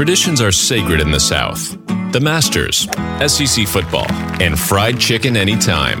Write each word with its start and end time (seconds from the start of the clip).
Traditions 0.00 0.40
are 0.40 0.50
sacred 0.50 0.98
in 0.98 1.10
the 1.10 1.20
South. 1.20 1.76
The 2.12 2.20
Masters, 2.22 2.88
SEC 3.26 3.68
football, 3.68 4.10
and 4.40 4.58
fried 4.58 4.98
chicken 4.98 5.36
anytime. 5.36 6.00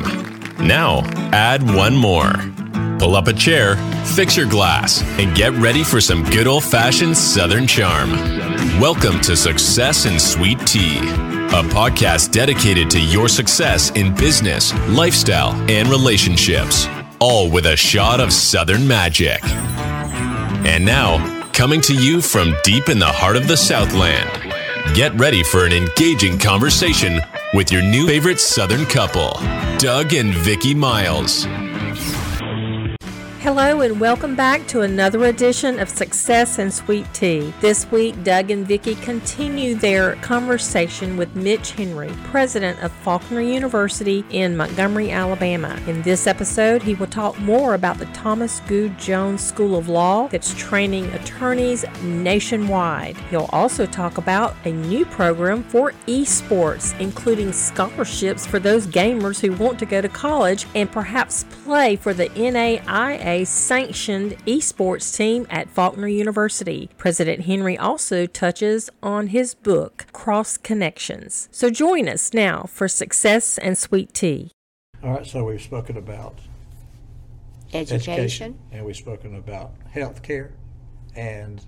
Now, 0.66 1.02
add 1.34 1.62
one 1.74 1.94
more. 1.94 2.32
Pull 2.98 3.14
up 3.14 3.28
a 3.28 3.34
chair, 3.34 3.76
fix 4.06 4.38
your 4.38 4.48
glass, 4.48 5.02
and 5.18 5.36
get 5.36 5.52
ready 5.52 5.84
for 5.84 6.00
some 6.00 6.24
good 6.30 6.46
old 6.46 6.64
fashioned 6.64 7.14
Southern 7.14 7.66
charm. 7.66 8.12
Welcome 8.80 9.20
to 9.20 9.36
Success 9.36 10.06
and 10.06 10.18
Sweet 10.18 10.66
Tea, 10.66 10.96
a 10.96 11.62
podcast 11.68 12.32
dedicated 12.32 12.88
to 12.92 13.00
your 13.02 13.28
success 13.28 13.90
in 13.90 14.14
business, 14.14 14.72
lifestyle, 14.88 15.52
and 15.70 15.90
relationships, 15.90 16.86
all 17.18 17.50
with 17.50 17.66
a 17.66 17.76
shot 17.76 18.18
of 18.18 18.32
Southern 18.32 18.88
magic. 18.88 19.44
And 19.44 20.86
now, 20.86 21.39
coming 21.52 21.80
to 21.82 21.94
you 21.94 22.20
from 22.20 22.54
deep 22.64 22.88
in 22.88 22.98
the 22.98 23.06
heart 23.06 23.36
of 23.36 23.46
the 23.46 23.56
Southland, 23.56 24.28
get 24.94 25.14
ready 25.14 25.42
for 25.42 25.64
an 25.64 25.72
engaging 25.72 26.38
conversation 26.38 27.20
with 27.54 27.70
your 27.70 27.82
new 27.82 28.06
favorite 28.06 28.40
Southern 28.40 28.84
couple, 28.86 29.32
Doug 29.78 30.14
and 30.14 30.32
Vickie 30.32 30.76
Miles. 30.76 31.46
Hello 33.42 33.80
and 33.80 33.98
welcome 33.98 34.36
back 34.36 34.66
to 34.66 34.82
another 34.82 35.24
edition 35.24 35.80
of 35.80 35.88
Success 35.88 36.58
and 36.58 36.70
Sweet 36.70 37.06
Tea. 37.14 37.54
This 37.62 37.90
week, 37.90 38.22
Doug 38.22 38.50
and 38.50 38.68
Vickie 38.68 39.00
continue 39.00 39.74
their 39.74 40.16
conversation 40.16 41.16
with 41.16 41.34
Mitch 41.34 41.70
Henry, 41.70 42.10
president 42.24 42.78
of 42.82 42.92
Faulkner 42.92 43.40
University 43.40 44.26
in 44.28 44.58
Montgomery, 44.58 45.10
Alabama. 45.10 45.80
In 45.86 46.02
this 46.02 46.26
episode, 46.26 46.82
he 46.82 46.92
will 46.92 47.06
talk 47.06 47.38
more 47.38 47.72
about 47.72 47.96
the 47.96 48.04
Thomas 48.06 48.60
Goode 48.68 48.98
Jones 48.98 49.42
School 49.42 49.74
of 49.74 49.88
Law 49.88 50.28
that's 50.28 50.52
training 50.52 51.06
attorneys 51.14 51.86
nationwide. 52.02 53.16
He'll 53.30 53.48
also 53.54 53.86
talk 53.86 54.18
about 54.18 54.54
a 54.66 54.70
new 54.70 55.06
program 55.06 55.62
for 55.62 55.92
esports, 56.06 56.98
including 57.00 57.54
scholarships 57.54 58.46
for 58.46 58.58
those 58.58 58.86
gamers 58.86 59.40
who 59.40 59.52
want 59.52 59.78
to 59.78 59.86
go 59.86 60.02
to 60.02 60.10
college 60.10 60.66
and 60.74 60.92
perhaps 60.92 61.44
play 61.64 61.96
for 61.96 62.12
the 62.12 62.28
NAIA 62.28 63.29
sanctioned 63.44 64.32
esports 64.46 65.16
team 65.16 65.46
at 65.50 65.70
Faulkner 65.70 66.08
University. 66.08 66.90
President 66.98 67.44
Henry 67.44 67.78
also 67.78 68.26
touches 68.26 68.90
on 69.02 69.28
his 69.28 69.54
book, 69.54 70.06
Cross 70.12 70.58
Connections. 70.58 71.48
So 71.50 71.70
join 71.70 72.08
us 72.08 72.34
now 72.34 72.64
for 72.64 72.88
Success 72.88 73.56
and 73.58 73.78
Sweet 73.78 74.12
Tea. 74.12 74.50
All 75.02 75.12
right, 75.14 75.26
so 75.26 75.44
we've 75.44 75.62
spoken 75.62 75.96
about 75.96 76.38
Education. 77.72 78.58
and 78.72 78.84
we've 78.84 78.96
spoken 78.96 79.36
about 79.36 79.72
health 79.90 80.22
care, 80.22 80.52
and 81.14 81.64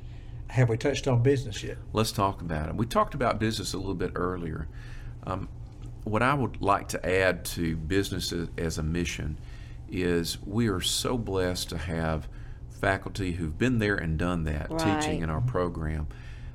have 0.48 0.68
we 0.68 0.76
touched 0.76 1.06
on 1.06 1.22
business 1.22 1.62
yet? 1.62 1.78
Let's 1.92 2.12
talk 2.12 2.40
about 2.40 2.68
it. 2.68 2.74
We 2.74 2.86
talked 2.86 3.14
about 3.14 3.38
business 3.38 3.72
a 3.72 3.78
little 3.78 3.94
bit 3.94 4.12
earlier. 4.16 4.68
Um, 5.24 5.48
what 6.04 6.22
I 6.22 6.34
would 6.34 6.60
like 6.60 6.88
to 6.88 7.08
add 7.08 7.44
to 7.46 7.76
business 7.76 8.32
as- 8.32 8.48
as 8.58 8.78
a 8.78 8.82
mission 8.82 9.38
is 9.92 10.38
we 10.44 10.68
are 10.68 10.80
so 10.80 11.16
blessed 11.18 11.68
to 11.70 11.78
have 11.78 12.26
faculty 12.80 13.32
who've 13.32 13.56
been 13.56 13.78
there 13.78 13.94
and 13.94 14.18
done 14.18 14.44
that 14.44 14.70
teaching 14.78 15.22
in 15.22 15.30
our 15.30 15.40
program. 15.40 16.08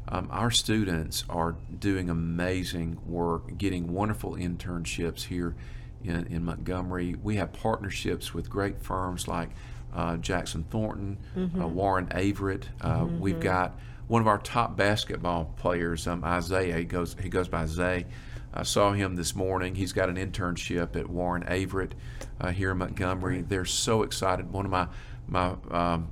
Um, 0.10 0.28
our 0.32 0.52
students 0.52 1.24
are 1.30 1.56
doing 1.80 2.10
amazing 2.10 2.98
work, 3.06 3.58
getting 3.58 3.94
wonderful 3.94 4.36
internships 4.36 5.24
here 5.26 5.56
in, 6.04 6.26
in 6.28 6.44
Montgomery. 6.46 7.16
We 7.22 7.36
have 7.38 7.54
partnerships 7.54 8.34
with 8.34 8.50
great 8.50 8.82
firms 8.82 9.28
like 9.28 9.50
uh, 9.94 10.18
Jackson 10.18 10.64
Thornton, 10.70 11.18
uh, 11.60 11.68
Warren 11.68 12.08
Averett. 12.08 12.64
Uh, 12.82 13.06
We've 13.20 13.40
got 13.40 13.80
one 14.08 14.22
of 14.22 14.28
our 14.28 14.38
top 14.38 14.78
basketball 14.78 15.54
players, 15.58 16.08
um, 16.08 16.24
Isaiah. 16.24 16.78
He 16.78 16.86
goes 16.86 17.16
he 17.22 17.30
goes 17.30 17.48
by 17.50 17.66
Zay. 17.66 18.06
I 18.54 18.64
saw 18.64 18.94
him 18.94 19.16
this 19.16 19.36
morning. 19.36 19.76
He's 19.76 19.94
got 19.94 20.10
an 20.10 20.16
internship 20.16 20.96
at 20.96 21.10
Warren 21.10 21.44
Averett 21.44 21.92
uh, 22.40 22.52
here 22.52 22.72
in 22.72 22.78
Montgomery. 22.78 23.42
They're 23.42 23.66
so 23.66 24.04
excited. 24.04 24.52
One 24.52 24.66
of 24.66 24.72
my 24.72 24.88
my 25.28 25.56
um, 25.72 26.10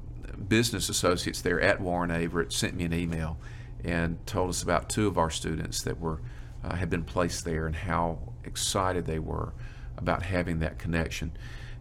business 0.48 0.90
associates 0.90 1.42
there 1.42 1.62
at 1.62 1.80
Warren 1.80 2.10
Averett 2.10 2.52
sent 2.52 2.76
me 2.76 2.84
an 2.84 2.94
email 2.94 3.38
and 3.84 4.26
told 4.26 4.50
us 4.50 4.62
about 4.62 4.90
two 4.90 5.08
of 5.08 5.18
our 5.18 5.30
students 5.30 5.82
that 5.84 6.00
were 6.00 6.22
uh, 6.64 6.76
had 6.76 6.90
been 6.90 7.04
placed 7.04 7.46
there 7.46 7.68
and 7.68 7.76
how 7.76 8.20
excited 8.44 9.06
they 9.06 9.20
were 9.20 9.54
about 9.98 10.24
having 10.24 10.60
that 10.60 10.78
connection. 10.78 11.32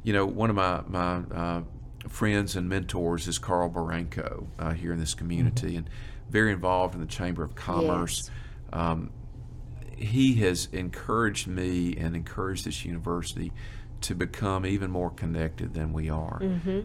You 0.03 0.13
know, 0.13 0.27
one 0.27 0.51
of 0.51 0.57
my 0.57 0.83
my 0.87 1.17
uh, 1.35 1.63
friends 2.09 2.55
and 2.57 2.69
mentors 2.69 3.27
is 3.27 3.39
Carl 3.39 3.71
Baranko 3.71 4.47
uh, 4.59 4.73
here 4.73 4.93
in 4.93 5.01
this 5.01 5.15
community 5.15 5.77
and 5.77 5.89
very 6.29 6.53
involved 6.53 6.95
in 6.95 7.01
the 7.01 7.07
Chamber 7.07 7.43
of 7.43 7.55
Commerce. 7.55 8.31
Um, 8.73 9.11
he 9.97 10.35
has 10.35 10.69
encouraged 10.73 11.47
me 11.47 11.97
and 11.97 12.15
encouraged 12.15 12.65
this 12.67 12.85
university 12.85 13.53
to 14.03 14.15
become 14.15 14.67
even 14.67 14.91
more 14.91 15.11
connected 15.11 15.73
than 15.75 15.93
we 15.93 16.11
are. 16.11 16.39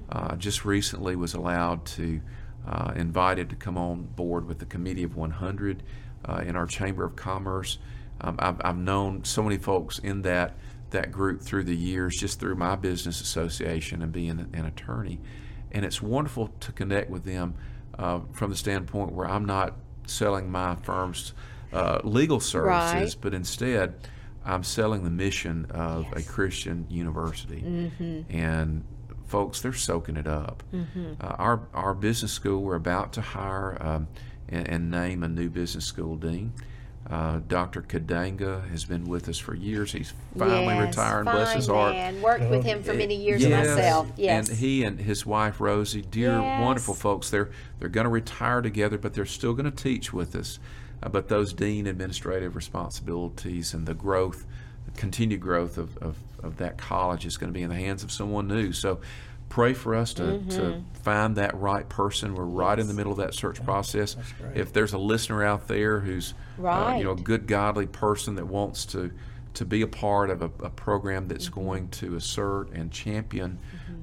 Uh, 0.10 0.36
just 0.36 0.64
recently 0.64 1.16
was 1.16 1.34
allowed 1.34 1.86
to 1.86 2.22
uh, 2.68 2.94
invited 2.96 3.50
to 3.50 3.56
come 3.56 3.78
on 3.78 4.04
board 4.04 4.48
with 4.48 4.60
the 4.60 4.66
Committee 4.66 5.04
of 5.04 5.16
100 5.16 5.84
uh, 6.26 6.44
in 6.46 6.56
our 6.56 6.66
Chamber 6.66 7.04
of 7.04 7.16
Commerce. 7.16 7.78
Um, 8.22 8.36
I've, 8.40 8.62
I've 8.64 8.78
known 8.78 9.24
so 9.24 9.44
many 9.44 9.58
folks 9.58 10.00
in 10.00 10.22
that 10.24 10.56
that 10.92 11.12
group 11.12 11.40
through 11.40 11.64
the 11.66 11.76
years, 11.76 12.18
just 12.18 12.40
through 12.40 12.56
my 12.56 12.76
business 12.76 13.22
association 13.22 14.02
and 14.02 14.12
being 14.12 14.50
an 14.54 14.66
attorney, 14.66 15.20
and 15.72 15.86
it's 15.86 16.02
wonderful 16.02 16.48
to 16.62 16.72
connect 16.72 17.12
with 17.12 17.26
them 17.26 17.54
uh, 18.00 18.22
from 18.32 18.50
the 18.50 18.56
standpoint 18.56 19.12
where 19.12 19.30
I'm 19.30 19.46
not 19.46 19.76
selling 20.08 20.50
my 20.50 20.76
firm's 20.78 21.34
uh, 21.74 22.00
legal 22.04 22.40
services, 22.40 23.16
Right. 23.16 23.16
but 23.22 23.34
instead 23.34 23.94
I'm 24.46 24.64
selling 24.64 25.04
the 25.04 25.10
mission 25.10 25.66
of 25.72 26.06
a 26.14 26.22
Christian 26.22 26.86
university. 26.90 27.92
And 28.30 28.84
folks, 29.28 29.62
they're 29.62 29.74
soaking 29.74 30.18
it 30.18 30.28
up. 30.28 30.64
Uh, 30.74 31.26
our, 31.38 31.68
our 31.74 31.94
business 31.94 32.32
school, 32.32 32.62
we're 32.64 32.76
about 32.76 33.14
to 33.14 33.22
hire 33.22 33.78
um, 33.82 34.08
and, 34.48 34.68
and 34.68 34.92
name 34.92 35.24
a 35.24 35.28
new 35.28 35.50
business 35.50 35.86
school 35.86 36.16
dean. 36.16 36.54
Uh, 37.10 37.40
Dr. 37.48 37.82
Kadanga 37.82 38.70
has 38.70 38.86
been 38.86 39.06
with 39.06 39.30
us 39.30 39.38
for 39.40 39.56
years. 39.56 39.92
He's 39.92 40.14
finally 40.38 40.66
Yes, 40.76 40.96
retiring, 40.96 41.26
fine 41.26 41.36
bless 41.36 41.54
his 41.56 41.68
heart. 41.68 41.94
man. 41.96 42.22
Worked 42.22 42.50
with 42.52 42.64
him 42.64 42.84
for 42.84 42.94
many 42.94 43.16
years 43.16 43.42
Yes. 43.44 43.68
myself. 43.68 44.12
Yes. 44.16 44.50
And 44.50 44.58
he 44.60 44.84
and 44.84 45.00
his 45.00 45.26
wife 45.26 45.60
Rosie, 45.60 46.04
dear 46.04 46.40
Yes. 46.40 46.62
wonderful 46.62 46.94
folks, 46.94 47.30
they're 47.32 47.50
they're 47.80 47.90
going 47.90 48.04
to 48.06 48.12
retire 48.12 48.62
together, 48.62 48.98
but 49.00 49.14
they're 49.14 49.26
still 49.26 49.54
going 49.54 49.66
to 49.72 49.84
teach 49.84 50.14
with 50.14 50.36
us. 50.36 50.60
Uh, 51.02 51.10
but 51.10 51.28
those 51.28 51.54
dean 51.54 51.88
administrative 51.88 52.56
responsibilities 52.56 53.74
and 53.74 53.86
the 53.86 53.94
growth, 53.94 54.46
the 54.86 55.00
continued 55.00 55.40
growth 55.42 55.78
of, 55.78 55.98
of, 56.00 56.18
of 56.44 56.58
that 56.58 56.78
college 56.78 57.26
is 57.26 57.38
going 57.38 57.52
to 57.52 57.54
be 57.54 57.62
in 57.64 57.70
the 57.70 57.76
hands 57.76 58.04
of 58.04 58.12
someone 58.12 58.48
new. 58.48 58.72
So 58.74 59.00
pray 59.50 59.74
for 59.74 59.96
us 59.96 60.14
to, 60.16 60.24
Mm-hmm. 60.24 60.50
to 60.50 60.84
find 61.02 61.36
that 61.38 61.56
right 61.60 61.88
person. 61.88 62.36
We're 62.36 62.44
right 62.44 62.78
in 62.78 62.88
the 62.88 62.94
middle 62.94 63.12
of 63.14 63.18
that 63.20 63.34
search 63.34 63.64
process. 63.64 64.16
If 64.54 64.74
there's 64.74 64.94
a 64.94 64.98
listener 64.98 65.44
out 65.44 65.68
there 65.68 66.00
who's 66.02 66.34
uh, 66.94 66.98
you 66.98 67.04
know 67.06 67.12
a 67.12 67.16
good 67.16 67.48
godly 67.48 67.88
person 67.88 68.36
that 68.36 68.46
wants 68.48 68.86
to 68.88 69.12
to 69.56 69.66
be 69.66 69.82
a 69.82 69.88
part 69.88 70.30
of 70.30 70.42
a, 70.44 70.52
a 70.64 70.70
program 70.70 71.28
that's 71.28 71.46
Mm-hmm. 71.50 71.66
going 71.66 71.88
to 71.90 72.16
assert 72.16 72.70
and 72.72 72.92
champion 72.92 73.58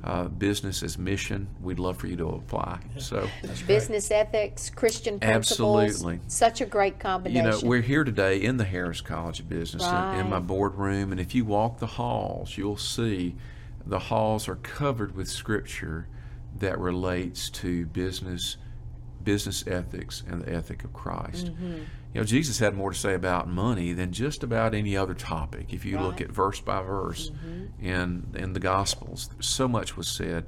uh, 0.04 0.24
business 0.24 0.82
as 0.82 0.98
mission, 0.98 1.48
we'd 1.60 1.78
love 1.78 1.96
for 1.96 2.06
you 2.06 2.16
to 2.16 2.28
apply. 2.28 2.80
So, 2.98 3.28
Business 3.66 4.10
ethics, 4.10 4.70
Christian 4.70 5.18
principles. 5.18 5.82
Absolutely. 5.82 6.20
Such 6.28 6.60
a 6.60 6.66
great 6.66 6.98
combination. 6.98 7.44
you 7.44 7.50
know, 7.50 7.60
we're 7.62 7.82
here 7.82 8.04
today 8.04 8.38
in 8.42 8.56
the 8.56 8.64
Harris 8.64 9.00
College 9.00 9.40
of 9.40 9.48
Business 9.48 9.82
in, 9.84 10.20
in 10.20 10.30
my 10.30 10.36
Right. 10.36 10.46
boardroom, 10.46 11.10
and 11.12 11.20
if 11.20 11.34
you 11.34 11.44
walk 11.44 11.78
the 11.78 11.86
halls, 11.86 12.56
you'll 12.56 12.76
see 12.76 13.34
the 13.84 13.98
halls 13.98 14.48
are 14.48 14.56
covered 14.56 15.14
with 15.16 15.28
scripture 15.28 16.06
that 16.58 16.78
relates 16.78 17.50
to 17.50 17.86
business 17.86 18.56
business 19.26 19.66
ethics 19.66 20.22
and 20.30 20.40
the 20.40 20.54
ethic 20.54 20.84
of 20.84 20.92
Christ. 20.94 21.46
Mm-hmm. 21.46 21.72
You 22.14 22.20
know, 22.20 22.24
Jesus 22.24 22.60
had 22.60 22.74
more 22.74 22.92
to 22.92 22.98
say 22.98 23.12
about 23.12 23.48
money 23.48 23.92
than 23.92 24.12
just 24.12 24.42
about 24.42 24.72
any 24.72 24.96
other 24.96 25.12
topic. 25.12 25.74
If 25.74 25.84
you 25.84 25.98
look 25.98 26.20
at 26.20 26.30
verse 26.30 26.60
by 26.60 26.80
verse 26.80 27.30
in 27.82 28.28
in 28.34 28.54
the 28.54 28.60
Gospels, 28.60 29.28
so 29.40 29.68
much 29.68 29.96
was 29.96 30.08
said 30.08 30.46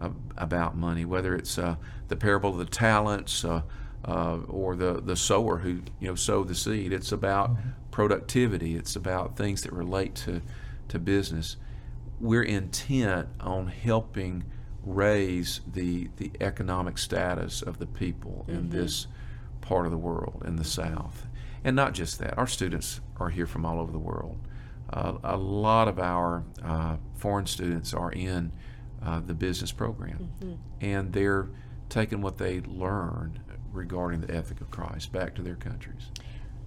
uh, 0.00 0.10
about 0.38 0.76
money. 0.76 1.04
Whether 1.04 1.34
it's 1.34 1.58
uh, 1.58 1.74
the 2.08 2.16
parable 2.16 2.50
of 2.50 2.58
the 2.58 2.64
talents 2.64 3.44
uh, 3.44 3.62
uh, 4.06 4.38
or 4.48 4.76
the 4.76 5.02
the 5.02 5.16
sower 5.16 5.58
who 5.58 5.82
you 5.98 6.08
know 6.08 6.14
sowed 6.14 6.48
the 6.48 6.54
seed, 6.54 6.92
it's 6.92 7.12
about 7.12 7.50
productivity. 7.90 8.76
It's 8.76 8.96
about 8.96 9.36
things 9.36 9.62
that 9.62 9.72
relate 9.72 10.14
to 10.26 10.40
to 10.88 10.98
business. 10.98 11.56
We're 12.20 12.44
intent 12.44 13.28
on 13.40 13.66
helping 13.66 14.44
raise 14.84 15.60
the 15.66 16.08
the 16.16 16.30
economic 16.40 16.98
status 16.98 17.62
of 17.62 17.78
the 17.78 17.86
people 17.86 18.44
in 18.48 18.70
this 18.70 19.06
part 19.60 19.84
of 19.84 19.92
the 19.92 19.98
world 19.98 20.42
in 20.46 20.56
the 20.56 20.64
South, 20.64 21.26
and 21.64 21.76
not 21.76 21.92
just 21.94 22.18
that. 22.18 22.36
Our 22.38 22.46
students 22.46 23.00
are 23.18 23.28
here 23.30 23.46
from 23.46 23.64
all 23.66 23.78
over 23.80 23.92
the 23.92 23.98
world. 23.98 24.38
Uh, 24.92 25.18
a 25.22 25.36
lot 25.36 25.86
of 25.86 25.98
our 25.98 26.44
uh, 26.64 26.96
foreign 27.14 27.46
students 27.46 27.94
are 27.94 28.10
in 28.12 28.52
uh, 29.04 29.20
the 29.20 29.34
business 29.34 29.70
program, 29.72 30.30
and 30.80 31.12
they're 31.12 31.48
taking 31.88 32.20
what 32.22 32.38
they 32.38 32.60
learn 32.60 33.38
regarding 33.72 34.20
the 34.22 34.34
ethic 34.34 34.60
of 34.60 34.70
Christ 34.70 35.12
back 35.12 35.34
to 35.36 35.42
their 35.42 35.54
countries. 35.54 36.10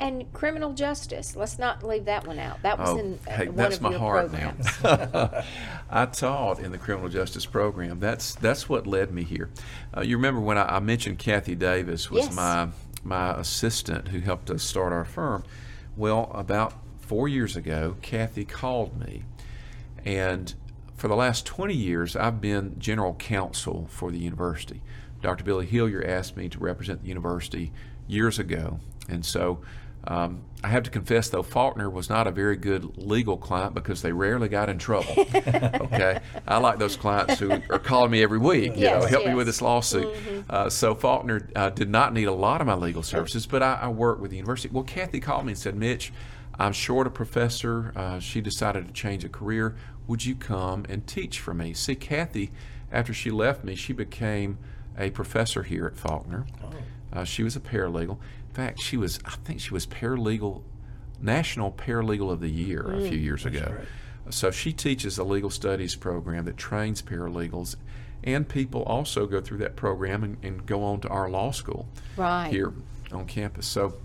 And 0.04 0.32
criminal 0.34 0.74
justice. 0.74 1.36
Let's 1.36 1.58
not 1.58 1.82
leave 1.82 2.06
that 2.06 2.28
one 2.28 2.38
out. 2.38 2.62
That 2.62 2.78
was 2.78 2.90
Oh, 2.90 2.98
in 2.98 3.20
uh, 3.26 3.32
hey, 3.32 3.46
one 3.48 3.56
that's 3.56 3.78
of 3.78 3.82
my 3.84 3.92
your 3.92 4.00
heart 4.00 4.30
programs. 4.32 4.84
now. 4.84 5.44
I 5.90 6.06
taught 6.08 6.60
in 6.60 6.74
the 6.74 6.78
criminal 6.78 7.08
justice 7.10 7.46
program. 7.46 8.02
That's 8.02 8.36
that's 8.36 8.68
what 8.68 8.86
led 8.86 9.14
me 9.14 9.24
here. 9.24 9.50
Uh, 9.96 10.02
you 10.02 10.18
remember 10.18 10.42
when 10.42 10.58
I, 10.58 10.76
I 10.76 10.80
mentioned 10.80 11.20
Kathy 11.20 11.56
Davis 11.56 12.12
was 12.12 12.26
Yes. 12.26 12.36
my 12.36 12.68
my 13.04 13.32
assistant 13.40 14.10
who 14.10 14.20
helped 14.20 14.50
us 14.52 14.62
start 14.62 14.92
our 14.92 15.06
firm. 15.06 15.44
Well, 15.96 16.30
about 16.34 16.74
four 17.00 17.30
years 17.30 17.56
ago, 17.56 17.96
Kathy 18.02 18.44
called 18.44 19.00
me, 19.00 19.24
and 20.04 20.54
for 20.98 21.08
the 21.08 21.16
last 21.16 21.46
20 21.46 21.74
years, 21.74 22.16
I've 22.18 22.42
been 22.42 22.76
general 22.78 23.14
counsel 23.16 23.88
for 23.90 24.12
the 24.12 24.20
university. 24.20 24.82
Dr. 25.22 25.44
Billy 25.46 25.66
Hilyer 25.68 26.06
asked 26.06 26.36
me 26.36 26.50
to 26.50 26.60
represent 26.60 27.02
the 27.04 27.08
university 27.08 27.72
years 28.08 28.38
ago, 28.40 28.80
and 29.08 29.26
so 29.26 29.60
um, 30.06 30.44
I 30.64 30.68
have 30.68 30.84
to 30.84 30.90
confess, 30.90 31.30
though, 31.30 31.44
Faulkner 31.44 31.90
was 31.90 32.10
not 32.10 32.28
a 32.28 32.32
very 32.32 32.56
good 32.56 32.98
legal 32.98 33.38
client 33.38 33.74
because 33.74 34.02
they 34.02 34.12
rarely 34.12 34.50
got 34.50 34.70
in 34.70 34.78
trouble. 34.78 35.14
okay, 35.18 36.20
I 36.48 36.58
like 36.58 36.80
those 36.80 36.96
clients 36.96 37.40
who 37.40 37.52
are 37.70 37.80
calling 37.80 38.12
me 38.12 38.22
every 38.22 38.38
week. 38.38 38.76
You 38.76 38.86
know, 38.86 39.00
Yes, 39.02 39.10
help 39.10 39.26
me 39.26 39.34
with 39.34 39.48
this 39.48 39.62
lawsuit. 39.62 40.14
Uh, 40.50 40.70
so 40.70 40.96
Faulkner 40.96 41.50
uh, 41.56 41.70
did 41.70 41.90
not 41.90 42.14
need 42.14 42.26
a 42.26 42.34
lot 42.34 42.62
of 42.62 42.68
my 42.68 42.76
legal 42.76 43.04
services, 43.04 43.46
but 43.46 43.64
I, 43.64 43.80
I 43.84 43.88
work 43.90 44.20
with 44.20 44.32
the 44.32 44.38
university. 44.38 44.74
Well, 44.74 44.84
Kathy 44.84 45.20
called 45.20 45.46
me 45.46 45.52
and 45.52 45.60
said, 45.60 45.76
Mitch, 45.76 46.12
I'm 46.60 46.74
short 46.74 47.08
a 47.08 47.10
professor. 47.10 47.92
Uh, 47.96 48.20
she 48.20 48.42
decided 48.42 48.88
to 48.88 48.94
change 48.94 49.24
a 49.24 49.30
career. 49.30 49.76
Would 50.08 50.26
you 50.26 50.36
come 50.36 50.86
and 50.90 51.06
teach 51.08 51.40
for 51.40 51.54
me? 51.54 51.74
See, 51.74 51.96
Kathy, 51.96 52.52
after 52.92 53.14
she 53.14 53.32
left 53.32 53.64
me, 53.64 53.76
she 53.76 53.94
became 53.94 54.58
a 54.98 55.10
professor 55.12 55.64
here 55.64 55.86
at 55.88 55.96
Faulkner. 55.96 56.46
Uh, 57.12 57.24
she 57.24 57.44
was 57.44 57.56
a 57.56 57.60
paralegal. 57.60 58.18
Fact, 58.54 58.80
she 58.82 58.98
was, 58.98 59.20
I 59.26 59.32
think 59.44 59.60
she 59.60 59.74
was 59.74 59.86
paralegal, 59.88 60.62
National 61.20 61.72
Paralegal 61.72 62.32
of 62.32 62.40
the 62.40 62.50
Year 62.50 62.82
a 62.94 63.02
few 63.02 63.18
years 63.18 63.46
ago. 63.46 63.78
So 64.30 64.52
she 64.52 64.72
teaches 64.72 65.18
a 65.18 65.24
legal 65.24 65.50
studies 65.50 65.96
program 65.96 66.46
that 66.46 66.56
trains 66.58 67.02
paralegals, 67.02 67.76
and 68.24 68.48
people 68.48 68.84
also 68.84 69.26
go 69.26 69.42
through 69.42 69.58
that 69.60 69.76
program 69.76 70.24
and, 70.24 70.38
and 70.44 70.66
go 70.66 70.84
on 70.84 71.02
to 71.02 71.10
our 71.10 71.30
law 71.30 71.52
school 71.52 71.88
Right. 72.16 72.50
here 72.50 72.74
on 73.12 73.26
campus. 73.26 73.66
So 73.68 73.96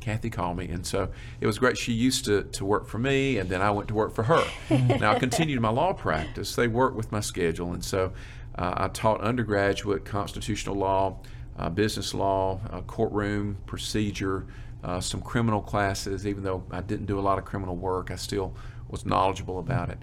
Kathy 0.00 0.28
called 0.30 0.56
me, 0.56 0.68
and 0.68 0.84
so 0.84 1.10
it 1.40 1.46
was 1.46 1.58
great. 1.58 1.78
She 1.78 1.92
used 1.92 2.24
to, 2.24 2.42
to 2.44 2.64
work 2.64 2.86
for 2.88 2.98
me, 2.98 3.38
and 3.38 3.48
then 3.48 3.62
I 3.62 3.70
went 3.70 3.88
to 3.88 3.94
work 3.94 4.14
for 4.14 4.24
her. 4.24 4.44
now 4.70 5.12
I 5.12 5.18
continued 5.18 5.60
my 5.60 5.70
law 5.70 5.92
practice. 5.92 6.56
They 6.56 6.68
worked 6.68 6.96
with 6.96 7.12
my 7.12 7.20
schedule, 7.20 7.72
and 7.72 7.84
so 7.84 8.12
uh, 8.56 8.74
I 8.76 8.88
taught 8.88 9.20
undergraduate 9.20 10.04
constitutional 10.04 10.74
law, 10.76 11.18
uh, 11.58 11.68
business 11.68 12.14
law, 12.14 12.60
uh, 12.70 12.80
courtroom 12.82 13.56
procedure, 13.66 14.46
uh, 14.82 15.00
some 15.00 15.20
criminal 15.20 15.60
classes. 15.60 16.26
Even 16.26 16.42
though 16.42 16.64
I 16.70 16.80
didn't 16.80 17.06
do 17.06 17.18
a 17.18 17.22
lot 17.22 17.38
of 17.38 17.44
criminal 17.44 17.76
work, 17.76 18.10
I 18.10 18.16
still 18.16 18.54
was 18.88 19.06
knowledgeable 19.06 19.58
about 19.58 19.90
it, 19.90 19.98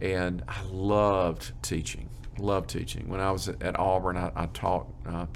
and 0.00 0.42
I 0.48 0.62
loved 0.70 1.52
teaching. 1.62 2.08
Loved 2.38 2.70
teaching. 2.70 3.08
When 3.08 3.20
I 3.20 3.30
was 3.30 3.48
at, 3.48 3.78
Auburn, 3.78 4.16
I, 4.16 4.32
I 4.34 4.46
taught. 4.46 4.86
Uh, 5.06 5.26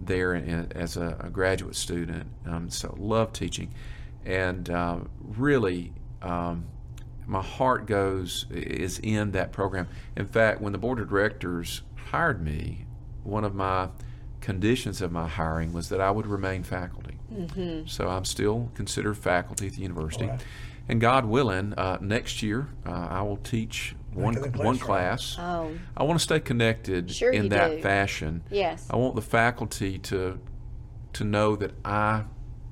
there 0.00 0.34
in, 0.34 0.72
as 0.74 0.96
a, 0.96 1.16
a 1.20 1.28
graduate 1.28 1.76
student. 1.76 2.26
Um, 2.46 2.70
so 2.70 2.94
loved 2.98 3.34
teaching, 3.34 3.72
and 4.24 4.68
uh, 4.70 5.00
really, 5.22 5.92
um, 6.22 6.66
my 7.26 7.42
heart 7.42 7.86
goes 7.86 8.46
is 8.50 8.98
in 8.98 9.32
that 9.32 9.52
program. 9.52 9.88
In 10.16 10.26
fact, 10.26 10.60
when 10.60 10.72
the 10.72 10.78
board 10.78 11.00
of 11.00 11.08
directors 11.08 11.82
hired 12.10 12.42
me, 12.42 12.86
one 13.22 13.44
of 13.44 13.54
my 13.54 13.88
conditions 14.40 15.00
of 15.00 15.12
my 15.12 15.28
hiring 15.28 15.72
was 15.72 15.88
that 15.90 16.00
I 16.00 16.10
would 16.10 16.26
remain 16.26 16.62
faculty. 16.62 17.16
Mm-hmm. 17.32 17.86
So 17.86 18.08
I'm 18.08 18.24
still 18.24 18.70
considered 18.74 19.16
faculty 19.18 19.66
at 19.68 19.74
the 19.74 19.82
university. 19.82 20.26
Right. 20.26 20.40
And 20.88 21.00
God 21.00 21.24
willing, 21.26 21.74
uh, 21.74 21.98
next 22.00 22.42
year 22.42 22.68
uh, 22.86 22.90
I 22.90 23.22
will 23.22 23.36
teach 23.36 23.94
one 24.12 24.34
one 24.54 24.78
class, 24.78 25.36
Oh, 25.38 25.70
I 25.96 26.02
want 26.02 26.18
to 26.18 26.22
stay 26.22 26.40
connected 26.40 27.10
Sure 27.12 27.30
in 27.32 27.50
that 27.50 27.76
do. 27.76 27.82
fashion. 27.82 28.42
Yes. 28.50 28.86
I 28.90 28.96
want 28.96 29.14
the 29.14 29.22
faculty 29.22 29.98
to 29.98 30.40
to 31.12 31.24
know 31.24 31.54
that 31.56 31.72
I 31.84 32.24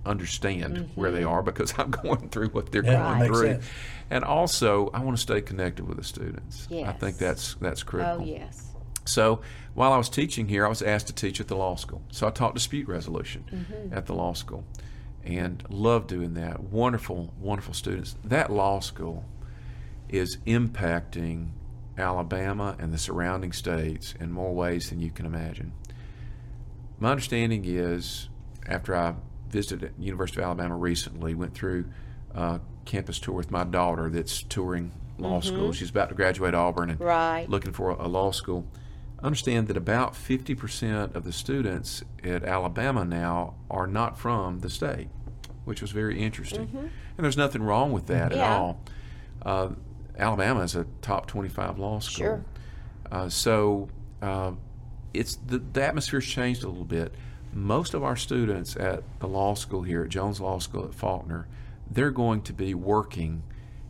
understand 0.07 0.91
where 0.95 1.11
they 1.13 1.23
are 1.25 1.43
because 1.43 1.75
I'm 1.79 1.91
going 2.03 2.29
through 2.31 2.49
what 2.51 2.73
they're 2.73 2.85
Yeah, 2.85 2.93
that 2.93 2.99
going 3.09 3.19
makes 3.21 3.39
through. 3.39 3.49
sense. 3.53 3.65
And 4.11 4.25
also, 4.25 4.89
I 4.95 5.01
want 5.05 5.17
to 5.17 5.21
stay 5.23 5.41
connected 5.43 5.87
with 5.87 5.99
the 5.99 6.05
students. 6.05 6.67
Yes. 6.71 6.89
I 6.89 6.93
think 6.93 7.19
that's 7.19 7.55
that's 7.61 7.83
critical. 7.83 8.23
oh 8.23 8.25
yes. 8.25 8.65
So 9.09 9.41
while 9.75 9.93
I 9.93 9.97
was 9.99 10.09
teaching 10.09 10.49
here, 10.49 10.65
I 10.67 10.69
was 10.69 10.83
asked 10.83 11.07
to 11.09 11.13
teach 11.15 11.41
at 11.41 11.49
the 11.49 11.57
law 11.57 11.77
school. 11.77 12.03
So 12.11 12.27
I 12.27 12.31
taught 12.31 12.55
dispute 12.55 12.89
resolution 12.89 13.45
Mm-hmm. 13.53 13.95
at 13.95 14.07
the 14.07 14.15
law 14.15 14.33
school, 14.35 14.65
and 15.25 15.63
loved 15.69 16.09
doing 16.09 16.35
that. 16.35 16.61
Wonderful, 16.61 17.33
wonderful 17.41 17.75
students. 17.75 18.17
That 18.25 18.51
law 18.53 18.81
school 18.81 19.25
is 20.09 20.39
impacting 20.47 21.49
Alabama 21.97 22.77
and 22.79 22.93
the 22.93 22.99
surrounding 22.99 23.53
states 23.53 24.15
in 24.21 24.31
more 24.33 24.55
ways 24.55 24.91
than 24.91 25.01
you 25.01 25.11
can 25.11 25.27
imagine. 25.27 25.73
My 27.01 27.11
understanding 27.11 27.65
is, 27.67 28.29
after 28.67 28.95
I 28.97 29.15
visited 29.51 29.93
University 29.99 30.41
of 30.41 30.45
Alabama 30.47 30.77
recently, 30.77 31.35
went 31.35 31.55
through 31.55 31.87
a 32.35 32.61
campus 32.85 33.19
tour 33.19 33.35
with 33.35 33.51
my 33.51 33.65
daughter 33.65 34.11
that's 34.11 34.43
touring 34.43 34.93
law 35.19 35.41
school. 35.41 35.73
She's 35.73 35.91
about 35.91 36.09
to 36.11 36.15
graduate 36.15 36.55
Auburn 36.55 36.91
and 36.91 36.99
Mm-hmm. 36.99 37.09
Right. 37.09 37.47
looking 37.49 37.73
for 37.73 37.91
a 37.91 38.07
law 38.07 38.31
school. 38.31 38.67
Understand 39.21 39.67
that 39.69 39.77
about 39.77 40.15
50% 40.15 41.15
of 41.15 41.25
the 41.25 41.33
students 41.33 42.05
at 42.23 42.45
Alabama 42.45 43.05
now 43.05 43.55
are 43.71 43.87
not 43.87 44.17
from 44.17 44.61
the 44.61 44.71
state, 44.71 45.09
which 45.65 45.83
was 45.83 45.91
very 45.91 46.21
interesting. 46.23 46.69
And 46.73 47.25
there's 47.25 47.37
nothing 47.37 47.63
wrong 47.63 47.93
with 47.93 48.07
that 48.07 48.33
at 48.33 48.39
Mm-hmm. 48.39 48.63
All. 48.63 48.81
Uh, 49.43 49.71
Alabama 50.17 50.61
is 50.61 50.75
a 50.77 50.85
top 51.03 51.27
25 51.27 51.79
law 51.79 51.99
school. 52.01 52.25
Sure. 52.27 52.45
Uh, 53.11 53.29
so 53.29 53.89
uh, 54.23 54.53
it's 55.15 55.37
the, 55.37 55.59
the 55.59 55.83
atmosphere's 55.83 56.27
changed 56.27 56.63
a 56.65 56.69
little 56.69 56.85
bit. 56.85 57.15
Most 57.53 57.95
of 57.95 58.05
our 58.05 58.17
students 58.17 58.77
at 58.77 59.03
the 59.21 59.27
law 59.27 59.55
school 59.55 59.83
here 59.83 60.03
at 60.05 60.11
Jones 60.11 60.41
Law 60.41 60.59
School 60.59 60.85
at 60.85 60.95
Faulkner, 60.95 61.49
they're 61.91 62.11
going 62.11 62.43
to 62.43 62.53
be 62.53 62.75
working 62.75 63.43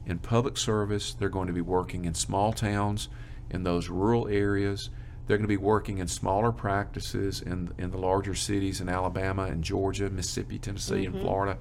in 0.06 0.18
public 0.18 0.56
service. 0.56 1.12
They're 1.12 1.28
going 1.28 1.48
to 1.48 1.52
be 1.52 1.60
working 1.60 2.04
in 2.04 2.14
small 2.14 2.52
towns, 2.52 3.08
in 3.50 3.64
those 3.64 3.88
rural 3.88 4.28
areas. 4.28 4.90
They're 5.28 5.36
going 5.36 5.44
to 5.44 5.48
be 5.48 5.56
working 5.58 5.98
in 5.98 6.08
smaller 6.08 6.50
practices 6.52 7.40
in 7.42 7.72
in 7.78 7.90
the 7.90 7.98
larger 7.98 8.34
cities 8.34 8.80
in 8.80 8.88
Alabama 8.88 9.44
and 9.44 9.62
Georgia, 9.62 10.08
Mississippi, 10.10 10.58
Tennessee, 10.58 11.04
and 11.06 11.20
Florida. 11.20 11.58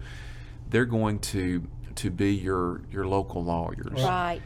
They're 0.69 0.85
going 0.85 1.19
to 1.19 1.67
to 1.95 2.09
be 2.09 2.33
your 2.33 2.81
your 2.91 3.05
local 3.07 3.43
lawyers 3.43 4.01
Right. 4.03 4.41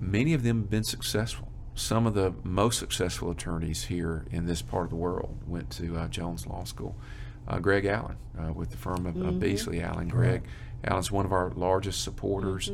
many 0.00 0.34
of 0.34 0.42
them 0.42 0.60
have 0.60 0.70
been 0.70 0.84
successful. 0.84 1.48
Some 1.74 2.06
of 2.06 2.14
the 2.14 2.34
most 2.44 2.78
successful 2.78 3.30
attorneys 3.30 3.84
here 3.84 4.26
in 4.30 4.46
this 4.46 4.62
part 4.62 4.84
of 4.84 4.90
the 4.90 4.96
world 4.96 5.38
went 5.46 5.70
to 5.70 5.96
uh, 5.96 6.08
Jones 6.08 6.46
Law 6.46 6.64
School. 6.64 6.94
Uh, 7.46 7.58
Greg 7.60 7.86
Allen 7.86 8.16
uh, 8.38 8.52
with 8.52 8.70
the 8.70 8.76
firm 8.76 9.06
of, 9.06 9.16
of 9.16 9.40
Beasley 9.40 9.80
Allen. 9.82 10.08
Greg 10.08 10.42
Allen's 10.84 11.10
one 11.10 11.24
of 11.24 11.32
our 11.32 11.50
largest 11.56 12.02
supporters. 12.04 12.70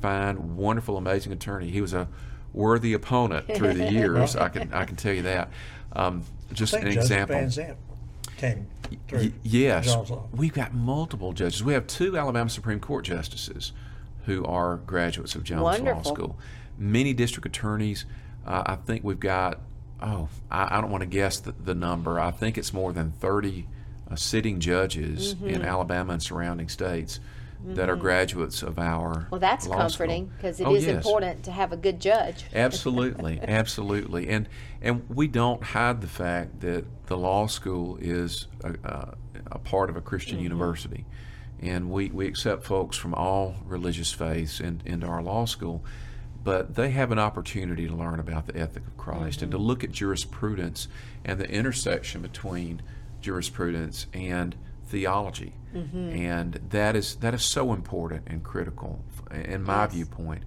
Fine, 0.00 0.56
wonderful, 0.56 0.96
amazing 0.96 1.32
attorney. 1.32 1.70
He 1.70 1.80
was 1.80 1.92
a 1.94 2.06
worthy 2.52 2.92
opponent 2.92 3.46
through 3.54 3.74
the 3.74 3.90
years. 3.90 4.36
I 4.36 4.48
can 4.48 4.72
I 4.72 4.84
can 4.84 4.96
tell 4.96 5.12
you 5.12 5.22
that. 5.22 5.50
Um, 5.94 6.22
just 6.52 6.74
I 6.74 6.78
think 6.78 6.88
an 6.88 6.94
Joseph 6.94 7.10
example. 7.10 7.36
Van 7.36 7.50
Zandt 7.50 7.78
came 8.36 8.66
through. 9.08 9.18
Y- 9.20 9.32
yes, 9.42 9.96
we've 10.32 10.52
got 10.52 10.74
multiple 10.74 11.32
judges. 11.32 11.62
We 11.64 11.72
have 11.74 11.86
two 11.86 12.16
Alabama 12.18 12.50
Supreme 12.50 12.80
Court 12.80 13.04
justices 13.04 13.72
who 14.26 14.44
are 14.44 14.76
graduates 14.76 15.34
of 15.34 15.44
Jones 15.44 15.80
Law 15.80 16.02
School. 16.02 16.38
Many 16.78 17.12
district 17.12 17.46
attorneys. 17.46 18.04
Uh, 18.46 18.62
I 18.66 18.76
think 18.76 19.04
we've 19.04 19.20
got. 19.20 19.60
Oh, 20.00 20.28
I, 20.50 20.78
I 20.78 20.80
don't 20.80 20.90
want 20.90 21.02
to 21.02 21.06
guess 21.06 21.38
the, 21.38 21.52
the 21.52 21.74
number. 21.74 22.18
I 22.18 22.32
think 22.32 22.58
it's 22.58 22.72
more 22.72 22.92
than 22.92 23.12
thirty 23.12 23.66
uh, 24.10 24.16
sitting 24.16 24.58
judges 24.60 25.34
Mm-hmm. 25.34 25.48
in 25.48 25.62
Alabama 25.62 26.14
and 26.14 26.22
surrounding 26.22 26.68
states 26.68 27.20
that 27.64 27.88
are 27.88 27.96
graduates 27.96 28.62
of 28.62 28.78
our. 28.78 29.28
Well, 29.30 29.40
that's 29.40 29.66
comforting 29.66 30.30
because 30.36 30.60
it 30.60 30.66
Oh, 30.66 30.74
is 30.74 30.86
yes. 30.86 30.96
important 30.96 31.44
to 31.44 31.52
have 31.52 31.72
a 31.72 31.76
good 31.76 32.00
judge. 32.00 32.44
Absolutely, 32.54 33.40
absolutely, 33.42 34.28
and 34.28 34.48
and 34.80 35.08
we 35.08 35.28
don't 35.28 35.62
hide 35.62 36.00
the 36.00 36.08
fact 36.08 36.60
that 36.60 36.84
the 37.06 37.16
law 37.16 37.46
school 37.46 37.96
is 38.00 38.48
a, 38.64 38.74
a, 38.84 39.14
a 39.52 39.58
part 39.58 39.90
of 39.90 39.96
a 39.96 40.00
Christian 40.00 40.36
Mm-hmm. 40.36 40.44
university, 40.44 41.04
and 41.60 41.90
we, 41.90 42.08
we 42.10 42.26
accept 42.26 42.64
folks 42.64 42.96
from 42.96 43.14
all 43.14 43.54
religious 43.64 44.10
faiths 44.12 44.58
in, 44.60 44.80
into 44.84 45.06
our 45.06 45.22
law 45.22 45.44
school, 45.44 45.84
but 46.42 46.74
they 46.74 46.90
have 46.90 47.12
an 47.12 47.18
opportunity 47.20 47.86
to 47.86 47.94
learn 47.94 48.18
about 48.18 48.46
the 48.48 48.56
ethic 48.56 48.84
of 48.86 48.96
Christ 48.96 49.42
and 49.42 49.52
to 49.52 49.56
Mm-hmm. 49.58 49.66
look 49.66 49.84
at 49.84 49.92
jurisprudence 49.92 50.88
and 51.24 51.38
the 51.38 51.48
intersection 51.48 52.22
between 52.22 52.82
jurisprudence 53.20 54.06
and 54.12 54.56
theology, 54.92 55.54
Mm-hmm. 55.74 56.08
and 56.10 56.60
that 56.68 56.94
is 56.96 57.16
that 57.16 57.32
is 57.32 57.42
so 57.42 57.72
important 57.72 58.24
and 58.26 58.42
critical 58.44 59.02
in 59.32 59.62
my 59.62 59.84
Yes. 59.84 59.94
viewpoint, 59.94 60.42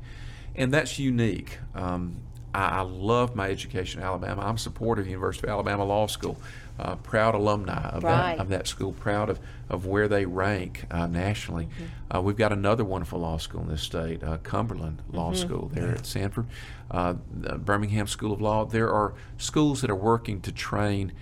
and 0.55 0.71
that's 0.71 0.99
unique. 0.99 1.57
Um, 1.73 2.17
I, 2.53 2.65
I 2.79 2.81
love 2.81 3.35
my 3.35 3.49
education 3.49 4.01
in 4.01 4.05
Alabama. 4.05 4.43
I'm 4.45 4.59
supportive 4.59 5.01
of 5.01 5.05
the 5.07 5.11
University 5.11 5.47
of 5.47 5.51
Alabama 5.51 5.83
Law 5.83 6.05
School. 6.07 6.37
Uh, 6.77 6.95
proud 6.97 7.33
alumni 7.35 7.89
of, 7.89 8.03
Right. 8.03 8.35
that, 8.35 8.39
of 8.41 8.49
that 8.49 8.67
school. 8.67 8.91
Proud 8.91 9.29
of, 9.29 9.39
of 9.69 9.85
where 9.87 10.07
they 10.09 10.25
rank 10.25 10.85
uh, 10.91 11.07
nationally. 11.07 11.69
Uh, 12.13 12.21
we've 12.21 12.35
got 12.37 12.51
another 12.51 12.83
wonderful 12.83 13.19
law 13.21 13.37
school 13.37 13.61
in 13.61 13.69
this 13.69 13.81
state, 13.81 14.21
uh, 14.23 14.37
Cumberland 14.43 15.01
Law 15.11 15.33
School 15.33 15.71
there 15.73 15.91
at 15.95 16.03
Samford, 16.03 16.45
uh, 16.91 17.13
the 17.31 17.57
Birmingham 17.57 18.07
School 18.07 18.31
of 18.33 18.41
Law. 18.41 18.65
There 18.65 18.91
are 18.93 19.13
schools 19.37 19.81
that 19.81 19.89
are 19.89 19.95
working 19.95 20.41
to 20.41 20.51
train 20.51 21.13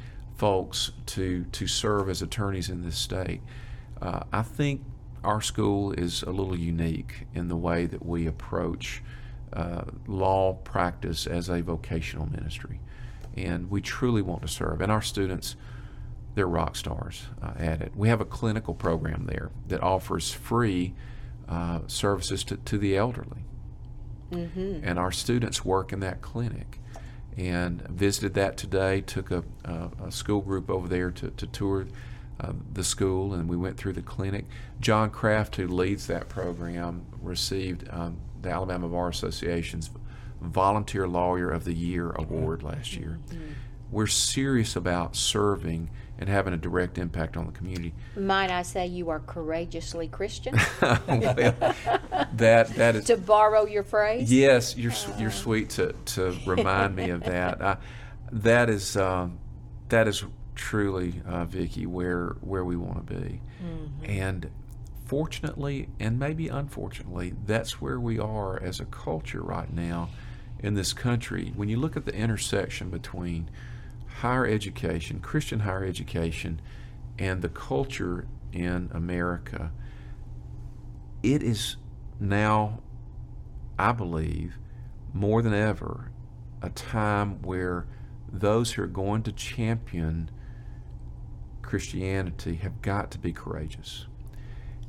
folks 0.44 0.92
to 1.06 1.46
to 1.54 1.66
serve 1.66 2.10
as 2.10 2.22
attorneys 2.22 2.68
in 2.70 2.84
this 2.84 2.98
state. 2.98 3.40
Uh, 4.02 4.24
I 4.34 4.42
think 4.42 4.82
our 5.24 5.40
school 5.40 5.94
is 5.94 6.22
a 6.24 6.32
little 6.32 6.58
unique 6.58 7.28
in 7.34 7.48
the 7.48 7.56
way 7.56 7.86
that 7.86 8.06
we 8.06 8.28
approach 8.28 9.02
uh, 9.54 9.86
law 10.06 10.52
practice 10.66 11.26
as 11.26 11.48
a 11.48 11.62
vocational 11.62 12.26
ministry, 12.26 12.82
and 13.38 13.72
we 13.72 13.80
truly 13.80 14.22
want 14.22 14.42
to 14.42 14.50
serve. 14.50 14.82
And 14.82 14.92
our 14.92 15.02
students, 15.02 15.56
they're 16.36 16.46
rock 16.46 16.76
stars 16.76 17.28
uh, 17.42 17.54
at 17.58 17.82
it. 17.82 17.94
We 17.96 18.10
have 18.10 18.20
a 18.20 18.26
clinical 18.26 18.74
program 18.74 19.28
there 19.28 19.50
that 19.70 19.82
offers 19.82 20.34
free 20.34 20.94
uh, 21.48 21.80
services 21.88 22.44
to, 22.44 22.58
to 22.58 22.78
the 22.78 22.98
elderly 22.98 23.46
and 24.84 25.00
our 25.00 25.12
students 25.14 25.64
work 25.64 25.94
in 25.94 26.02
that 26.02 26.22
clinic. 26.22 26.80
And 27.38 27.82
visited 27.88 28.34
that 28.36 28.58
today. 28.58 29.02
Took 29.02 29.32
a, 29.32 29.44
a, 29.66 29.90
a 30.06 30.12
school 30.12 30.42
group 30.42 30.70
over 30.70 30.88
there 30.88 31.12
to, 31.12 31.32
to 31.32 31.48
tour 31.48 31.88
uh, 32.40 32.54
the 32.74 32.84
school, 32.84 33.34
and 33.34 33.48
we 33.48 33.58
went 33.58 33.78
through 33.78 33.94
the 33.94 34.02
clinic. 34.02 34.46
John 34.80 35.10
Kraft, 35.10 35.56
who 35.56 35.68
leads 35.68 36.08
that 36.08 36.30
program, 36.30 37.06
received 37.22 37.88
um, 37.92 38.18
the 38.42 38.50
Alabama 38.50 38.88
Bar 38.88 39.10
Association's 39.10 39.90
Volunteer 40.42 41.08
Lawyer 41.08 41.50
of 41.50 41.64
the 41.64 41.74
Year 41.74 42.12
award 42.12 42.64
last 42.64 42.96
year. 42.96 43.20
We're 43.92 44.08
serious 44.08 44.76
about 44.76 45.16
serving 45.16 45.90
and 46.24 46.32
having 46.32 46.54
a 46.54 46.58
direct 46.58 46.98
impact 46.98 47.36
on 47.36 47.46
the 47.46 47.52
community. 47.52 47.94
Might 48.16 48.50
I 48.50 48.62
say 48.62 48.88
you 48.88 49.10
are 49.10 49.20
courageously 49.20 50.08
Christian? 50.08 50.56
well, 50.82 50.96
that 52.34 52.74
that 52.76 52.96
is 52.96 53.04
to 53.06 53.18
borrow 53.18 53.66
your 53.66 53.84
phrase? 53.84 54.32
Yes, 54.32 54.78
you're 54.78 54.94
s- 54.94 55.10
you're 55.20 55.32
sweet 55.32 55.72
to, 55.72 55.94
to 56.06 56.34
remind 56.46 56.96
me 56.96 57.10
of 57.10 57.24
that. 57.26 57.62
I, 57.62 57.76
that 58.32 58.70
is 58.70 58.96
um, 58.96 59.38
that 59.90 60.08
is 60.08 60.24
truly, 60.56 61.22
uh, 61.28 61.46
Vickie, 61.46 61.88
where 61.88 62.38
where 62.40 62.64
we 62.64 62.78
want 62.78 63.06
to 63.06 63.14
be, 63.14 63.42
and 64.06 64.50
fortunately, 65.04 65.90
and 66.00 66.18
maybe 66.18 66.48
unfortunately, 66.48 67.34
that's 67.46 67.82
where 67.82 68.00
we 68.00 68.18
are 68.18 68.64
as 68.64 68.80
a 68.80 68.86
culture 68.86 69.42
right 69.42 69.74
now 69.74 70.08
in 70.60 70.76
this 70.76 70.94
country. 70.94 71.52
When 71.54 71.68
you 71.68 71.76
look 71.76 71.98
at 71.98 72.06
the 72.06 72.16
intersection 72.16 72.90
between 72.90 73.50
higher 74.20 74.46
education, 74.46 75.20
Christian 75.20 75.62
higher 75.62 75.84
education, 75.84 76.62
and 77.20 77.42
the 77.42 77.50
culture 77.50 78.28
in 78.52 78.90
America, 78.94 79.72
it 81.22 81.42
is 81.44 81.78
now 82.20 82.80
I 83.78 83.92
believe, 83.92 84.58
more 85.14 85.42
than 85.42 85.54
ever, 85.54 86.12
a 86.62 86.70
time 86.70 87.42
where 87.42 87.86
those 88.32 88.72
who 88.72 88.84
are 88.84 88.88
going 88.88 89.24
to 89.24 89.32
champion 89.32 90.30
Christianity 91.62 92.56
have 92.56 92.82
got 92.82 93.12
to 93.12 93.20
be 93.20 93.32
courageous. 93.34 94.08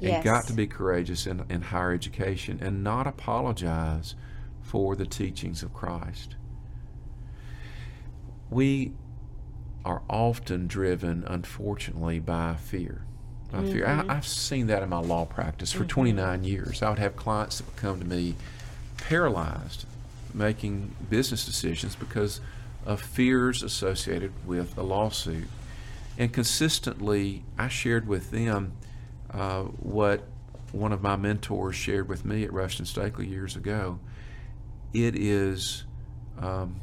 And 0.00 0.24
got 0.24 0.46
to 0.48 0.52
be 0.52 0.66
courageous 0.66 1.26
in, 1.26 1.44
in 1.48 1.62
higher 1.62 1.92
education 1.92 2.58
and 2.60 2.82
not 2.82 3.06
apologize 3.06 4.16
for 4.60 4.96
the 4.96 5.06
teachings 5.06 5.62
of 5.62 5.72
Christ. 5.72 6.36
We 8.50 8.92
are 9.84 10.02
often 10.08 10.66
driven, 10.66 11.24
unfortunately, 11.26 12.18
by 12.18 12.54
fear. 12.56 13.02
By 13.52 13.62
fear. 13.64 13.86
I, 13.86 14.04
I've 14.16 14.26
seen 14.26 14.66
that 14.68 14.82
in 14.82 14.88
my 14.88 14.98
law 14.98 15.24
practice 15.26 15.72
for 15.72 15.84
29 15.84 16.44
years. 16.44 16.82
I 16.82 16.88
would 16.88 16.98
have 16.98 17.14
clients 17.14 17.58
that 17.58 17.66
would 17.66 17.76
come 17.76 18.00
to 18.00 18.06
me 18.06 18.34
paralyzed 18.96 19.86
making 20.34 20.94
business 21.08 21.46
decisions 21.46 21.94
because 21.94 22.40
of 22.84 23.00
fears 23.00 23.62
associated 23.62 24.32
with 24.46 24.76
a 24.76 24.82
lawsuit. 24.82 25.46
And 26.18 26.32
consistently, 26.32 27.44
I 27.58 27.68
shared 27.68 28.06
with 28.06 28.30
them 28.30 28.72
uh, 29.30 29.62
what 29.62 30.24
one 30.72 30.92
of 30.92 31.02
my 31.02 31.16
mentors 31.16 31.76
shared 31.76 32.08
with 32.08 32.24
me 32.24 32.44
at 32.44 32.52
Rushton 32.52 32.84
Stakely 32.84 33.26
years 33.26 33.56
ago. 33.56 34.00
It 34.92 35.16
is 35.16 35.84
um, 36.38 36.80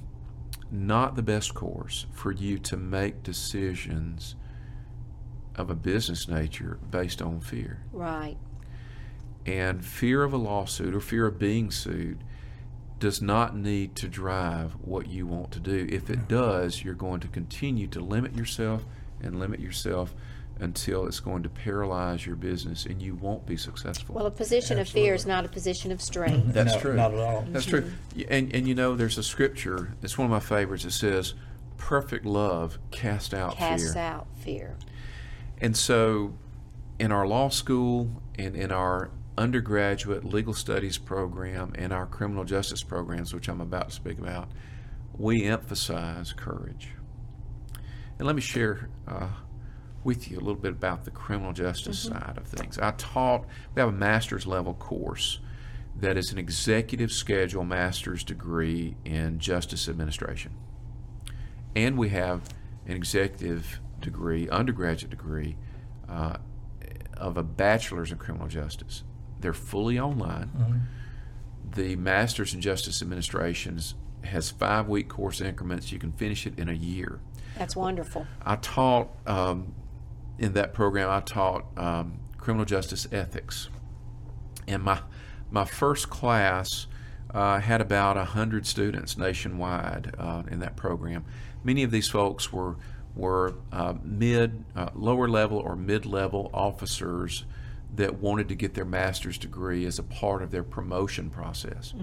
not 0.72 1.16
the 1.16 1.22
best 1.22 1.54
course 1.54 2.06
for 2.14 2.32
you 2.32 2.58
to 2.60 2.78
make 2.78 3.24
decisions 3.24 4.36
of 5.56 5.70
a 5.70 5.76
business 5.76 6.28
nature 6.28 6.80
based 6.90 7.22
on 7.22 7.42
fear. 7.42 7.84
Right. 7.92 8.38
And 9.46 9.84
fear 9.84 10.24
of 10.24 10.34
a 10.34 10.38
lawsuit 10.38 10.96
or 10.96 11.02
fear 11.02 11.28
of 11.28 11.38
being 11.38 11.72
sued 11.72 12.24
does 13.00 13.22
not 13.22 13.56
need 13.56 13.96
to 13.96 14.08
drive 14.08 14.74
what 14.82 15.08
you 15.08 15.26
want 15.26 15.52
to 15.52 15.60
do. 15.60 15.88
If 15.92 16.10
it 16.10 16.28
does, 16.28 16.84
you're 16.84 16.94
going 16.94 17.20
to 17.22 17.28
continue 17.28 17.88
to 17.88 18.00
limit 18.00 18.36
yourself 18.36 18.86
and 19.22 19.40
limit 19.40 19.60
yourself 19.60 20.14
until 20.62 21.08
it's 21.08 21.20
going 21.20 21.42
to 21.44 21.50
paralyze 21.50 22.26
your 22.26 22.36
business 22.36 22.86
and 22.86 23.02
you 23.02 23.16
won't 23.16 23.46
be 23.48 23.58
successful. 23.58 24.14
Well, 24.16 24.28
a 24.28 24.32
position 24.32 24.78
of 24.80 24.88
fear 24.88 25.16
is 25.16 25.26
not 25.26 25.44
a 25.44 25.50
position 25.50 25.92
of 25.92 26.02
strength. 26.02 26.54
That's 26.54 26.76
No, 26.76 26.80
true. 26.80 26.96
Not 26.96 27.14
at 27.14 27.20
all. 27.20 27.46
That's 27.50 27.66
true. 27.66 27.92
And, 28.30 28.54
and 28.54 28.68
you 28.68 28.76
know, 28.76 28.96
there's 28.96 29.18
a 29.18 29.24
scripture, 29.24 29.96
it's 30.04 30.18
one 30.18 30.26
of 30.26 30.32
my 30.32 30.40
favorites. 30.40 30.86
It 30.86 30.92
says, 30.92 31.34
Perfect 31.78 32.26
love 32.26 32.78
cast 32.92 33.34
out 33.34 33.56
Casts 33.58 33.94
fear. 33.94 34.02
out 34.02 34.28
fear. 34.36 34.78
And 35.60 35.76
so, 35.76 36.36
in 37.00 37.12
our 37.12 37.26
law 37.26 37.50
school 37.50 38.22
and 38.38 38.56
in 38.56 38.72
our 38.72 39.10
undergraduate 39.36 40.24
legal 40.24 40.54
studies 40.54 41.00
program 41.00 41.74
and 41.76 41.92
our 41.92 42.06
criminal 42.06 42.44
justice 42.44 42.84
programs, 42.84 43.34
which 43.34 43.48
I'm 43.50 43.62
about 43.62 43.90
to 43.90 43.96
speak 43.96 44.20
about, 44.20 44.50
we 45.18 45.44
emphasize 45.46 46.34
courage. 46.34 46.90
And 48.20 48.28
let 48.28 48.36
me 48.36 48.42
share 48.44 48.90
uh, 49.08 49.30
with 50.04 50.32
you 50.32 50.38
a 50.38 50.40
little 50.40 50.56
bit 50.56 50.72
about 50.72 51.06
the 51.06 51.12
criminal 51.12 51.54
justice 51.54 52.00
side 52.00 52.38
of 52.38 52.48
things. 52.48 52.78
I 52.80 52.92
taught, 52.92 53.46
we 53.76 53.80
have 53.80 53.90
a 53.90 53.94
master's 53.94 54.48
level 54.48 54.74
course 54.74 55.40
that 56.00 56.18
is 56.18 56.32
an 56.32 56.38
executive 56.38 57.12
schedule 57.12 57.64
master's 57.64 58.24
degree 58.24 58.96
in 59.06 59.40
justice 59.40 59.88
administration. 59.88 60.56
And 61.76 61.98
we 61.98 62.10
have 62.10 62.50
an 62.88 62.96
executive 62.96 63.80
degree, 64.00 64.50
undergraduate 64.50 65.12
degree, 65.12 65.58
uh, 66.10 66.38
of 67.16 67.38
a 67.38 67.44
bachelor's 67.44 68.12
in 68.12 68.18
criminal 68.18 68.48
justice. 68.48 69.04
They're 69.40 69.54
fully 69.54 70.00
online. 70.00 70.88
The 71.76 71.96
master's 71.96 72.54
in 72.54 72.62
justice 72.62 73.02
administration 73.02 73.80
has 74.24 74.50
five 74.50 74.88
week 74.88 75.08
course 75.08 75.42
increments. 75.42 75.92
You 75.92 76.00
can 76.00 76.12
finish 76.12 76.46
it 76.46 76.58
in 76.60 76.70
a 76.70 76.74
year. 76.74 77.20
That's 77.58 77.76
wonderful. 77.76 78.26
I 78.44 78.56
taught 78.58 79.10
um, 79.28 79.74
in 80.42 80.54
that 80.54 80.74
program. 80.74 81.10
I 81.10 81.22
taught 81.22 81.66
um, 81.78 82.20
criminal 82.38 82.66
justice 82.66 83.08
ethics, 83.12 83.70
and 84.68 84.84
my 84.84 85.00
my 85.50 85.64
first 85.64 86.10
class 86.10 86.88
uh, 87.34 87.60
had 87.60 87.80
about 87.80 88.18
hundred 88.18 88.66
students 88.66 89.18
nationwide 89.18 90.16
uh, 90.18 90.44
in 90.50 90.60
that 90.60 90.76
program. 90.76 91.24
Many 91.64 91.84
of 91.84 91.92
these 91.92 92.10
folks 92.10 92.52
were 92.52 92.76
were 93.16 93.56
uh, 93.72 93.94
mid, 94.04 94.66
uh, 94.76 94.90
lower 94.96 95.28
level 95.30 95.60
or 95.60 95.76
mid 95.76 96.06
level 96.06 96.50
officers 96.54 97.46
that 97.94 98.16
wanted 98.20 98.48
to 98.48 98.56
get 98.56 98.74
their 98.74 98.86
master's 98.86 99.38
degree 99.38 99.86
as 99.86 100.00
a 100.00 100.04
part 100.04 100.42
of 100.42 100.50
their 100.50 100.64
promotion 100.64 101.30
process. 101.30 101.94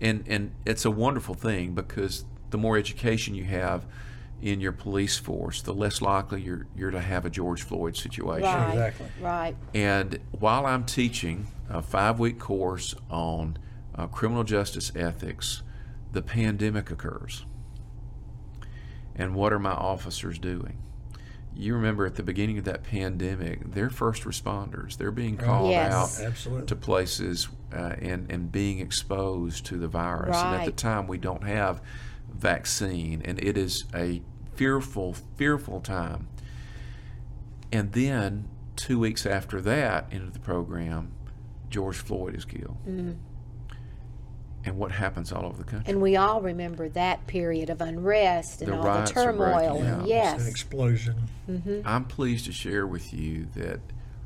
And 0.00 0.24
and 0.26 0.52
it's 0.64 0.84
a 0.84 0.90
wonderful 0.90 1.34
thing 1.34 1.74
because 1.74 2.24
the 2.50 2.58
more 2.58 2.78
education 2.78 3.34
you 3.34 3.44
have 3.44 3.84
in 4.42 4.60
your 4.60 4.72
police 4.72 5.16
force, 5.16 5.62
the 5.62 5.72
less 5.72 6.02
likely 6.02 6.42
you're 6.42 6.66
you're 6.76 6.90
to 6.90 7.00
have 7.00 7.24
a 7.24 7.30
George 7.30 7.62
Floyd 7.62 7.96
situation. 7.96 8.44
Right. 8.44 8.70
Exactly. 8.72 9.06
Right. 9.20 9.56
And 9.74 10.18
while 10.38 10.66
I'm 10.66 10.84
teaching 10.84 11.46
a 11.68 11.82
five 11.82 12.18
week 12.18 12.38
course 12.38 12.94
on 13.10 13.58
uh, 13.94 14.06
criminal 14.08 14.44
justice 14.44 14.92
ethics, 14.94 15.62
the 16.12 16.22
pandemic 16.22 16.90
occurs. 16.90 17.44
And 19.14 19.34
what 19.34 19.52
are 19.52 19.58
my 19.58 19.72
officers 19.72 20.38
doing? 20.38 20.78
You 21.54 21.74
remember 21.74 22.04
at 22.04 22.16
the 22.16 22.22
beginning 22.22 22.58
of 22.58 22.64
that 22.64 22.82
pandemic, 22.82 23.72
they're 23.72 23.88
first 23.88 24.24
responders. 24.24 24.98
They're 24.98 25.10
being 25.10 25.38
called 25.38 25.70
Yes. 25.70 26.20
out 26.20 26.26
Absolutely. 26.26 26.66
to 26.66 26.76
places 26.76 27.48
uh, 27.74 27.94
and, 27.98 28.30
and 28.30 28.52
being 28.52 28.80
exposed 28.80 29.64
to 29.66 29.78
the 29.78 29.88
virus. 29.88 30.36
And 30.36 30.56
at 30.56 30.66
the 30.66 30.72
time, 30.72 31.06
we 31.06 31.16
don't 31.16 31.44
have 31.44 31.80
vaccine, 32.36 33.22
and 33.24 33.42
it 33.42 33.56
is 33.56 33.84
a 33.94 34.22
fearful, 34.54 35.14
fearful 35.36 35.80
time. 35.80 36.28
And 37.72 37.92
then 37.92 38.48
two 38.76 38.98
weeks 38.98 39.26
after 39.26 39.60
that, 39.62 40.06
into 40.10 40.30
the 40.30 40.38
program, 40.38 41.12
George 41.70 41.96
Floyd 41.96 42.34
is 42.34 42.44
killed. 42.44 42.76
Mm-hmm. 42.88 43.12
and 44.64 44.76
what 44.78 44.90
happens 44.90 45.30
all 45.32 45.46
over 45.46 45.58
the 45.58 45.64
country. 45.64 45.92
And 45.92 46.02
we 46.02 46.16
all 46.16 46.40
remember 46.40 46.88
that 46.90 47.24
period 47.28 47.70
of 47.70 47.80
unrest 47.80 48.62
and 48.62 48.72
The 48.72 48.76
all 48.76 49.00
the 49.00 49.06
turmoil. 49.06 49.54
out. 49.54 49.76
and 49.78 50.00
It's 50.02 50.08
yes. 50.08 50.40
an 50.42 50.48
explosion. 50.48 51.14
Mm-hmm. 51.48 51.80
I'm 51.84 52.04
pleased 52.04 52.46
to 52.46 52.52
share 52.52 52.84
with 52.86 53.12
you 53.14 53.46
that 53.54 53.78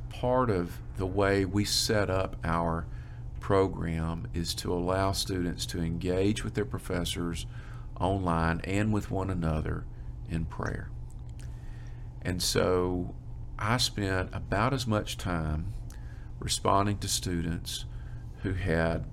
part 0.09 0.49
of 0.50 0.79
the 0.97 1.05
way 1.07 1.45
we 1.45 1.64
set 1.67 2.09
up 2.09 2.37
our 2.43 2.87
program 3.38 4.29
is 4.33 4.55
to 4.55 4.73
allow 4.73 5.12
students 5.12 5.67
to 5.67 5.81
engage 5.83 6.43
with 6.45 6.55
their 6.55 6.64
professors 6.64 7.45
online 8.00 8.61
and 8.64 8.92
with 8.92 9.11
one 9.11 9.30
another 9.30 9.85
in 10.28 10.45
prayer. 10.47 10.90
And 12.23 12.42
so 12.42 13.14
I 13.59 13.76
spent 13.76 14.30
about 14.33 14.73
as 14.73 14.87
much 14.87 15.16
time 15.16 15.73
responding 16.38 16.99
to 16.99 17.09
students 17.09 17.85
who 18.42 18.54
had 18.54 19.04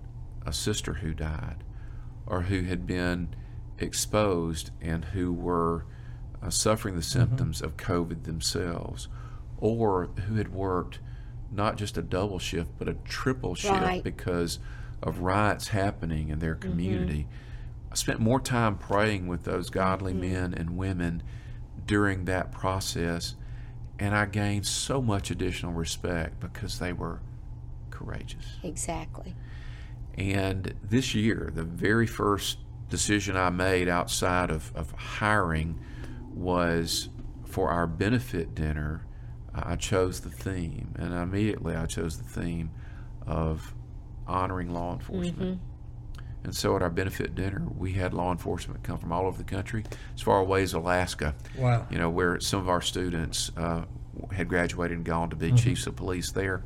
a 0.46 0.54
sister 0.54 0.96
who 0.96 1.14
died 1.14 1.64
or 2.26 2.44
who 2.44 2.64
had 2.64 2.88
been 2.88 3.36
exposed 3.78 4.72
and 4.82 5.06
who 5.06 5.32
were 5.34 5.86
uh, 6.42 6.50
suffering 6.50 6.96
the 6.96 7.02
symptoms 7.04 7.62
of 7.62 7.78
COVID 7.78 8.24
themselves 8.24 9.08
or 9.58 10.08
who 10.28 10.36
had 10.36 10.54
worked 10.54 11.00
not 11.52 11.78
just 11.78 11.98
a 11.98 12.02
double 12.02 12.40
shift 12.40 12.70
but 12.78 12.88
a 12.90 12.94
triple 13.06 13.56
shift 13.56 13.74
Right. 13.82 14.04
because 14.04 14.60
of 15.02 15.20
riots 15.20 15.70
happening 15.70 16.30
in 16.30 16.40
their 16.40 16.56
community. 16.56 17.28
I 17.92 17.96
spent 17.96 18.20
more 18.20 18.40
time 18.40 18.78
praying 18.78 19.28
with 19.28 19.44
those 19.44 19.70
godly 19.70 20.14
mm-hmm. 20.14 20.34
men 20.34 20.54
and 20.54 20.78
women 20.78 21.24
during 21.86 22.26
that 22.26 22.52
process, 22.52 23.36
and 23.98 24.16
I 24.16 24.26
gained 24.26 24.66
so 24.66 25.02
much 25.02 25.32
additional 25.32 25.74
respect 25.74 26.40
because 26.40 26.80
they 26.80 26.94
were 26.94 27.22
courageous. 27.90 28.46
Exactly. 28.64 29.36
And 30.18 30.74
this 30.84 31.16
year, 31.16 31.52
the 31.54 31.64
very 31.64 32.08
first 32.08 32.60
decision 32.90 33.38
I 33.38 33.50
made 33.50 33.88
outside 33.88 34.50
of, 34.50 34.72
of 34.76 34.92
hiring 34.92 35.80
was 36.34 37.10
for 37.46 37.70
our 37.70 37.88
benefit 37.88 38.56
dinner. 38.56 39.06
I 39.54 39.76
chose 39.76 40.20
the 40.20 40.30
theme, 40.30 40.94
and 40.98 41.14
immediately 41.14 41.76
I 41.76 41.86
chose 41.86 42.18
the 42.18 42.24
theme 42.24 42.72
of 43.26 43.74
honoring 44.28 44.74
law 44.74 44.94
enforcement. 44.94 45.40
Mm-hmm. 45.40 45.67
And 46.48 46.56
so 46.56 46.78
at 46.78 46.82
our 46.82 46.90
benefit 46.90 47.36
dinner, 47.36 47.62
we 47.78 47.92
had 47.92 48.14
law 48.14 48.32
enforcement 48.32 48.82
come 48.82 48.98
from 48.98 49.12
all 49.12 49.28
over 49.28 49.38
the 49.38 49.44
country, 49.44 49.84
as 50.16 50.22
far 50.22 50.40
away 50.40 50.64
as 50.64 50.72
Alaska. 50.72 51.36
Wow. 51.58 51.86
You 51.92 51.98
know, 51.98 52.10
where 52.10 52.40
some 52.40 52.62
of 52.62 52.70
our 52.70 52.82
students 52.82 53.52
uh, 53.58 53.82
had 54.32 54.48
graduated 54.48 54.96
and 54.96 55.06
gone 55.06 55.30
to 55.32 55.36
be 55.36 55.52
chiefs 55.52 55.88
of 55.88 55.98
police 55.98 56.32
there, 56.32 56.64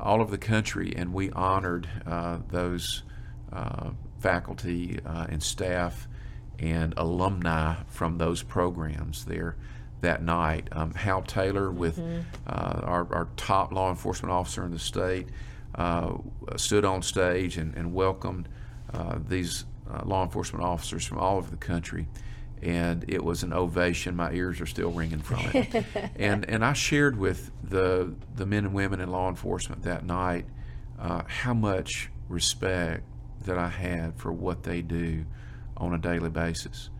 all 0.00 0.20
over 0.20 0.32
the 0.32 0.36
country, 0.36 0.92
and 0.96 1.14
we 1.14 1.30
honored 1.30 1.88
uh, 2.06 2.38
those 2.50 3.04
uh, 3.52 3.90
faculty 4.18 4.98
uh, 5.06 5.26
and 5.28 5.40
staff 5.40 6.08
and 6.58 6.92
alumni 6.96 7.76
from 7.86 8.18
those 8.18 8.42
programs 8.42 9.26
there 9.26 9.54
that 10.00 10.24
night. 10.24 10.68
Um, 10.72 10.92
Hal 10.92 11.22
Taylor, 11.22 11.70
with 11.70 12.00
uh, 12.48 12.80
our, 12.82 13.06
our 13.14 13.28
top 13.36 13.72
law 13.72 13.90
enforcement 13.90 14.32
officer 14.32 14.64
in 14.64 14.72
the 14.72 14.78
state, 14.80 15.28
uh, 15.76 16.14
stood 16.56 16.84
on 16.84 17.02
stage 17.02 17.58
and, 17.58 17.76
and 17.76 17.94
welcomed 17.94 18.48
uh, 18.92 19.18
these 19.28 19.64
uh, 19.90 20.02
law 20.04 20.24
enforcement 20.24 20.64
officers 20.64 21.04
from 21.04 21.18
all 21.18 21.36
over 21.36 21.50
the 21.50 21.56
country. 21.56 22.06
And 22.60 23.04
it 23.06 23.22
was 23.22 23.44
an 23.44 23.52
ovation. 23.52 24.16
My 24.16 24.32
ears 24.32 24.60
are 24.60 24.66
still 24.66 24.90
ringing 24.90 25.20
from 25.20 25.40
it. 25.54 25.84
and 26.16 26.44
and 26.48 26.64
I 26.64 26.72
shared 26.72 27.16
with 27.16 27.52
the 27.62 28.14
the 28.34 28.46
men 28.46 28.64
and 28.64 28.74
women 28.74 29.00
in 29.00 29.10
law 29.10 29.28
enforcement 29.28 29.84
that 29.84 30.04
night 30.04 30.44
uh, 30.98 31.22
how 31.28 31.54
much 31.54 32.10
respect 32.28 33.04
that 33.44 33.56
I 33.58 33.68
had 33.68 34.18
for 34.18 34.32
what 34.32 34.64
they 34.64 34.82
do 34.82 35.24
on 35.76 35.94
a 35.94 35.98
daily 35.98 36.30
basis. 36.30 36.90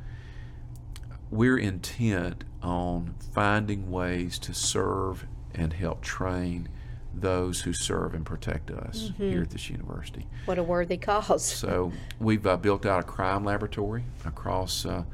We're 1.31 1.59
intent 1.59 2.45
on 2.63 3.15
finding 3.35 3.91
ways 3.91 4.39
to 4.41 4.55
serve 4.55 5.27
and 5.55 5.73
help 5.73 6.01
train 6.01 6.69
those 7.21 7.61
who 7.61 7.73
serve 7.73 8.15
and 8.15 8.25
protect 8.25 8.71
us 8.71 9.13
here 9.19 9.43
at 9.43 9.51
this 9.51 9.69
university. 9.71 10.27
What 10.47 10.59
a 10.59 10.63
worthy 10.63 10.97
cause. 10.97 11.45
So 11.45 11.93
we've 12.19 12.47
uh, 12.47 12.57
built 12.57 12.87
out 12.87 13.01
a 13.01 13.03
crime 13.03 13.45
laboratory 13.45 14.05
across 14.25 14.87
uh, 14.87 15.05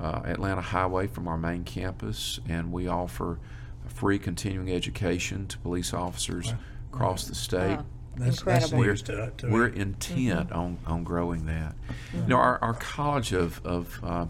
uh, 0.00 0.22
Atlanta 0.24 0.60
Highway 0.60 1.06
from 1.06 1.28
our 1.28 1.38
main 1.38 1.64
campus, 1.64 2.40
and 2.48 2.72
we 2.72 2.88
offer 2.88 3.38
free 3.86 4.18
continuing 4.18 4.70
education 4.72 5.46
to 5.46 5.58
police 5.58 5.92
officers 5.92 6.54
across 6.92 7.26
the 7.26 7.34
state. 7.34 7.76
Wow. 7.76 7.86
That's, 8.16 8.42
that's 8.42 8.64
Incredible. 8.66 8.84
news 8.84 9.02
to, 9.02 9.32
to 9.38 9.48
We're 9.48 9.70
me. 9.70 9.80
intent 9.80 10.52
on, 10.52 10.78
on 10.86 11.02
growing 11.02 11.46
that. 11.46 11.74
You 12.12 12.26
know, 12.26 12.36
our, 12.36 12.58
our 12.62 12.74
College 12.74 13.32
of, 13.32 13.64
of 13.64 13.98
uh, 14.04 14.26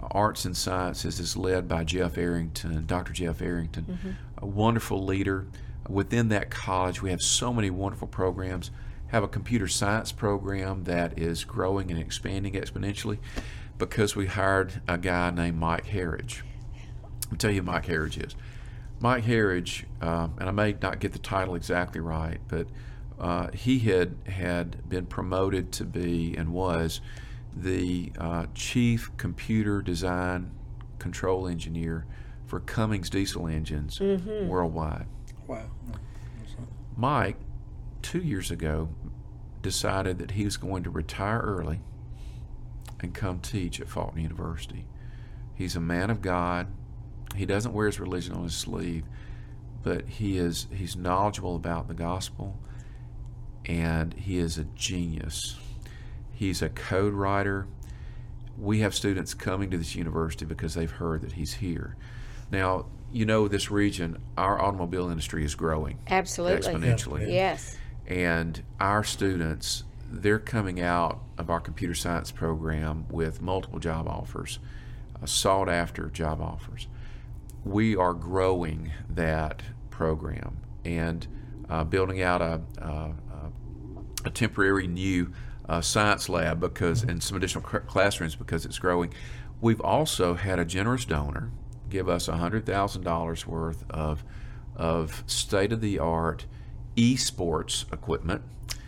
Arts 0.00 0.44
and 0.46 0.56
Sciences 0.56 1.20
is 1.20 1.36
led 1.36 1.68
by 1.68 1.84
Jeff 1.84 2.18
Arrington, 2.18 2.84
Dr. 2.86 3.12
Jeff 3.12 3.40
Arrington, 3.40 4.16
a 4.38 4.46
wonderful 4.46 5.04
leader. 5.04 5.46
Within 5.90 6.28
that 6.28 6.50
college, 6.50 7.02
we 7.02 7.10
have 7.10 7.20
so 7.20 7.52
many 7.52 7.68
wonderful 7.68 8.06
programs. 8.06 8.70
Have 9.08 9.24
a 9.24 9.28
computer 9.28 9.66
science 9.66 10.12
program 10.12 10.84
that 10.84 11.18
is 11.18 11.42
growing 11.42 11.90
and 11.90 11.98
expanding 11.98 12.52
exponentially 12.52 13.18
because 13.76 14.14
we 14.14 14.26
hired 14.26 14.80
a 14.86 14.96
guy 14.96 15.30
named 15.30 15.58
Mike 15.58 15.86
Harridge. 15.86 16.42
I'll 17.30 17.36
tell 17.38 17.50
you 17.50 17.62
who 17.62 17.66
Mike 17.66 17.86
Harridge 17.86 18.24
is. 18.24 18.36
Mike 19.00 19.24
Harridge, 19.24 19.84
um, 20.00 20.34
and 20.38 20.48
I 20.48 20.52
may 20.52 20.76
not 20.80 21.00
get 21.00 21.12
the 21.12 21.18
title 21.18 21.56
exactly 21.56 22.00
right, 22.00 22.38
but 22.46 22.68
uh, 23.18 23.48
he 23.50 23.80
had 23.80 24.14
had 24.26 24.88
been 24.88 25.06
promoted 25.06 25.72
to 25.72 25.84
be 25.84 26.36
and 26.36 26.52
was 26.52 27.00
the 27.56 28.12
uh, 28.16 28.46
chief 28.54 29.10
computer 29.16 29.82
design 29.82 30.52
control 31.00 31.48
engineer 31.48 32.06
for 32.46 32.60
Cummins 32.60 33.10
diesel 33.10 33.48
engines 33.48 33.98
worldwide. 34.48 35.06
Wow. 35.50 35.66
Mike, 36.96 37.36
two 38.02 38.20
years 38.20 38.52
ago, 38.52 38.88
decided 39.62 40.18
that 40.18 40.30
he 40.32 40.44
was 40.44 40.56
going 40.56 40.84
to 40.84 40.90
retire 40.90 41.40
early 41.40 41.80
and 43.00 43.12
come 43.12 43.40
teach 43.40 43.80
at 43.80 43.88
Faulkner 43.88 44.22
University. 44.22 44.86
He's 45.56 45.74
a 45.74 45.80
man 45.80 46.08
of 46.08 46.22
God. 46.22 46.68
He 47.34 47.46
doesn't 47.46 47.72
wear 47.72 47.86
his 47.86 47.98
religion 47.98 48.34
on 48.34 48.44
his 48.44 48.54
sleeve, 48.54 49.02
but 49.82 50.06
he 50.06 50.38
is 50.38 50.68
he's 50.72 50.94
knowledgeable 50.94 51.56
about 51.56 51.88
the 51.88 51.94
gospel 51.94 52.56
and 53.66 54.14
he 54.14 54.38
is 54.38 54.56
a 54.56 54.64
genius. 54.76 55.58
He's 56.32 56.62
a 56.62 56.68
code 56.68 57.14
writer. 57.14 57.66
We 58.56 58.80
have 58.80 58.94
students 58.94 59.34
coming 59.34 59.68
to 59.70 59.78
this 59.78 59.96
university 59.96 60.44
because 60.44 60.74
they've 60.74 60.88
heard 60.88 61.22
that 61.22 61.32
he's 61.32 61.54
here. 61.54 61.96
Now, 62.52 62.86
you 63.12 63.24
know 63.24 63.48
this 63.48 63.70
region, 63.70 64.18
our 64.36 64.60
automobile 64.60 65.08
industry 65.10 65.44
is 65.44 65.54
growing 65.54 65.98
Absolutely. 66.08 66.72
exponentially. 66.72 67.32
Yes. 67.32 67.76
And 68.06 68.62
our 68.78 69.04
students, 69.04 69.84
they're 70.10 70.38
coming 70.38 70.80
out 70.80 71.20
of 71.38 71.50
our 71.50 71.60
computer 71.60 71.94
science 71.94 72.30
program 72.30 73.06
with 73.10 73.40
multiple 73.40 73.78
job 73.78 74.08
offers, 74.08 74.58
uh, 75.20 75.26
sought 75.26 75.68
after 75.68 76.08
job 76.10 76.40
offers. 76.40 76.88
We 77.64 77.96
are 77.96 78.14
growing 78.14 78.92
that 79.08 79.62
program 79.90 80.58
and 80.84 81.26
uh, 81.68 81.84
building 81.84 82.22
out 82.22 82.42
a, 82.42 82.60
a, 82.78 83.12
a 84.24 84.30
temporary 84.30 84.86
new 84.86 85.32
uh, 85.68 85.80
science 85.80 86.28
lab 86.28 86.58
because 86.58 87.02
and 87.04 87.22
some 87.22 87.36
additional 87.36 87.62
cr- 87.62 87.78
classrooms 87.78 88.34
because 88.34 88.64
it's 88.64 88.78
growing. 88.78 89.12
We've 89.60 89.80
also 89.80 90.34
had 90.34 90.58
a 90.58 90.64
generous 90.64 91.04
donor 91.04 91.50
give 91.90 92.08
us 92.08 92.28
$100,000 92.28 93.46
worth 93.46 93.84
of, 93.90 94.24
of 94.76 95.22
state 95.26 95.72
of 95.72 95.80
the 95.80 95.98
art 95.98 96.46
esports 96.96 97.90
equipment. 97.92 98.42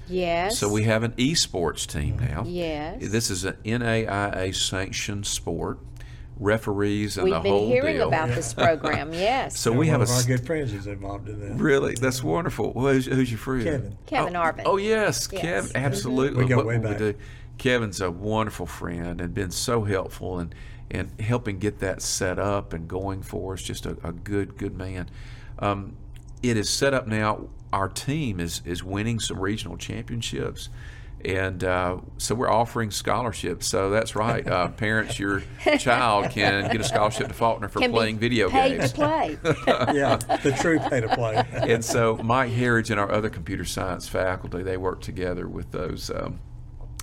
Yes. 0.09 0.59
So 0.59 0.69
we 0.69 0.83
have 0.85 1.03
an 1.03 1.13
esports 1.13 1.87
team 1.87 2.19
now. 2.19 2.45
Yes. 2.47 2.99
This 3.11 3.31
is 3.31 3.45
an 3.45 3.57
NAIA 3.65 4.55
sanctioned 4.55 5.27
sport. 5.27 5.79
Referees 6.39 7.19
and 7.19 7.25
We've 7.25 7.35
the 7.35 7.41
been 7.41 7.53
whole 7.53 7.69
hearing 7.69 7.97
deal. 7.97 8.09
about 8.09 8.29
this 8.31 8.53
program. 8.55 9.13
Yes. 9.13 9.59
So 9.61 9.71
And 9.71 9.79
we 9.79 9.87
one 9.87 9.91
have 9.93 10.01
a 10.01 10.05
of 10.13 10.19
our 10.19 10.23
good 10.25 10.45
friends 10.45 10.73
is 10.73 10.87
involved 10.87 11.29
in 11.29 11.39
that. 11.41 11.63
really 11.63 11.95
that's 11.95 12.23
wonderful. 12.23 12.73
Well, 12.73 12.95
who's, 12.95 13.07
who's 13.07 13.31
your 13.31 13.39
friend? 13.39 13.63
Kevin. 13.65 13.99
Kevin 14.07 14.37
oh, 14.37 14.41
Arvin. 14.41 14.63
Oh 14.65 14.77
yes, 14.77 15.29
Yes. 15.31 15.41
Kevin. 15.43 15.71
Mhm. 15.71 15.85
Absolutely. 15.85 16.43
We 16.43 16.49
go 16.49 16.57
What 16.57 16.67
way 16.67 16.79
will 16.79 16.89
back. 16.89 16.99
do? 16.99 17.15
Kevin's 17.59 18.01
a 18.01 18.11
wonderful 18.11 18.67
friend 18.67 19.21
and 19.21 19.33
been 19.35 19.51
so 19.53 19.85
helpful 19.85 20.39
and 20.41 20.53
and 20.93 21.21
helping 21.21 21.59
get 21.59 21.81
that 21.81 22.01
set 22.03 22.39
up 22.39 22.73
and 22.73 22.87
going 22.87 23.23
for 23.23 23.55
us. 23.55 23.63
Just 23.63 23.87
a, 23.87 23.97
a 24.05 24.13
good 24.13 24.57
good 24.57 24.77
man. 24.77 25.11
Um, 25.59 25.97
it 26.43 26.57
is 26.57 26.71
set 26.71 26.95
up 26.95 27.09
now. 27.09 27.49
Our 27.73 27.89
team 27.89 28.39
is 28.39 28.63
is 28.65 28.85
winning 28.85 29.19
some 29.19 29.41
regional 29.41 29.77
championships. 29.77 30.69
And 31.25 31.63
uh, 31.63 31.99
so 32.19 32.35
we're 32.35 32.51
offering 32.51 32.91
scholarships. 32.91 33.69
So 33.69 33.91
that's 33.91 34.17
right, 34.17 34.45
uh, 34.47 34.69
parents. 34.77 35.21
Your 35.21 35.45
child 35.79 36.31
can 36.31 36.69
get 36.71 36.81
a 36.81 36.85
scholarship 36.85 37.29
to 37.29 37.35
Faulkner 37.35 37.69
for 37.69 37.79
Can 37.79 37.93
be 37.93 37.97
playing 37.97 38.19
video 38.19 38.51
paid 38.51 38.79
games. 38.79 38.91
to 38.91 38.97
play. 38.97 39.39
yeah, 39.95 40.17
the 40.17 40.51
true 40.61 40.81
pay 40.81 41.01
to 41.01 41.09
play. 41.15 41.45
and 41.53 41.85
so 41.85 42.17
Mike 42.17 42.51
Harridge 42.51 42.91
and 42.91 42.99
our 42.99 43.09
other 43.13 43.31
computer 43.31 43.65
science 43.65 44.09
faculty, 44.09 44.65
they 44.65 44.77
work 44.77 45.01
together 45.01 45.47
with 45.47 45.71
those 45.71 46.11
um, 46.11 46.41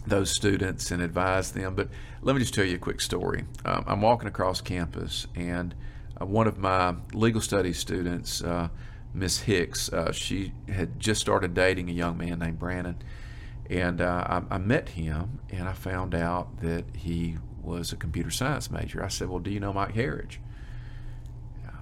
those 0.08 0.32
students 0.32 0.92
and 0.92 1.02
advise 1.02 1.52
them. 1.52 1.76
But 1.76 1.90
let 2.22 2.36
me 2.36 2.40
just 2.40 2.54
tell 2.54 2.66
you 2.66 2.76
a 2.76 2.80
quick 2.80 3.02
story. 3.02 3.46
Um, 3.66 3.84
I'm 3.88 4.02
walking 4.02 4.28
across 4.28 4.62
campus, 4.62 5.28
and 5.36 5.76
uh, 6.20 6.26
one 6.26 6.48
of 6.48 6.58
my 6.58 6.96
legal 7.14 7.42
studies 7.42 7.78
students, 7.80 8.44
uh, 8.44 8.70
Miss 9.14 9.40
Hicks, 9.40 9.92
uh, 9.92 10.12
she 10.12 10.54
had 10.68 11.00
just 11.00 11.22
started 11.22 11.54
dating 11.54 11.90
a 11.90 11.94
young 11.94 12.18
man 12.18 12.40
named 12.40 12.60
Brandon. 12.60 12.98
And 13.70 14.02
uh, 14.02 14.42
I, 14.50 14.56
I 14.56 14.58
met 14.58 14.90
him, 14.90 15.40
and 15.50 15.70
I 15.70 15.74
found 15.74 16.16
out 16.16 16.62
that 16.62 16.86
he 16.96 17.38
was 17.62 17.92
a 17.92 17.96
computer 17.96 18.32
science 18.32 18.72
major. 18.72 19.04
I 19.04 19.10
said, 19.10 19.30
Well, 19.30 19.40
do 19.40 19.52
you 19.52 19.60
know 19.60 19.74
Mike 19.74 19.94
Harridge? 19.94 20.40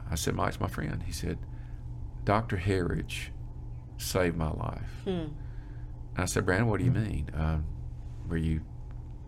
I 0.10 0.16
said, 0.16 0.36
Mike's 0.36 0.60
my 0.60 0.68
friend. 0.68 1.04
He 1.04 1.12
said, 1.12 1.38
Dr. 2.24 2.58
Harridge 2.58 3.30
saved 3.98 4.38
my 4.38 4.52
life. 4.52 4.92
And 5.06 5.36
I 6.18 6.26
said, 6.26 6.46
Brandon, 6.46 6.68
what 6.68 6.80
do 6.80 6.86
you 6.86 6.92
mean? 6.92 7.30
Um, 7.34 7.66
were 8.28 8.38
you 8.38 8.62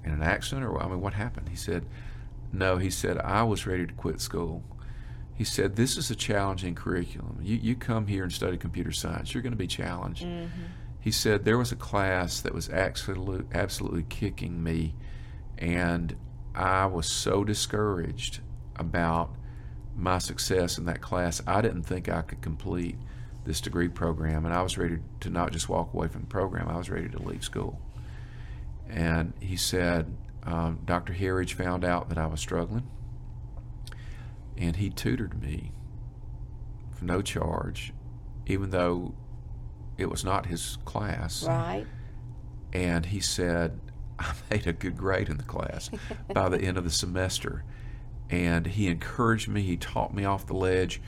in 0.03 0.11
an 0.11 0.21
accident 0.21 0.65
or 0.65 0.81
I 0.81 0.87
mean, 0.87 1.01
what 1.01 1.13
happened? 1.13 1.49
He 1.49 1.55
said, 1.55 1.85
No, 2.51 2.77
he 2.77 2.89
said, 2.89 3.17
I 3.19 3.43
was 3.43 3.65
ready 3.65 3.85
to 3.85 3.93
quit 3.93 4.21
school. 4.21 4.63
He 5.33 5.43
said, 5.43 5.75
This 5.75 5.97
is 5.97 6.11
a 6.11 6.15
challenging 6.15 6.75
curriculum. 6.75 7.39
You, 7.41 7.57
you 7.57 7.75
come 7.75 8.07
here 8.07 8.23
and 8.23 8.31
study 8.31 8.57
computer 8.57 8.91
science, 8.91 9.33
you're 9.33 9.43
going 9.43 9.53
to 9.53 9.57
be 9.57 9.67
challenged. 9.67 10.23
Mm-hmm. 10.23 10.63
He 10.99 11.11
said, 11.11 11.45
There 11.45 11.57
was 11.57 11.71
a 11.71 11.77
class 11.77 12.41
that 12.41 12.53
was 12.53 12.69
absolutely 12.69 13.45
absolutely 13.53 14.03
kicking 14.03 14.61
me, 14.61 14.95
and 15.57 16.15
I 16.55 16.87
was 16.87 17.09
so 17.09 17.43
discouraged 17.43 18.41
about 18.75 19.35
my 19.95 20.17
success 20.17 20.77
in 20.77 20.85
that 20.85 21.01
class. 21.01 21.41
I 21.45 21.61
didn't 21.61 21.83
think 21.83 22.09
I 22.09 22.21
could 22.21 22.41
complete 22.41 22.97
this 23.45 23.61
degree 23.61 23.87
program, 23.87 24.45
and 24.45 24.53
I 24.53 24.61
was 24.61 24.77
ready 24.77 24.99
to 25.21 25.29
not 25.29 25.51
just 25.51 25.69
walk 25.69 25.93
away 25.93 26.07
from 26.07 26.21
the 26.21 26.27
program, 26.27 26.67
I 26.67 26.77
was 26.77 26.89
ready 26.89 27.09
to 27.09 27.21
leave 27.21 27.43
school. 27.43 27.79
And 28.89 29.33
he 29.39 29.55
said, 29.55 30.15
um, 30.43 30.79
Dr. 30.85 31.13
Harridge 31.13 31.53
found 31.53 31.85
out 31.85 32.09
that 32.09 32.17
I 32.17 32.25
was 32.25 32.39
struggling, 32.39 32.89
and 34.57 34.75
he 34.75 34.89
tutored 34.89 35.41
me 35.41 35.71
for 36.91 37.05
no 37.05 37.21
charge, 37.21 37.93
even 38.47 38.71
though 38.71 39.13
it 39.97 40.09
was 40.09 40.23
not 40.23 40.47
his 40.47 40.77
class. 40.85 41.43
Right. 41.43 41.85
And 42.73 43.05
he 43.05 43.19
said, 43.19 43.79
I 44.19 44.33
made 44.49 44.67
a 44.67 44.73
good 44.73 44.97
grade 44.97 45.29
in 45.29 45.37
the 45.37 45.43
class 45.43 45.89
by 46.33 46.49
the 46.49 46.59
end 46.59 46.77
of 46.77 46.83
the 46.83 46.89
semester. 46.91 47.63
And 48.29 48.65
he 48.67 48.87
encouraged 48.87 49.47
me, 49.47 49.61
he 49.61 49.77
taught 49.77 50.13
me 50.13 50.25
off 50.25 50.45
the 50.45 50.53
ledge. 50.53 51.01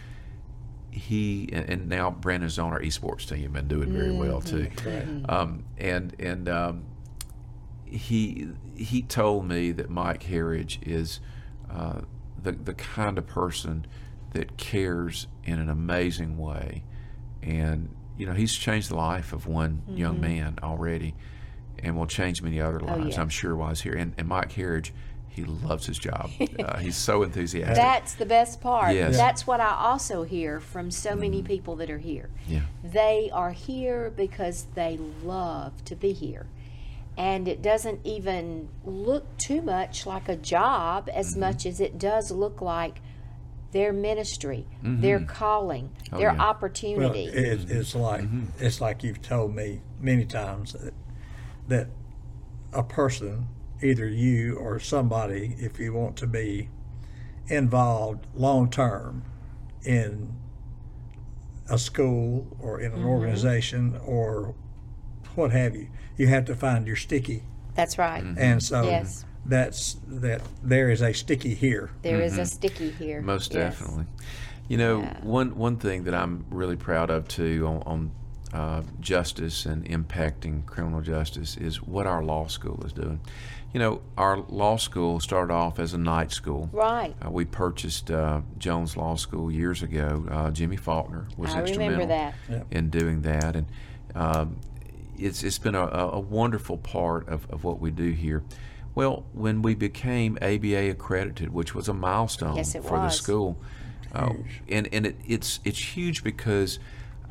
He 0.89 1.49
and 1.53 1.87
now 1.87 2.11
Brandon's 2.11 2.59
on 2.59 2.73
our 2.73 2.81
esports 2.81 3.27
team 3.29 3.55
and 3.55 3.67
doing 3.67 3.93
very 3.93 4.11
well 4.11 4.41
too. 4.41 4.69
Um, 5.29 5.63
and 5.77 6.13
and 6.19 6.49
um, 6.49 6.83
he 7.91 8.47
he 8.75 9.01
told 9.01 9.47
me 9.47 9.71
that 9.71 9.89
Mike 9.89 10.23
Harridge 10.23 10.79
is 10.87 11.19
uh, 11.69 12.01
the 12.41 12.53
the 12.53 12.73
kind 12.73 13.17
of 13.17 13.27
person 13.27 13.85
that 14.33 14.57
cares 14.57 15.27
in 15.43 15.59
an 15.59 15.69
amazing 15.69 16.37
way, 16.37 16.83
and 17.43 17.93
you 18.17 18.25
know 18.25 18.33
he's 18.33 18.53
changed 18.53 18.89
the 18.89 18.95
life 18.95 19.33
of 19.33 19.45
one 19.45 19.83
young 19.87 20.21
man 20.21 20.57
already, 20.63 21.13
and 21.79 21.97
will 21.97 22.07
change 22.07 22.41
many 22.41 22.61
other 22.61 22.79
lives. 22.79 23.15
yeah. 23.15 23.21
I'm 23.21 23.29
sure 23.29 23.55
while 23.55 23.69
he's 23.69 23.81
here. 23.81 23.93
And, 23.93 24.13
and 24.17 24.27
Mike 24.27 24.53
Harridge, 24.53 24.91
he 25.27 25.43
loves 25.43 25.85
his 25.85 25.97
job. 25.97 26.29
uh, 26.59 26.77
he's 26.77 26.95
so 26.95 27.23
enthusiastic. 27.23 27.75
That's 27.75 28.13
the 28.15 28.25
best 28.25 28.61
part. 28.61 28.95
Yes. 28.95 29.17
That's 29.17 29.45
what 29.45 29.59
I 29.59 29.75
also 29.75 30.23
hear 30.23 30.59
from 30.59 30.91
so 30.91 31.15
many 31.15 31.41
people 31.41 31.75
that 31.77 31.89
are 31.89 31.97
here. 31.99 32.29
yeah. 32.47 32.61
They 32.83 33.29
are 33.33 33.51
here 33.51 34.11
because 34.15 34.67
they 34.75 34.97
love 35.23 35.83
to 35.85 35.95
be 35.95 36.13
here. 36.13 36.47
And 37.17 37.47
it 37.47 37.61
doesn't 37.61 37.99
even 38.03 38.69
look 38.83 39.37
too 39.37 39.61
much 39.61 40.05
like 40.05 40.27
a 40.29 40.35
job 40.35 41.09
as 41.13 41.31
Mm-hmm. 41.31 41.39
much 41.41 41.65
as 41.65 41.79
it 41.79 41.99
does 41.99 42.31
look 42.31 42.61
like 42.61 43.01
their 43.71 43.93
ministry, 43.93 44.65
their 44.83 45.19
calling, 45.19 45.91
Oh, 46.13 46.17
their 46.17 46.31
yeah. 46.31 46.37
Well, 46.37 46.49
opportunity. 46.49 47.25
it, 47.25 47.69
it's 47.71 47.95
like 47.95 48.21
Mm-hmm. 48.21 48.63
it's 48.65 48.81
like 48.81 49.03
you've 49.03 49.21
told 49.21 49.55
me 49.55 49.81
many 49.99 50.25
times 50.25 50.73
that, 50.73 50.93
that 51.67 51.87
a 52.73 52.83
person, 52.83 53.47
either 53.81 54.07
you 54.07 54.55
or 54.57 54.79
somebody, 54.79 55.55
if 55.59 55.79
you 55.79 55.93
want 55.93 56.17
to 56.17 56.27
be 56.27 56.69
involved 57.47 58.25
long 58.35 58.69
term 58.69 59.23
in 59.83 60.33
a 61.69 61.77
school 61.77 62.47
or 62.59 62.79
in 62.81 62.91
an 62.91 62.99
Mm-hmm. 62.99 63.07
organization 63.07 63.99
or 64.05 64.53
what 65.35 65.51
have 65.51 65.75
you, 65.75 65.87
you 66.17 66.27
have 66.27 66.45
to 66.45 66.55
find 66.55 66.87
your 66.87 66.95
sticky, 66.95 67.43
That's 67.75 67.97
right. 67.97 68.23
Mm-hmm. 68.23 68.37
and 68.39 68.61
so 68.63 68.83
Yes. 68.83 69.25
that's 69.45 69.97
that. 70.07 70.41
There 70.63 70.89
is 70.91 71.01
a 71.01 71.13
sticky 71.13 71.53
here. 71.55 71.91
There 72.01 72.21
is 72.21 72.37
a 72.37 72.45
sticky 72.45 72.91
here. 72.91 73.17
Mm-hmm. 73.19 73.25
Most 73.27 73.53
Yes. 73.53 73.79
definitely. 73.79 74.05
You 74.67 74.77
know, 74.77 75.01
Yeah. 75.01 75.17
one 75.23 75.55
one 75.57 75.77
thing 75.77 76.03
that 76.05 76.13
I'm 76.13 76.45
really 76.49 76.75
proud 76.77 77.09
of 77.09 77.27
too 77.27 77.65
on, 77.67 77.81
on 77.85 78.11
uh, 78.53 78.81
justice 78.99 79.65
and 79.65 79.85
impacting 79.85 80.65
criminal 80.65 81.01
justice 81.01 81.55
is 81.57 81.81
what 81.81 82.05
our 82.05 82.21
law 82.23 82.47
school 82.47 82.83
is 82.85 82.91
doing. 82.93 83.19
You 83.73 83.79
know, 83.79 84.01
our 84.17 84.37
law 84.49 84.75
school 84.75 85.21
started 85.21 85.53
off 85.53 85.79
as 85.79 85.93
a 85.93 85.97
night 85.97 86.31
school. 86.33 86.69
Right. 86.73 87.15
Uh, 87.25 87.31
we 87.31 87.45
purchased 87.45 88.11
uh, 88.11 88.41
Jones 88.57 88.97
Law 88.97 89.15
School 89.15 89.49
years 89.49 89.81
ago. 89.81 90.25
Uh, 90.29 90.51
Jimmy 90.51 90.75
Faulkner 90.75 91.25
was 91.37 91.51
I 91.55 91.59
remember 91.61 92.01
instrumental 92.01 92.07
that. 92.07 92.65
in 92.69 92.89
doing 92.89 93.21
that, 93.21 93.55
and 93.55 93.67
um, 94.13 94.57
it's 95.21 95.43
it's 95.43 95.57
been 95.59 95.75
a, 95.75 95.85
a 95.85 96.19
wonderful 96.19 96.77
part 96.77 97.27
of, 97.29 97.49
of 97.49 97.63
what 97.63 97.79
we 97.79 97.91
do 97.91 98.11
here. 98.11 98.43
Well, 98.93 99.25
when 99.33 99.61
we 99.61 99.73
became 99.75 100.37
ABA 100.41 100.89
accredited, 100.89 101.53
which 101.53 101.73
was 101.73 101.87
a 101.87 101.93
milestone 101.93 102.57
Yes, 102.57 102.73
for 102.73 102.97
the 102.99 103.09
school, 103.09 103.57
uh, 104.13 104.33
and 104.67 104.89
and 104.91 105.05
it, 105.05 105.15
it's 105.25 105.59
it's 105.63 105.79
huge 105.95 106.23
because 106.23 106.79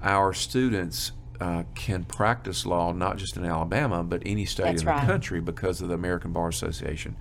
our 0.02 0.32
students 0.32 1.12
uh, 1.40 1.64
can 1.74 2.04
practice 2.04 2.64
law 2.64 2.92
not 2.92 3.16
just 3.18 3.36
in 3.36 3.44
Alabama 3.44 4.02
but 4.02 4.22
any 4.24 4.44
state 4.46 4.64
That's 4.64 4.80
in 4.82 4.86
the 4.86 4.92
right. 4.92 5.06
country 5.06 5.40
because 5.40 5.80
of 5.82 5.88
the 5.88 5.94
American 5.94 6.32
Bar 6.32 6.48
Association 6.48 7.16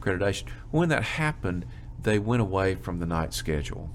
accreditation. 0.00 0.44
When 0.70 0.88
that 0.90 1.02
happened, 1.02 1.64
they 2.02 2.18
went 2.18 2.42
away 2.42 2.74
from 2.76 2.98
the 2.98 3.06
night 3.06 3.32
schedule, 3.34 3.90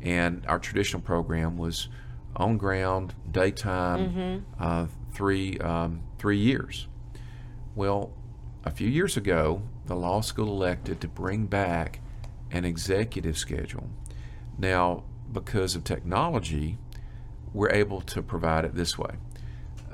and 0.00 0.44
our 0.46 0.58
traditional 0.58 1.02
program 1.02 1.56
was 1.56 1.88
on 2.36 2.56
ground 2.58 3.14
daytime 3.30 4.10
Mm-hmm. 4.10 4.62
uh, 4.62 4.86
three 5.16 5.58
um, 5.58 6.02
three 6.18 6.38
years. 6.38 6.86
Well, 7.74 8.12
a 8.64 8.70
few 8.70 8.88
years 8.88 9.16
ago, 9.16 9.62
the 9.86 9.96
law 9.96 10.20
school 10.20 10.48
elected 10.48 11.00
to 11.00 11.08
bring 11.08 11.46
back 11.46 12.00
an 12.50 12.64
executive 12.64 13.38
schedule. 13.38 13.88
Now, 14.58 15.04
because 15.32 15.74
of 15.74 15.84
technology, 15.84 16.76
we're 17.52 17.70
able 17.70 18.02
to 18.02 18.22
provide 18.22 18.64
it 18.64 18.74
this 18.74 18.98
way. 18.98 19.14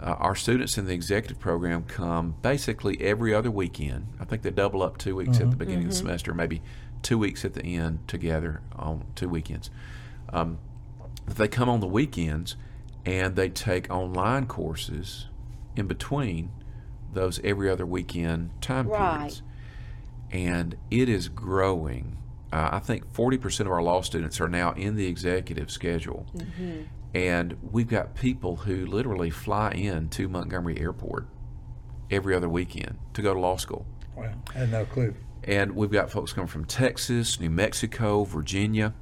Uh, 0.00 0.16
our 0.18 0.34
students 0.34 0.76
in 0.76 0.86
the 0.86 0.94
executive 0.94 1.38
program 1.38 1.84
come 1.84 2.34
basically 2.42 3.00
every 3.00 3.32
other 3.32 3.50
weekend. 3.50 4.08
I 4.18 4.24
think 4.24 4.42
they 4.42 4.50
double 4.50 4.82
up 4.82 4.98
two 4.98 5.14
weeks 5.14 5.38
at 5.38 5.50
the 5.50 5.56
beginning 5.56 5.84
of 5.84 5.90
the 5.90 5.96
semester, 5.96 6.34
maybe 6.34 6.60
two 7.02 7.18
weeks 7.18 7.44
at 7.44 7.54
the 7.54 7.62
end 7.62 8.08
together 8.08 8.60
on 8.74 9.04
two 9.14 9.28
weekends. 9.28 9.70
Um, 10.32 10.58
they 11.26 11.46
come 11.46 11.68
on 11.68 11.78
the 11.78 11.86
weekends 11.86 12.56
and 13.04 13.36
they 13.36 13.48
take 13.48 13.90
online 13.90 14.46
courses 14.46 15.26
in 15.76 15.86
between 15.86 16.50
those 17.12 17.40
every 17.44 17.68
other 17.68 17.84
weekend 17.86 18.50
time 18.62 18.88
Right. 18.88 19.16
periods. 19.18 19.42
And 20.30 20.76
it 20.90 21.08
is 21.08 21.28
growing. 21.28 22.16
Uh, 22.52 22.70
I 22.72 22.78
think 22.78 23.12
40% 23.12 23.60
of 23.60 23.72
our 23.72 23.82
law 23.82 24.00
students 24.02 24.40
are 24.40 24.48
now 24.48 24.72
in 24.72 24.96
the 24.96 25.06
executive 25.06 25.70
schedule. 25.70 26.26
And 27.14 27.56
we've 27.70 27.88
got 27.88 28.14
people 28.14 28.56
who 28.56 28.86
literally 28.86 29.28
fly 29.30 29.72
in 29.72 30.08
to 30.10 30.28
Montgomery 30.28 30.78
Airport 30.78 31.26
every 32.10 32.34
other 32.34 32.48
weekend 32.48 32.98
to 33.14 33.22
go 33.22 33.34
to 33.34 33.40
law 33.40 33.56
school. 33.56 33.84
Well, 34.16 34.32
I 34.54 34.58
had 34.58 34.70
no 34.72 34.84
clue. 34.86 35.14
And 35.44 35.72
we've 35.74 35.90
got 35.90 36.10
folks 36.10 36.32
coming 36.32 36.48
from 36.48 36.64
Texas, 36.66 37.40
New 37.40 37.50
Mexico, 37.50 38.24
Virginia. 38.24 38.94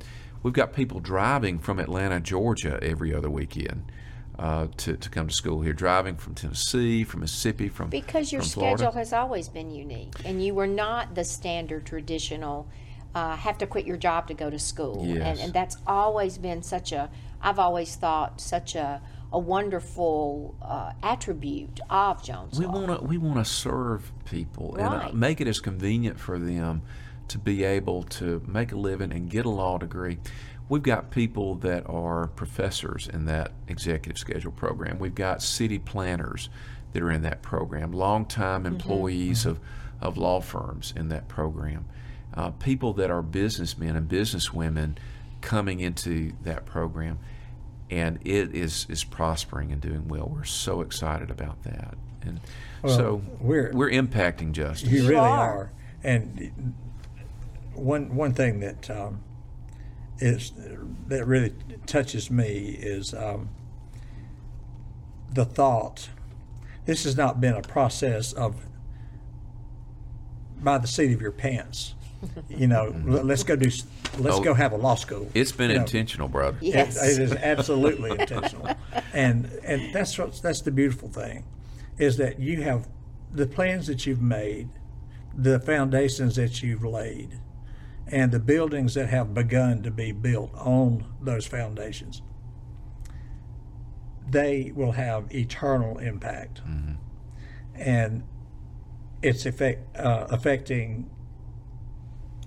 We've 0.42 0.54
got 0.54 0.72
people 0.72 1.00
driving 1.00 1.58
from 1.58 1.78
Atlanta, 1.78 2.20
Georgia 2.20 2.78
every 2.82 3.14
other 3.14 3.28
weekend 3.28 3.92
uh, 4.38 4.68
to, 4.78 4.96
to 4.96 5.10
come 5.10 5.28
to 5.28 5.34
school 5.34 5.60
here, 5.60 5.74
driving 5.74 6.16
from 6.16 6.34
Tennessee, 6.34 7.04
from 7.04 7.20
Mississippi, 7.20 7.68
from 7.68 7.90
Because 7.90 8.32
your 8.32 8.40
from 8.42 8.50
Florida. 8.50 8.78
schedule 8.78 8.98
has 8.98 9.12
always 9.12 9.48
been 9.48 9.70
unique, 9.70 10.14
and 10.24 10.42
you 10.42 10.54
were 10.54 10.66
not 10.66 11.14
the 11.14 11.24
standard 11.24 11.84
traditional. 11.84 12.66
Uh, 13.14 13.34
have 13.36 13.58
to 13.58 13.66
quit 13.66 13.84
your 13.86 13.96
job 13.96 14.28
to 14.28 14.34
go 14.34 14.48
to 14.48 14.58
school, 14.58 15.02
and, 15.02 15.16
Yes. 15.16 15.40
and 15.40 15.52
that's 15.52 15.76
always 15.86 16.38
been 16.38 16.62
such 16.62 16.92
a. 16.92 17.10
I've 17.42 17.58
always 17.58 17.96
thought 17.96 18.40
such 18.40 18.76
a 18.76 19.02
a 19.32 19.38
wonderful 19.38 20.54
uh, 20.62 20.92
attribute 21.02 21.80
of 21.88 22.22
Jones 22.22 22.58
We 22.58 22.66
want 22.66 22.86
to 22.86 23.04
we 23.06 23.18
want 23.18 23.36
to 23.38 23.44
serve 23.44 24.10
people 24.24 24.74
and 24.76 24.86
uh, 24.86 25.10
make 25.12 25.40
it 25.40 25.46
as 25.46 25.60
convenient 25.60 26.18
for 26.18 26.38
them 26.38 26.82
to 27.30 27.38
be 27.38 27.62
able 27.64 28.02
to 28.02 28.42
make 28.46 28.72
a 28.72 28.76
living 28.76 29.12
and 29.12 29.30
get 29.30 29.46
a 29.46 29.50
law 29.50 29.78
degree. 29.78 30.18
we've 30.68 30.82
got 30.84 31.10
people 31.10 31.56
that 31.56 31.84
are 31.88 32.28
professors 32.28 33.08
in 33.12 33.24
that 33.24 33.50
executive 33.66 34.16
schedule 34.16 34.52
program. 34.52 34.98
We've 35.00 35.14
got 35.16 35.42
city 35.42 35.80
planners 35.80 36.48
that 36.92 37.02
are 37.02 37.10
in 37.10 37.22
that 37.22 37.42
program, 37.42 37.90
longtime 37.92 38.66
employees 38.66 39.46
of, 39.46 39.58
of 40.00 40.16
law 40.16 40.40
firms 40.40 40.92
in 40.96 41.08
that 41.08 41.26
program, 41.26 41.86
uh, 42.34 42.50
people 42.50 42.92
that 42.94 43.10
are 43.10 43.20
businessmen 43.22 43.96
and 43.96 44.08
businesswomen 44.08 44.96
coming 45.40 45.80
into 45.80 46.32
that 46.44 46.66
program. 46.66 47.18
And 47.90 48.18
it 48.24 48.54
is, 48.54 48.86
is 48.88 49.02
prospering 49.02 49.72
and 49.72 49.80
doing 49.80 50.06
well. 50.06 50.28
We're 50.32 50.44
so 50.44 50.82
excited 50.82 51.30
about 51.32 51.64
that. 51.64 51.94
And 52.22 52.38
Well, 52.82 52.96
so 52.96 53.22
we're- 53.40 53.72
we're 53.72 53.90
impacting 53.90 54.52
justice. 54.52 54.88
You 54.88 55.02
really 55.08 55.16
are. 55.16 55.50
are. 55.58 55.72
And 56.04 56.74
one 57.74 58.14
one 58.16 58.32
thing 58.34 58.60
that 58.60 58.90
um, 58.90 59.22
is 60.18 60.52
that 61.08 61.26
really 61.26 61.52
touches 61.86 62.30
me 62.30 62.76
is 62.80 63.14
um, 63.14 63.48
the 65.32 65.44
thought. 65.44 66.10
This 66.86 67.04
has 67.04 67.16
not 67.16 67.40
been 67.40 67.54
a 67.54 67.62
process 67.62 68.32
of 68.32 68.56
by 70.62 70.78
the 70.78 70.86
seat 70.86 71.12
of 71.12 71.20
your 71.20 71.30
pants. 71.32 71.94
You 72.48 72.66
know, 72.66 72.94
let- 73.06 73.24
let's 73.24 73.42
go 73.42 73.56
do. 73.56 73.70
Let's 74.18 74.36
Oh, 74.38 74.42
go 74.42 74.54
have 74.54 74.72
a 74.72 74.76
law 74.76 74.96
school. 74.96 75.30
It's 75.34 75.52
been 75.52 75.70
You 75.70 75.76
know, 75.76 75.82
intentional, 75.82 76.28
brother. 76.28 76.58
it- 76.60 76.66
Yes. 76.74 76.96
it 77.02 77.22
is 77.22 77.32
absolutely 77.42 78.10
intentional, 78.10 78.68
and 79.14 79.46
and 79.64 79.94
that's 79.94 80.18
what 80.18 80.40
that's 80.42 80.62
the 80.62 80.70
beautiful 80.72 81.08
thing, 81.08 81.44
is 81.98 82.16
that 82.16 82.40
you 82.40 82.62
have 82.62 82.88
the 83.32 83.46
plans 83.46 83.86
that 83.86 84.04
you've 84.06 84.20
made, 84.20 84.68
the 85.34 85.60
foundations 85.60 86.34
that 86.36 86.62
you've 86.62 86.84
laid, 86.84 87.38
and 88.10 88.32
the 88.32 88.40
buildings 88.40 88.94
that 88.94 89.08
have 89.08 89.34
begun 89.34 89.82
to 89.82 89.90
be 89.90 90.12
built 90.12 90.52
on 90.54 91.04
those 91.20 91.46
foundations. 91.46 92.22
They 94.28 94.72
will 94.74 94.92
have 94.92 95.32
eternal 95.34 95.98
impact, 95.98 96.60
mm-hmm. 96.66 96.94
and 97.74 98.22
it's 99.22 99.46
effect, 99.46 99.96
uh, 99.96 100.26
affecting 100.30 101.10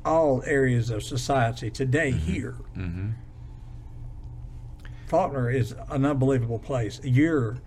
all 0.05 0.43
areas 0.45 0.89
of 0.89 1.03
society 1.03 1.69
today 1.69 2.11
mm-hmm. 2.11 2.31
here. 2.31 2.57
Mm-hmm. 2.77 3.09
Faulkner 5.07 5.49
is 5.49 5.75
an 5.89 6.05
unbelievable 6.05 6.59
place. 6.59 6.99
You're 7.03 7.57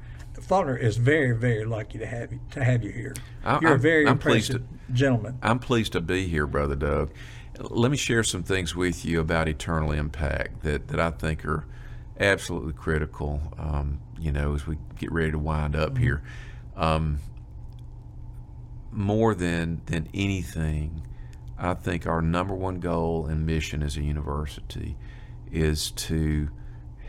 Faulkner 0.40 0.76
is 0.76 0.96
very, 0.96 1.32
very 1.32 1.64
lucky 1.64 1.98
to 1.98 2.06
have 2.06 2.32
you, 2.32 2.40
to 2.50 2.62
have 2.62 2.84
you 2.84 2.90
here. 2.90 3.14
I- 3.44 3.58
You're 3.60 3.70
a 3.70 3.74
I'm- 3.74 3.80
very 3.80 4.06
I'm 4.06 4.18
pleased 4.18 4.50
impressive 4.50 4.94
gentleman. 4.94 5.38
I'm 5.42 5.58
pleased 5.58 5.92
to 5.92 6.00
be 6.00 6.26
here, 6.26 6.46
Brother 6.46 6.76
Doug. 6.76 7.10
Let 7.58 7.90
me 7.90 7.96
share 7.96 8.22
some 8.22 8.42
things 8.42 8.74
with 8.74 9.04
you 9.04 9.20
about 9.20 9.48
eternal 9.48 9.92
impact 9.92 10.62
that, 10.62 10.88
that 10.88 11.00
I 11.00 11.10
think 11.10 11.44
are 11.44 11.66
absolutely 12.18 12.72
critical, 12.72 13.40
um, 13.58 14.00
you 14.18 14.32
know, 14.32 14.54
as 14.54 14.66
we 14.66 14.76
get 14.98 15.12
ready 15.12 15.30
to 15.30 15.38
wind 15.38 15.76
up 15.76 15.96
here. 15.98 16.22
Um, 16.76 17.18
more 18.90 19.34
than, 19.34 19.82
than 19.86 20.08
anything, 20.14 21.02
I 21.58 21.74
think 21.74 22.06
our 22.06 22.20
number 22.20 22.54
one 22.54 22.80
goal 22.80 23.26
and 23.26 23.46
mission 23.46 23.82
as 23.82 23.96
a 23.96 24.02
university 24.02 24.96
is 25.50 25.90
to 25.92 26.50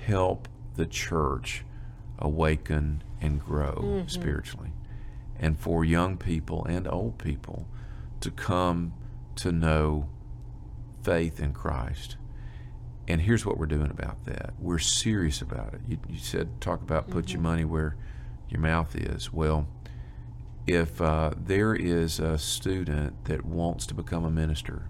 help 0.05 0.47
the 0.75 0.85
church 0.85 1.63
awaken 2.19 3.03
and 3.21 3.43
grow 3.43 4.03
spiritually. 4.07 4.71
And 5.39 5.59
for 5.59 5.83
young 5.83 6.17
people 6.17 6.65
and 6.65 6.87
old 6.87 7.17
people 7.17 7.67
to 8.21 8.31
come 8.31 8.93
to 9.35 9.51
know 9.51 10.09
faith 11.07 11.39
in 11.39 11.53
Christ. 11.53 12.17
And 13.07 13.21
here's 13.21 13.45
what 13.45 13.57
we're 13.57 13.65
doing 13.65 13.89
about 13.89 14.25
that. 14.25 14.53
We're 14.59 14.77
serious 14.77 15.41
about 15.41 15.73
it. 15.73 15.79
You, 15.87 15.97
you 16.09 16.17
said 16.17 16.59
talk 16.59 16.81
about 16.81 17.09
put 17.09 17.31
your 17.31 17.41
money 17.41 17.63
where 17.63 17.95
your 18.49 18.59
mouth 18.59 18.93
is. 18.93 19.31
Well, 19.31 19.69
if 20.67 21.01
uh, 21.01 21.31
there 21.37 21.73
is 21.73 22.19
a 22.19 22.37
student 22.37 23.23
that 23.23 23.45
wants 23.45 23.87
to 23.87 23.93
become 23.93 24.25
a 24.25 24.29
minister, 24.29 24.89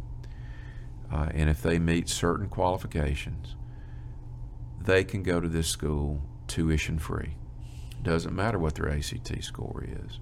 uh, 1.14 1.30
and 1.36 1.52
if 1.52 1.62
they 1.62 1.78
meet 1.78 2.10
certain 2.10 2.50
qualifications, 2.50 3.56
they 4.82 5.04
can 5.04 5.22
go 5.22 5.40
to 5.40 5.48
this 5.48 5.68
school 5.68 6.24
tuition 6.48 6.98
free. 6.98 7.36
Doesn't 8.02 8.36
matter 8.36 8.58
what 8.58 8.74
their 8.74 8.90
ACT 8.90 9.44
score 9.44 9.86
is. 9.88 10.20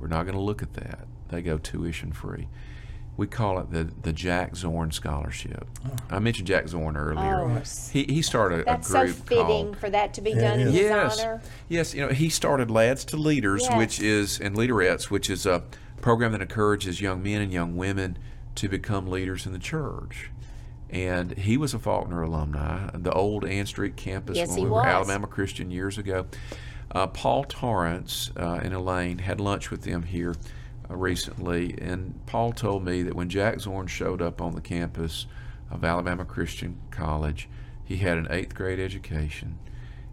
We're 0.00 0.08
not 0.08 0.24
going 0.24 0.34
to 0.34 0.42
look 0.42 0.60
at 0.60 0.74
that. 0.74 1.06
They 1.28 1.40
go 1.40 1.56
tuition 1.56 2.10
free. 2.10 2.48
We 3.16 3.26
call 3.26 3.58
it 3.60 3.70
the, 3.70 3.84
the 4.02 4.12
Jack 4.12 4.56
Zorn 4.56 4.90
Scholarship. 4.90 5.66
I 6.10 6.18
mentioned 6.18 6.46
Jack 6.48 6.68
Zorn 6.68 6.96
earlier. 6.98 7.40
Oh, 7.40 7.62
He, 7.90 8.04
he 8.04 8.20
started 8.20 8.60
a, 8.60 8.64
That's 8.64 8.88
a 8.90 8.92
so 8.92 9.04
group 9.04 9.16
fitting 9.26 9.44
called 9.46 9.78
for 9.78 9.88
that 9.90 10.12
to 10.14 10.20
be 10.20 10.30
Yeah, 10.32 10.40
done 10.50 10.60
in 10.60 10.68
is. 10.68 10.74
his 10.74 10.82
yes. 10.82 11.20
honor. 11.20 11.42
Yes, 11.68 11.94
you 11.94 12.06
know, 12.06 12.12
he 12.12 12.28
started 12.28 12.70
Lads 12.70 13.04
to 13.06 13.16
Leaders, 13.16 13.62
Yes. 13.62 13.76
which 13.78 14.00
is 14.00 14.38
and 14.38 14.54
Leaderettes, 14.54 15.04
which 15.10 15.30
is 15.30 15.46
a 15.46 15.62
program 16.02 16.32
that 16.32 16.42
encourages 16.42 17.00
young 17.00 17.22
men 17.22 17.40
and 17.40 17.52
young 17.52 17.74
women 17.76 18.18
to 18.56 18.68
become 18.68 19.06
leaders 19.06 19.46
in 19.46 19.52
the 19.54 19.58
church. 19.58 20.30
And 20.90 21.36
he 21.38 21.56
was 21.56 21.72
a 21.74 21.78
Faulkner 21.78 22.22
alumni, 22.22 22.90
the 22.94 23.12
old 23.12 23.44
Ann 23.46 23.64
Street 23.66 23.96
campus 23.96 24.36
Yes, 24.36 24.48
when 24.50 24.58
he 24.58 24.64
we 24.64 24.70
were 24.70 24.76
was. 24.76 24.86
Alabama 24.86 25.26
Christian 25.26 25.70
years 25.70 25.96
ago. 25.98 26.26
Uh, 26.92 27.06
Paul 27.08 27.44
Torrance 27.44 28.30
uh, 28.38 28.60
and 28.62 28.72
Elaine 28.74 29.18
had 29.18 29.40
lunch 29.40 29.70
with 29.70 29.82
them 29.82 30.02
here 30.04 30.34
recently, 30.88 31.74
and 31.80 32.20
Paul 32.26 32.52
told 32.52 32.84
me 32.84 33.02
that 33.02 33.14
when 33.14 33.28
Jack 33.28 33.60
Zorn 33.60 33.86
showed 33.86 34.22
up 34.22 34.40
on 34.40 34.54
the 34.54 34.60
campus 34.60 35.26
of 35.70 35.84
Alabama 35.84 36.24
Christian 36.24 36.78
College, 36.90 37.48
he 37.84 37.96
had 37.98 38.18
an 38.18 38.26
eighth 38.30 38.54
grade 38.54 38.78
education 38.80 39.58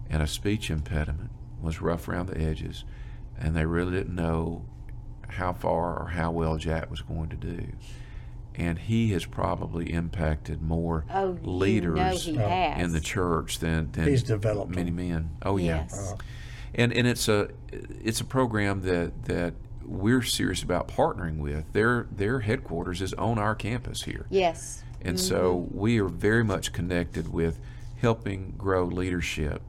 and 0.09 0.21
a 0.21 0.27
speech 0.27 0.69
impediment, 0.69 1.29
was 1.61 1.81
rough 1.81 2.07
around 2.07 2.27
the 2.27 2.39
edges, 2.39 2.83
and 3.39 3.55
they 3.55 3.65
really 3.65 3.91
didn't 3.93 4.15
know 4.15 4.65
how 5.29 5.53
far 5.53 5.97
or 5.97 6.07
how 6.09 6.29
well 6.31 6.57
Jack 6.57 6.89
was 6.91 7.01
going 7.01 7.29
to 7.29 7.35
do. 7.35 7.67
And 8.55 8.77
he 8.77 9.11
has 9.13 9.25
probably 9.25 9.91
impacted 9.91 10.61
more 10.61 11.05
Oh, 11.11 11.33
you 11.41 11.49
leaders 11.49 12.27
know 12.27 12.43
oh, 12.45 12.79
in 12.79 12.91
the 12.91 12.99
church 12.99 13.57
than, 13.57 13.91
than 13.93 14.07
He's 14.07 14.21
developed 14.21 14.69
many 14.75 14.91
them. 14.91 14.95
men. 15.09 15.29
Oh 15.41 15.57
yeah, 15.57 15.85
Yes. 15.89 16.13
and 16.75 16.93
and 16.93 17.07
it's 17.07 17.27
a 17.27 17.49
it's 17.71 18.21
a 18.21 18.25
program 18.25 18.81
that 18.81 19.23
that 19.25 19.55
we're 19.85 20.21
serious 20.21 20.63
about 20.63 20.87
partnering 20.87 21.37
with. 21.37 21.71
Their 21.73 22.07
their 22.11 22.39
headquarters 22.41 23.01
is 23.01 23.13
on 23.13 23.37
our 23.37 23.55
campus 23.55 24.03
here. 24.03 24.25
Yes. 24.29 24.83
And 25.01 25.19
so 25.19 25.55
mm-hmm. 25.55 25.77
we 25.77 25.99
are 25.99 26.07
very 26.07 26.43
much 26.43 26.71
connected 26.71 27.31
with 27.31 27.59
helping 27.99 28.53
grow 28.57 28.85
leadership. 28.85 29.61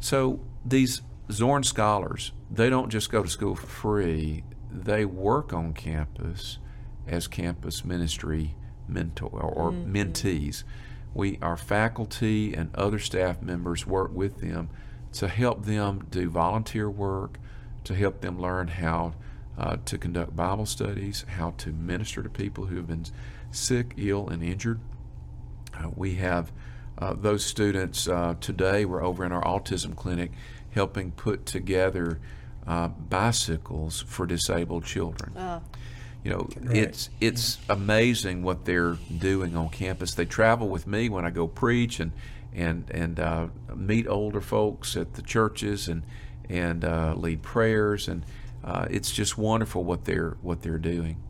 So 0.00 0.40
these 0.64 1.02
Zorn 1.30 1.62
scholars, 1.62 2.32
they 2.50 2.70
don't 2.70 2.90
just 2.90 3.10
go 3.10 3.22
to 3.22 3.28
school 3.28 3.54
for 3.54 3.66
free, 3.66 4.44
they 4.70 5.04
work 5.04 5.52
on 5.52 5.72
campus 5.72 6.58
as 7.06 7.26
campus 7.26 7.84
ministry 7.84 8.54
mentor 8.88 9.40
or 9.40 9.72
mm-hmm. 9.72 9.94
mentees. 9.94 10.64
We 11.12 11.38
our 11.42 11.56
faculty 11.56 12.54
and 12.54 12.74
other 12.74 12.98
staff 12.98 13.42
members 13.42 13.86
work 13.86 14.12
with 14.14 14.40
them 14.40 14.70
to 15.14 15.28
help 15.28 15.64
them 15.64 16.06
do 16.10 16.30
volunteer 16.30 16.88
work, 16.88 17.38
to 17.84 17.94
help 17.94 18.20
them 18.20 18.40
learn 18.40 18.68
how 18.68 19.14
uh, 19.60 19.76
to 19.84 19.98
conduct 19.98 20.34
Bible 20.34 20.64
studies, 20.64 21.26
how 21.36 21.50
to 21.58 21.70
minister 21.70 22.22
to 22.22 22.30
people 22.30 22.66
who 22.66 22.76
have 22.76 22.86
been 22.86 23.04
sick, 23.50 23.92
ill, 23.98 24.28
and 24.28 24.42
injured. 24.42 24.80
Uh, 25.74 25.90
we 25.94 26.14
have 26.14 26.50
uh, 26.98 27.14
those 27.14 27.44
students 27.44 28.08
uh, 28.08 28.34
today. 28.40 28.86
We're 28.86 29.04
over 29.04 29.24
in 29.24 29.32
our 29.32 29.44
autism 29.44 29.94
clinic 29.94 30.32
helping 30.70 31.12
put 31.12 31.44
together 31.44 32.20
uh, 32.66 32.88
bicycles 32.88 34.00
for 34.00 34.26
disabled 34.26 34.84
children. 34.84 35.60
You 36.22 36.30
know, 36.32 36.48
it's 36.70 37.08
it's 37.20 37.58
amazing 37.70 38.42
what 38.42 38.66
they're 38.66 38.98
doing 39.18 39.56
on 39.56 39.70
campus. 39.70 40.14
They 40.14 40.26
travel 40.26 40.68
with 40.68 40.86
me 40.86 41.08
when 41.08 41.24
I 41.24 41.30
go 41.30 41.46
preach 41.46 41.98
and 41.98 42.12
and 42.54 42.90
and 42.90 43.18
uh, 43.18 43.46
meet 43.74 44.06
older 44.06 44.42
folks 44.42 44.96
at 44.96 45.14
the 45.14 45.22
churches 45.22 45.88
and 45.88 46.02
and 46.48 46.84
uh, 46.84 47.14
lead 47.16 47.42
prayers 47.42 48.06
and 48.06 48.24
uh, 48.64 48.86
it's 48.90 49.10
just 49.10 49.38
wonderful 49.38 49.84
what 49.84 50.04
they're 50.04 50.36
what 50.42 50.62
they're 50.62 50.78
doing. 50.78 51.22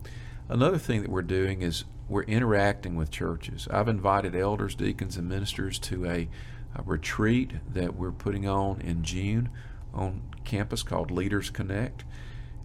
Another 0.49 0.77
thing 0.77 1.01
that 1.01 1.09
we're 1.09 1.21
doing 1.21 1.61
is 1.61 1.85
we're 2.09 2.23
interacting 2.23 2.95
with 2.95 3.09
churches. 3.09 3.67
I've 3.71 3.87
invited 3.87 4.35
elders, 4.35 4.75
deacons, 4.75 5.15
and 5.15 5.29
ministers 5.29 5.79
to 5.79 6.05
a, 6.05 6.27
a 6.75 6.83
retreat 6.83 7.53
that 7.73 7.95
we're 7.95 8.11
putting 8.11 8.47
on 8.47 8.81
in 8.81 9.03
June 9.03 9.49
on 9.93 10.21
campus 10.43 10.83
called 10.83 11.09
Leaders 11.09 11.49
Connect. 11.49 12.03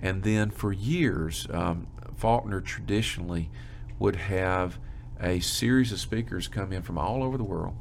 And 0.01 0.25
then 0.25 0.51
for 0.51 0.73
years, 0.73 1.47
um, 1.53 1.87
Faulkner 2.17 2.61
traditionally 2.61 3.51
would 3.99 4.17
have 4.17 4.79
a 5.21 5.41
series 5.41 5.93
of 5.93 6.01
speakers 6.01 6.49
come 6.49 6.73
in 6.73 6.83
from 6.83 6.99
all 6.99 7.23
over 7.23 7.39
the 7.39 7.45
world 7.45 7.77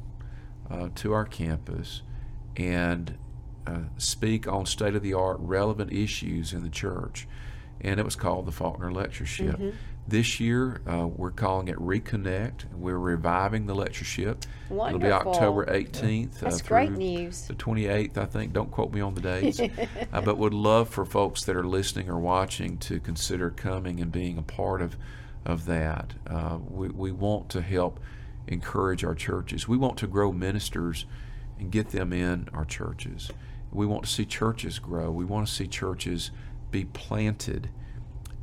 uh, 0.70 0.88
to 0.94 1.12
our 1.12 1.24
campus 1.24 2.02
and 2.56 3.18
uh, 3.66 3.80
speak 3.98 4.46
on 4.46 4.66
state 4.66 4.94
of 4.94 5.02
the 5.02 5.14
art 5.14 5.38
relevant 5.40 5.92
issues 5.92 6.52
in 6.52 6.62
the 6.62 6.70
church. 6.70 7.26
and 7.80 8.00
it 8.00 8.04
was 8.04 8.16
called 8.16 8.46
the 8.46 8.52
Faulkner 8.52 8.90
Lectureship. 8.90 9.56
Mm-hmm. 9.56 9.70
This 10.08 10.38
year, 10.38 10.80
uh, 10.86 11.08
we're 11.08 11.32
calling 11.32 11.66
it 11.66 11.76
Reconnect. 11.76 12.72
We're 12.74 12.98
reviving 12.98 13.66
the 13.66 13.74
lectureship. 13.74 14.44
Wonderful. 14.70 15.04
It'll 15.04 15.24
be 15.24 15.28
October 15.30 15.66
18th 15.66 16.38
That's 16.38 16.60
uh, 16.60 16.64
great 16.64 16.92
news. 16.92 17.46
the 17.48 17.54
28th, 17.54 18.16
I 18.16 18.24
think. 18.24 18.52
Don't 18.52 18.70
quote 18.70 18.92
me 18.92 19.00
on 19.00 19.14
the 19.14 19.20
dates. 19.20 19.60
uh, 20.12 20.20
but 20.20 20.38
would 20.38 20.54
love 20.54 20.88
for 20.88 21.04
folks 21.04 21.44
that 21.44 21.56
are 21.56 21.66
listening 21.66 22.08
or 22.08 22.20
watching 22.20 22.78
to 22.78 23.00
consider 23.00 23.50
coming 23.50 24.00
and 24.00 24.12
being 24.12 24.38
a 24.38 24.42
part 24.42 24.80
of, 24.80 24.96
of 25.44 25.66
that. 25.66 26.14
Uh, 26.26 26.58
we, 26.70 26.88
we 26.88 27.10
want 27.10 27.48
to 27.50 27.60
help 27.60 27.98
encourage 28.46 29.02
our 29.04 29.14
churches. 29.14 29.66
We 29.66 29.76
want 29.76 29.98
to 29.98 30.06
grow 30.06 30.30
ministers 30.30 31.04
and 31.58 31.72
get 31.72 31.90
them 31.90 32.12
in 32.12 32.48
our 32.54 32.64
churches. 32.64 33.30
We 33.72 33.86
want 33.86 34.04
to 34.04 34.10
see 34.10 34.24
churches 34.24 34.78
grow. 34.78 35.10
We 35.10 35.24
want 35.24 35.46
to 35.46 35.52
see 35.52 35.66
churches 35.66 36.30
be 36.70 36.84
planted. 36.84 37.70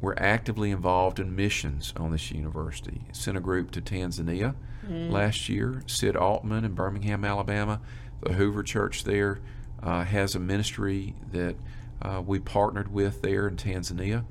We're 0.01 0.15
actively 0.17 0.71
involved 0.71 1.19
in 1.19 1.35
missions 1.35 1.93
on 1.95 2.11
this 2.11 2.31
university. 2.31 3.01
Sent 3.13 3.37
a 3.37 3.41
group 3.41 3.71
to 3.71 3.81
Tanzania 3.81 4.55
last 4.89 5.47
year. 5.47 5.81
Sid 5.87 6.17
Altman 6.17 6.65
in 6.65 6.73
Birmingham, 6.73 7.23
Alabama, 7.23 7.79
the 8.21 8.33
Hoover 8.33 8.63
Church 8.63 9.03
there 9.05 9.39
uh, 9.81 10.03
has 10.03 10.35
a 10.35 10.39
ministry 10.39 11.15
that 11.31 11.55
uh, 12.01 12.21
we 12.25 12.39
partnered 12.39 12.91
with 12.91 13.21
there 13.21 13.47
in 13.47 13.55
Tanzania. 13.55 14.25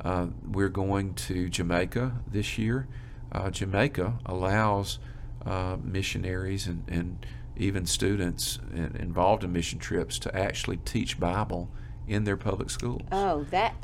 Uh, 0.00 0.26
we're 0.46 0.68
going 0.68 1.14
to 1.14 1.48
Jamaica 1.48 2.20
this 2.30 2.56
year. 2.58 2.86
Uh, 3.32 3.50
Jamaica 3.50 4.18
allows 4.24 4.98
uh, 5.44 5.76
missionaries 5.82 6.66
and, 6.66 6.84
and 6.88 7.26
even 7.58 7.86
students 7.86 8.58
in, 8.72 8.96
involved 8.96 9.44
in 9.44 9.52
mission 9.52 9.78
trips 9.78 10.18
to 10.20 10.36
actually 10.36 10.78
teach 10.78 11.18
Bible 11.18 11.68
in 12.06 12.24
their 12.24 12.36
public 12.36 12.70
schools. 12.70 13.02
Oh, 13.12 13.44
that 13.50 13.74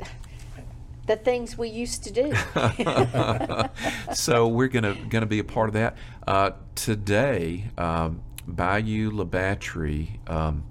the 1.05 1.15
things 1.15 1.57
we 1.57 1.69
used 1.69 2.03
to 2.03 2.11
do. 2.11 2.33
so 4.13 4.47
we're 4.47 4.67
gonna 4.67 4.95
gonna 5.09 5.25
be 5.25 5.39
a 5.39 5.43
part 5.43 5.69
of 5.69 5.73
that 5.73 5.97
uh, 6.27 6.51
today. 6.73 7.69
Um, 7.77 8.21
Bayou 8.47 9.11
La 9.11 9.23
Batre, 9.23 10.19
um, 10.29 10.63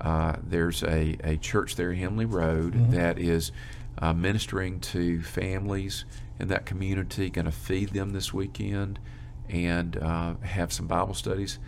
uh, 0.00 0.36
there's 0.42 0.82
a, 0.84 1.16
a 1.24 1.36
church 1.38 1.74
there, 1.74 1.92
Hemley 1.92 2.24
Road, 2.24 2.92
that 2.92 3.18
is 3.18 3.50
uh, 3.98 4.12
ministering 4.12 4.78
to 4.78 5.22
families 5.22 6.04
in 6.38 6.48
that 6.48 6.66
community. 6.66 7.28
Going 7.30 7.46
to 7.46 7.52
feed 7.52 7.90
them 7.90 8.10
this 8.10 8.32
weekend 8.32 9.00
and 9.48 9.96
uh, 9.96 10.34
have 10.42 10.72
some 10.72 10.86
Bible 10.86 11.14
studies. 11.14 11.58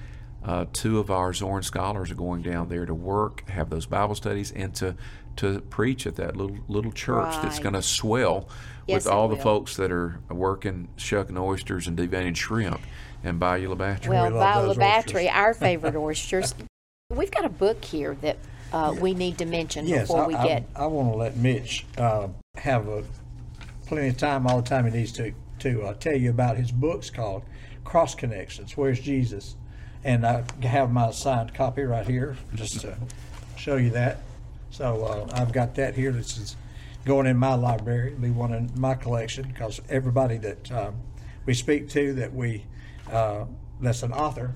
Uh, 0.45 0.65
two 0.73 0.99
of 0.99 1.11
our 1.11 1.33
Zorn 1.35 1.63
scholars 1.63 2.11
are 2.11 2.15
going 2.15 2.43
down 2.43 2.69
there 2.69 2.87
to 2.87 2.95
work, 2.95 3.49
have 3.51 3.71
those 3.71 3.87
Bible 3.87 4.15
studies, 4.15 4.53
and 4.53 4.75
to 4.77 4.95
to 5.37 5.61
preach 5.63 6.07
at 6.07 6.17
that 6.17 6.37
little 6.37 6.59
little 6.69 6.91
church 6.93 7.35
that's 7.43 7.59
going 7.61 7.75
to 7.75 7.83
swell 7.83 8.49
Yes, 8.87 9.05
with 9.05 9.13
all 9.13 9.29
the 9.29 9.37
folks 9.37 9.77
that 9.77 9.93
are 9.93 10.19
working 10.31 10.89
shucking 10.97 11.37
oysters 11.37 11.87
and 11.87 11.97
deveining 11.99 12.35
shrimp 12.35 12.81
and 13.23 13.39
Bayou 13.39 13.69
La 13.69 13.75
Batre. 13.75 14.09
well, 14.09 14.31
love 14.31 14.33
Viola 14.33 14.67
those 14.69 14.77
Battery, 14.79 15.25
oysters. 15.27 15.37
our 15.37 15.55
favorite 15.67 15.95
oysters. 15.97 16.55
We've 17.11 17.31
got 17.31 17.45
a 17.45 17.51
book 17.51 17.85
here 17.85 18.17
that 18.23 18.39
uh, 18.73 18.95
we 19.01 19.15
need 19.15 19.39
to 19.39 19.47
mention 19.47 19.87
Yes, 19.87 20.03
before 20.09 20.25
I, 20.25 20.27
we 20.27 20.35
I, 20.35 20.47
get. 20.47 20.69
I 20.77 20.87
want 20.87 21.13
to 21.13 21.17
let 21.17 21.37
Mitch 21.37 21.87
uh, 21.97 22.29
have 22.57 22.89
a, 22.89 23.05
plenty 23.87 24.09
of 24.09 24.17
time, 24.17 24.47
all 24.47 24.61
the 24.61 24.69
time 24.69 24.85
he 24.87 24.91
needs 24.91 25.13
to, 25.13 25.33
to 25.61 25.83
uh, 25.85 25.95
tell 25.95 26.17
you 26.17 26.31
about 26.31 26.57
his 26.57 26.71
books 26.73 27.11
called 27.11 27.45
Cross 27.85 28.17
Connections. 28.17 28.77
Where's 28.77 29.01
Jesus? 29.01 29.57
And 30.09 30.25
I 30.25 30.43
have 30.63 30.91
my 30.91 31.11
signed 31.11 31.53
copy 31.53 31.83
right 31.83 32.07
here, 32.07 32.35
just 32.55 32.81
to 32.81 32.97
show 33.59 33.77
you 33.77 33.91
that. 33.91 34.21
So 34.71 35.05
uh, 35.05 35.39
I've 35.39 35.53
got 35.53 35.75
that 35.75 35.95
here. 35.95 36.13
This 36.13 36.39
is 36.39 36.57
going 37.05 37.27
in 37.27 37.37
my 37.37 37.53
library, 37.53 38.15
be 38.19 38.31
one 38.31 38.55
in 38.55 38.71
my 38.75 38.95
collection, 38.95 39.47
because 39.47 39.83
everybody 39.91 40.39
that 40.39 40.73
um, 40.73 40.95
we 41.45 41.53
speak 41.53 41.91
to 41.91 42.15
that 42.15 42.33
we 42.33 42.65
uh, 43.13 43.45
that's 43.83 44.03
an 44.03 44.15
author, 44.15 44.55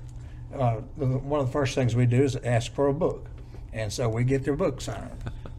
uh, 0.55 0.77
one 0.97 1.41
of 1.41 1.49
the 1.49 1.53
first 1.53 1.75
things 1.75 1.95
we 1.95 2.07
do 2.07 2.23
is 2.23 2.35
ask 2.37 2.73
for 2.73 2.89
a 2.89 2.95
book, 2.95 3.27
and 3.75 3.93
so 3.93 4.09
we 4.09 4.25
get 4.25 4.45
their 4.45 4.57
book 4.57 4.81
signed. 4.81 5.11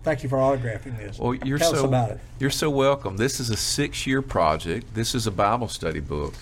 Thank 0.01 0.23
you 0.23 0.27
for 0.27 0.39
autographing 0.39 0.97
this. 0.97 1.19
Well, 1.19 1.35
you're 1.35 1.59
Tell 1.59 1.69
so 1.69 1.77
us 1.77 1.83
about 1.83 2.09
it. 2.09 2.19
you're 2.39 2.49
so 2.49 2.71
welcome. 2.71 3.17
This 3.17 3.39
is 3.39 3.51
a 3.51 3.57
six-year 3.57 4.23
project. 4.23 4.95
This 4.95 5.13
is 5.13 5.27
a 5.27 5.31
Bible 5.31 5.67
study 5.67 5.99
book. 5.99 6.33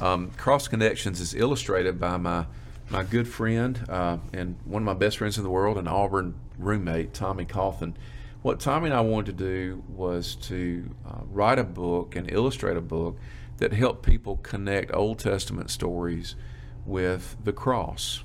Um, 0.00 0.32
Cross 0.36 0.66
Connections 0.66 1.20
is 1.20 1.34
illustrated 1.34 2.00
by 2.00 2.16
my 2.16 2.46
my 2.88 3.02
good 3.02 3.26
friend 3.26 3.84
uh, 3.88 4.18
and 4.32 4.56
one 4.64 4.82
of 4.82 4.86
my 4.86 4.94
best 4.94 5.18
friends 5.18 5.36
in 5.38 5.44
the 5.44 5.50
world, 5.50 5.76
an 5.76 5.88
Auburn 5.88 6.34
roommate, 6.58 7.12
Tommy 7.12 7.44
Coffin. 7.44 7.96
What 8.42 8.60
Tommy 8.60 8.86
and 8.86 8.94
I 8.94 9.00
wanted 9.00 9.38
to 9.38 9.44
do 9.44 9.82
was 9.88 10.36
to 10.42 10.88
uh, 11.06 11.20
write 11.30 11.58
a 11.58 11.64
book 11.64 12.14
and 12.14 12.30
illustrate 12.30 12.76
a 12.76 12.82
book 12.82 13.18
that 13.58 13.72
helped 13.72 14.04
people 14.04 14.36
connect 14.36 14.94
Old 14.94 15.18
Testament 15.18 15.70
stories 15.70 16.36
with 16.84 17.36
the 17.42 17.52
cross. 17.52 18.22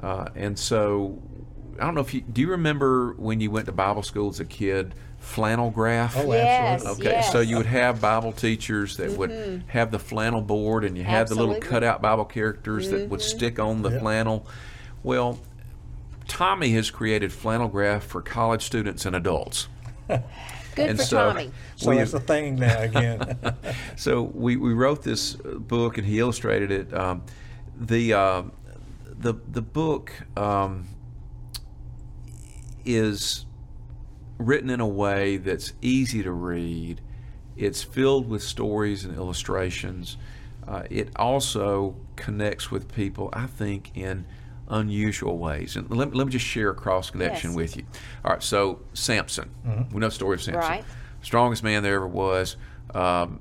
Uh, 0.00 0.26
and 0.34 0.58
so, 0.58 1.22
I 1.78 1.84
don't 1.84 1.94
know 1.94 2.00
if 2.00 2.12
you 2.12 2.22
do 2.22 2.40
you 2.40 2.50
remember 2.50 3.14
when 3.14 3.40
you 3.40 3.50
went 3.50 3.66
to 3.66 3.72
Bible 3.72 4.02
school 4.02 4.30
as 4.30 4.40
a 4.40 4.44
kid, 4.44 4.94
flannel 5.26 5.70
graph? 5.70 6.16
Oh, 6.16 6.32
yes, 6.32 6.80
absolutely. 6.84 7.08
Okay, 7.08 7.22
so 7.30 7.40
you 7.40 7.56
would 7.56 7.66
have 7.66 8.00
Bible 8.00 8.32
teachers 8.32 8.96
that 8.98 9.10
would 9.12 9.64
have 9.66 9.90
the 9.90 9.98
flannel 9.98 10.40
board, 10.40 10.84
and 10.84 10.96
you 10.96 11.04
had 11.04 11.28
the 11.28 11.34
little 11.34 11.56
cutout 11.56 12.00
Bible 12.00 12.24
characters 12.24 12.90
that 12.90 13.08
would 13.10 13.20
stick 13.20 13.58
on 13.58 13.82
the 13.82 13.90
Yep. 13.90 14.00
flannel. 14.00 14.46
Well, 15.02 15.38
Tommy 16.28 16.70
has 16.72 16.90
created 16.90 17.32
flannel 17.32 17.68
graph 17.68 18.04
for 18.04 18.22
college 18.22 18.62
students 18.62 19.04
and 19.04 19.14
adults. 19.16 19.68
Good 20.08 20.22
and 20.76 20.98
for 20.98 21.04
so- 21.04 21.16
Tommy. 21.32 21.50
So 21.76 21.90
we- 21.90 21.96
that's 21.98 22.12
the 22.12 22.20
thing 22.20 22.56
now 22.56 22.78
again. 22.80 23.36
So 23.96 24.22
we, 24.22 24.56
we 24.56 24.74
wrote 24.74 25.02
this 25.02 25.34
uh, 25.40 25.54
book, 25.58 25.98
and 25.98 26.06
he 26.06 26.18
illustrated 26.20 26.70
it. 26.70 26.94
Um, 26.94 27.22
the 27.78 28.12
uh, 28.12 28.42
the 29.18 29.34
the 29.50 29.62
book 29.62 30.12
um, 30.36 30.86
is 32.84 33.45
written 34.38 34.70
in 34.70 34.80
a 34.80 34.86
way 34.86 35.36
that's 35.36 35.72
easy 35.82 36.22
to 36.22 36.32
read. 36.32 37.00
It's 37.56 37.82
filled 37.82 38.28
with 38.28 38.42
stories 38.42 39.04
and 39.04 39.16
illustrations. 39.16 40.16
Uh, 40.66 40.82
it 40.90 41.08
also 41.16 41.96
connects 42.16 42.70
with 42.70 42.92
people, 42.94 43.30
I 43.32 43.46
think, 43.46 43.92
in 43.96 44.26
unusual 44.68 45.38
ways. 45.38 45.76
And 45.76 45.88
let, 45.90 46.14
let 46.14 46.26
me 46.26 46.32
just 46.32 46.44
share 46.44 46.70
a 46.70 46.74
cross 46.74 47.08
connection 47.10 47.50
Yes. 47.50 47.56
with 47.56 47.76
you. 47.76 47.84
All 48.24 48.32
right, 48.32 48.42
so 48.42 48.80
Samson. 48.94 49.50
We 49.92 50.00
know 50.00 50.08
the 50.08 50.10
story 50.10 50.34
of 50.34 50.42
Samson. 50.42 50.60
Right. 50.60 50.84
Strongest 51.22 51.62
man 51.62 51.82
there 51.82 51.94
ever 51.94 52.08
was. 52.08 52.56
Um, 52.94 53.40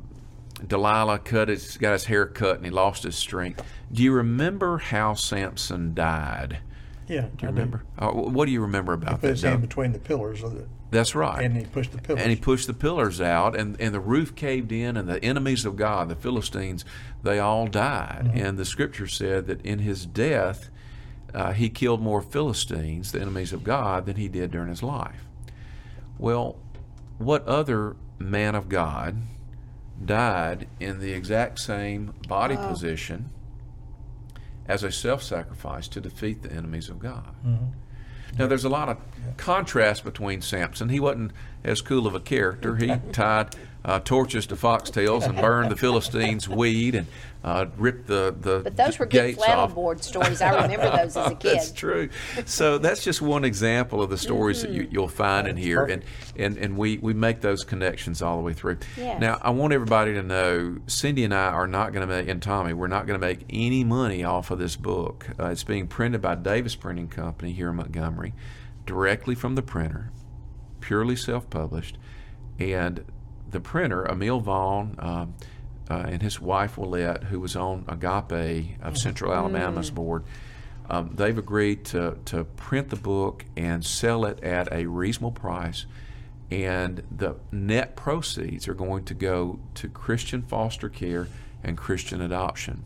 Delilah 0.65 1.19
cut 1.19 1.49
his, 1.49 1.77
got 1.77 1.93
his 1.93 2.05
hair 2.05 2.25
cut 2.25 2.57
and 2.57 2.65
he 2.65 2.71
lost 2.71 3.03
his 3.03 3.15
strength. 3.15 3.61
Do 3.91 4.01
you 4.03 4.13
remember 4.13 4.77
how 4.77 5.13
Samson 5.15 5.93
died? 5.93 6.59
yeah, 7.07 7.21
Do 7.21 7.27
you 7.41 7.47
remember? 7.49 7.83
Uh, 7.99 8.09
wh- 8.09 8.33
what 8.33 8.45
do 8.45 8.51
you 8.51 8.61
remember 8.61 8.93
about 8.93 9.11
Put 9.15 9.21
that? 9.21 9.27
his 9.29 9.41
hand 9.41 9.55
Doug? 9.61 9.69
between 9.69 9.91
the 9.91 9.99
pillars 9.99 10.41
of 10.43 10.53
the, 10.55 10.65
That's 10.95 11.13
right. 11.13 11.43
and 11.43 11.57
he 11.57 11.65
pushed 11.65 11.91
the 11.91 11.97
pillars. 11.97 12.21
And 12.21 12.29
he 12.31 12.37
pushed 12.37 12.67
the 12.67 12.73
pillars 12.73 13.19
out, 13.19 13.55
and, 13.55 13.79
and 13.81 13.93
the 13.93 13.99
roof 13.99 14.33
caved 14.35 14.71
in, 14.71 14.95
and 14.95 15.09
the 15.09 15.23
enemies 15.23 15.65
of 15.65 15.75
God, 15.75 16.09
the 16.09 16.15
Philistines, 16.15 16.85
they 17.21 17.37
all 17.37 17.67
died. 17.67 18.31
And 18.33 18.57
the 18.57 18.65
scripture 18.65 19.07
said 19.07 19.47
that 19.47 19.63
in 19.65 19.79
his 19.79 20.05
death, 20.05 20.69
uh, 21.33 21.51
he 21.51 21.69
killed 21.69 22.01
more 22.01 22.21
Philistines, 22.21 23.11
the 23.11 23.19
enemies 23.19 23.51
of 23.51 23.63
God, 23.63 24.05
than 24.05 24.15
he 24.15 24.27
did 24.29 24.51
during 24.51 24.69
his 24.69 24.81
life. 24.81 25.25
Well, 26.17 26.55
what 27.17 27.45
other 27.45 27.97
man 28.17 28.55
of 28.55 28.69
God 28.69 29.17
died 30.03 30.67
in 30.79 30.99
the 30.99 31.11
exact 31.11 31.59
same 31.59 32.13
body 32.27 32.55
position 32.55 33.29
as 34.67 34.83
a 34.83 34.91
self 34.91 35.21
sacrifice 35.21 35.87
to 35.89 35.99
defeat 35.99 36.41
the 36.41 36.51
enemies 36.53 36.87
of 36.89 36.99
God? 36.99 37.35
Now, 38.37 38.47
there's 38.47 38.65
a 38.65 38.69
lot 38.69 38.89
of 38.89 38.97
contrast 39.37 40.03
between 40.03 40.41
Samson. 40.41 40.89
He 40.89 40.99
wasn't 40.99 41.31
as 41.63 41.81
cool 41.81 42.07
of 42.07 42.15
a 42.15 42.19
character. 42.19 42.75
He 42.75 42.87
tied 43.11 43.55
uh, 43.85 43.99
torches 43.99 44.47
to 44.47 44.55
foxtails 44.55 45.25
and 45.25 45.37
burned 45.37 45.69
the 45.71 45.75
Philistines' 45.77 46.49
weed 46.49 46.95
and 46.95 47.05
uh, 47.43 47.67
ripped 47.77 48.07
the, 48.07 48.35
the 48.41 48.61
But 48.63 48.75
those 48.75 48.97
were 48.97 49.05
good 49.05 49.11
gates 49.21 49.37
flannel 49.37 49.65
off. 49.65 49.75
board 49.75 50.03
stories. 50.03 50.41
I 50.41 50.63
remember 50.63 50.89
those 50.97 51.15
as 51.15 51.31
a 51.31 51.35
kid. 51.35 51.57
That's 51.57 51.71
true. 51.71 52.09
So 52.45 52.79
that's 52.79 53.03
just 53.03 53.21
one 53.21 53.45
example 53.45 54.01
of 54.01 54.09
the 54.09 54.17
stories 54.17 54.63
that 54.63 54.71
Mm-hmm. 54.71 54.81
you, 54.81 54.87
you'll 54.91 55.07
find 55.07 55.47
in 55.47 55.55
here, 55.55 55.83
and, 55.85 56.03
and 56.35 56.57
and 56.57 56.75
we 56.75 56.97
we 56.97 57.13
make 57.13 57.41
those 57.41 57.63
connections 57.63 58.23
all 58.23 58.37
the 58.37 58.43
way 58.43 58.53
through. 58.53 58.77
Yes. 58.97 59.21
Now 59.21 59.37
I 59.43 59.51
want 59.51 59.73
everybody 59.73 60.13
to 60.15 60.23
know, 60.23 60.77
Cindy 60.87 61.23
and 61.23 61.33
I 61.35 61.49
are 61.49 61.67
not 61.67 61.93
going 61.93 62.07
to 62.07 62.11
make, 62.11 62.27
and 62.27 62.41
Tommy, 62.41 62.73
we're 62.73 62.87
not 62.87 63.05
going 63.05 63.19
to 63.19 63.25
make 63.25 63.41
any 63.51 63.83
money 63.83 64.23
off 64.23 64.49
of 64.49 64.57
this 64.57 64.75
book. 64.75 65.27
Uh, 65.39 65.49
it's 65.49 65.63
being 65.63 65.85
printed 65.87 66.21
by 66.23 66.33
Davis 66.33 66.75
Printing 66.75 67.07
Company 67.09 67.51
here 67.53 67.69
in 67.69 67.75
Montgomery, 67.75 68.33
directly 68.87 69.35
from 69.35 69.53
the 69.53 69.61
printer, 69.61 70.09
purely 70.81 71.15
self-published, 71.15 71.99
and 72.57 73.05
the 73.51 73.59
printer, 73.59 74.05
Emil 74.09 74.39
Vaughn. 74.39 74.95
Um, 74.99 75.33
uh, 75.87 76.05
and 76.07 76.21
his 76.23 76.41
wife 76.41 76.77
Willette, 76.77 77.25
who 77.25 77.39
was 77.39 77.55
on 77.55 77.85
Agape 77.87 78.75
of 78.81 78.97
Central 78.97 79.31
Alabama's 79.31 79.91
board, 79.91 80.23
um, 80.89 81.11
they've 81.13 81.37
agreed 81.37 81.85
to, 81.85 82.17
to 82.25 82.43
print 82.43 82.89
the 82.89 82.95
book 82.95 83.45
and 83.55 83.85
sell 83.85 84.25
it 84.25 84.43
at 84.43 84.67
a 84.73 84.87
reasonable 84.87 85.31
price. 85.31 85.85
and 86.49 87.03
the 87.15 87.35
net 87.51 87.95
proceeds 87.95 88.67
are 88.67 88.73
going 88.73 89.03
to 89.05 89.13
go 89.13 89.59
to 89.75 89.87
Christian 89.87 90.41
foster 90.41 90.89
care 90.89 91.27
and 91.63 91.77
Christian 91.77 92.19
adoption 92.19 92.83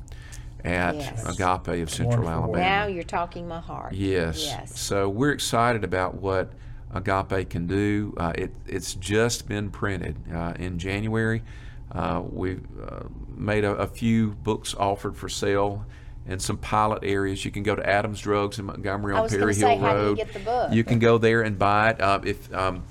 at 0.65 0.95
Yes. 0.95 1.23
Agape 1.39 1.81
of 1.81 1.89
Central 1.89 2.23
Wonderful. 2.23 2.29
Alabama. 2.57 2.57
Now 2.63 2.87
you're 2.87 3.03
talking 3.03 3.47
my 3.47 3.61
heart. 3.61 3.93
Yes. 3.93 4.43
Yes. 4.45 4.77
So 4.77 5.07
we're 5.07 5.31
excited 5.31 5.85
about 5.85 6.15
what 6.15 6.51
Agape 6.93 7.49
can 7.49 7.67
do. 7.67 8.13
Uh, 8.17 8.33
it, 8.35 8.51
it's 8.67 8.95
just 8.95 9.47
been 9.47 9.69
printed 9.69 10.15
uh, 10.33 10.53
in 10.57 10.79
January. 10.79 11.43
Uh, 11.91 12.21
we've 12.29 12.65
uh, 12.81 13.03
made 13.35 13.63
a, 13.63 13.71
a 13.71 13.87
few 13.87 14.31
books 14.31 14.75
offered 14.75 15.15
for 15.15 15.29
sale 15.29 15.85
in 16.27 16.39
some 16.39 16.57
pilot 16.57 17.03
areas. 17.03 17.43
You 17.43 17.51
can 17.51 17.63
go 17.63 17.75
to 17.75 17.87
Adams 17.87 18.21
Drugs 18.21 18.59
in 18.59 18.65
Montgomery 18.65 19.15
on 19.15 19.27
Perry 19.27 19.53
say, 19.53 19.77
Hill 19.77 19.79
you 19.79 19.85
Road. 19.85 20.45
book? 20.45 20.73
You 20.73 20.83
can 20.83 20.99
go 20.99 21.17
there 21.17 21.41
and 21.41 21.57
buy 21.57 21.91
it. 21.91 22.01
Uh, 22.01 22.19
if 22.23 22.53
um, 22.53 22.83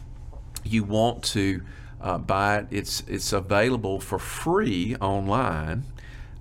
you 0.64 0.82
want 0.82 1.22
to 1.24 1.62
uh, 2.01 2.18
buy 2.18 2.59
it, 2.59 2.66
it's 2.70 3.03
it's 3.07 3.32
available 3.32 4.01
for 4.01 4.18
free 4.18 4.96
online 4.96 5.84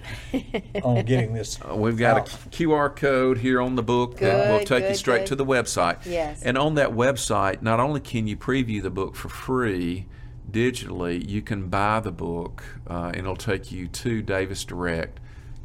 on 0.82 1.04
getting 1.04 1.32
this. 1.32 1.58
Uh, 1.66 1.74
We've 1.74 1.96
got 1.96 2.18
out. 2.18 2.32
a 2.32 2.36
QR 2.50 2.94
code 2.94 3.38
here 3.38 3.60
on 3.60 3.76
the 3.76 3.82
book 3.82 4.18
that 4.18 4.50
will 4.50 4.58
Good, 4.58 4.66
take 4.66 4.88
you 4.88 4.94
straight 4.94 5.20
good. 5.20 5.26
to 5.28 5.36
the 5.36 5.46
website. 5.46 6.04
Yes. 6.04 6.42
And 6.42 6.58
on 6.58 6.74
that 6.74 6.90
website, 6.90 7.62
not 7.62 7.80
only 7.80 8.00
can 8.00 8.26
you 8.26 8.36
preview 8.36 8.82
the 8.82 8.90
book 8.90 9.16
for 9.16 9.28
free 9.28 10.06
digitally, 10.50 11.26
you 11.28 11.42
can 11.42 11.68
buy 11.68 12.00
the 12.00 12.12
book 12.12 12.62
uh, 12.88 13.06
and 13.14 13.16
it'll 13.16 13.36
take 13.36 13.72
you 13.72 13.88
to 13.88 14.22
Davis 14.22 14.64
Direct 14.64 15.18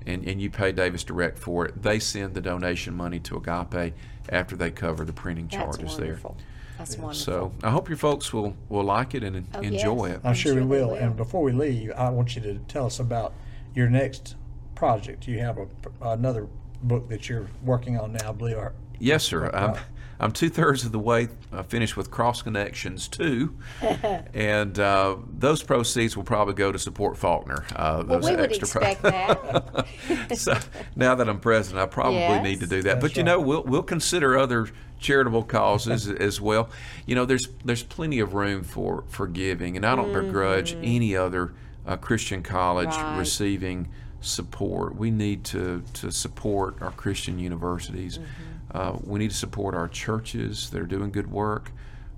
and, 0.05 0.27
and 0.27 0.41
you 0.41 0.49
pay 0.49 0.71
Davis 0.71 1.03
Direct 1.03 1.37
for 1.37 1.65
it. 1.65 1.81
They 1.81 1.99
send 1.99 2.33
the 2.33 2.41
donation 2.41 2.93
money 2.95 3.19
to 3.21 3.37
Agape 3.37 3.93
after 4.29 4.55
they 4.55 4.71
cover 4.71 5.05
the 5.05 5.13
printing 5.13 5.47
That's 5.47 5.55
charges 5.77 5.97
there. 5.97 6.07
wonderful. 6.07 6.37
That's 6.77 6.97
wonderful. 6.97 7.13
So 7.13 7.51
I 7.63 7.69
hope 7.69 7.89
your 7.89 7.97
folks 7.97 8.33
will, 8.33 8.55
will 8.69 8.83
like 8.83 9.13
it 9.13 9.23
and 9.23 9.47
Oh, 9.53 9.59
enjoy 9.61 10.07
yes. 10.07 10.15
it. 10.17 10.21
I'm 10.23 10.33
sure 10.33 10.53
we 10.55 10.59
sure 10.61 10.67
they 10.67 10.69
will. 10.81 10.87
will. 10.89 10.95
And 10.95 11.15
before 11.15 11.43
we 11.43 11.51
leave, 11.51 11.91
I 11.91 12.09
want 12.09 12.35
you 12.35 12.41
to 12.43 12.55
tell 12.67 12.85
us 12.85 12.99
about 12.99 13.33
your 13.75 13.89
next 13.89 14.35
project. 14.75 15.27
You 15.27 15.39
have 15.39 15.57
a, 15.59 15.67
another 16.01 16.47
book 16.83 17.07
that 17.09 17.29
you're 17.29 17.47
working 17.63 17.99
on 17.99 18.13
now, 18.13 18.29
I 18.29 18.31
believe. 18.31 18.57
Are, 18.57 18.73
Yes, 18.99 19.23
sir. 19.23 19.49
I'm, 19.53 19.75
I'm 20.21 20.31
two 20.31 20.49
thirds 20.49 20.85
of 20.85 20.91
the 20.91 20.99
way 20.99 21.29
uh, 21.51 21.63
finished 21.63 21.97
with 21.97 22.11
Cross 22.11 22.43
Connections 22.43 23.07
2, 23.07 23.57
and 24.35 24.77
uh, 24.79 25.17
those 25.27 25.63
proceeds 25.63 26.15
will 26.15 26.23
probably 26.23 26.53
go 26.53 26.71
to 26.71 26.77
support 26.77 27.17
Faulkner. 27.17 27.65
Uh, 27.75 28.03
well, 28.07 28.19
those 28.19 28.29
we 28.29 28.35
would 28.35 28.51
extra 28.51 28.67
pro- 28.79 28.89
expect 28.91 29.01
that. 29.01 30.37
so 30.37 30.57
now 30.95 31.15
that 31.15 31.27
I'm 31.27 31.39
president, 31.39 31.81
I 31.81 31.87
probably 31.87 32.19
Yes. 32.19 32.43
need 32.43 32.59
to 32.59 32.67
do 32.67 32.83
that. 32.83 33.01
but 33.01 33.17
you 33.17 33.23
right. 33.23 33.31
know, 33.31 33.39
we'll 33.41 33.63
we'll 33.63 33.81
consider 33.83 34.37
other 34.37 34.67
charitable 34.99 35.41
causes 35.43 36.07
as 36.27 36.39
well. 36.39 36.69
You 37.07 37.15
know, 37.15 37.25
there's 37.25 37.47
there's 37.65 37.81
plenty 37.83 38.19
of 38.19 38.35
room 38.35 38.63
for 38.63 39.03
for 39.09 39.25
giving, 39.27 39.75
and 39.75 39.83
I 39.83 39.95
don't 39.95 40.13
begrudge 40.13 40.75
any 40.83 41.15
other 41.15 41.53
uh, 41.87 41.97
Christian 41.97 42.43
college 42.43 42.89
Mm-hmm. 42.89 43.01
Right. 43.03 43.17
receiving 43.17 43.89
support. 44.19 44.95
We 44.95 45.09
need 45.09 45.43
to 45.45 45.81
to 45.93 46.11
support 46.11 46.79
our 46.79 46.91
Christian 46.91 47.39
universities. 47.39 48.19
Mm-hmm. 48.19 48.50
Uh, 48.73 48.97
we 49.03 49.19
need 49.19 49.31
to 49.31 49.37
support 49.37 49.75
our 49.75 49.87
churches. 49.87 50.69
They're 50.69 50.85
doing 50.85 51.11
good 51.11 51.31
work. 51.31 51.71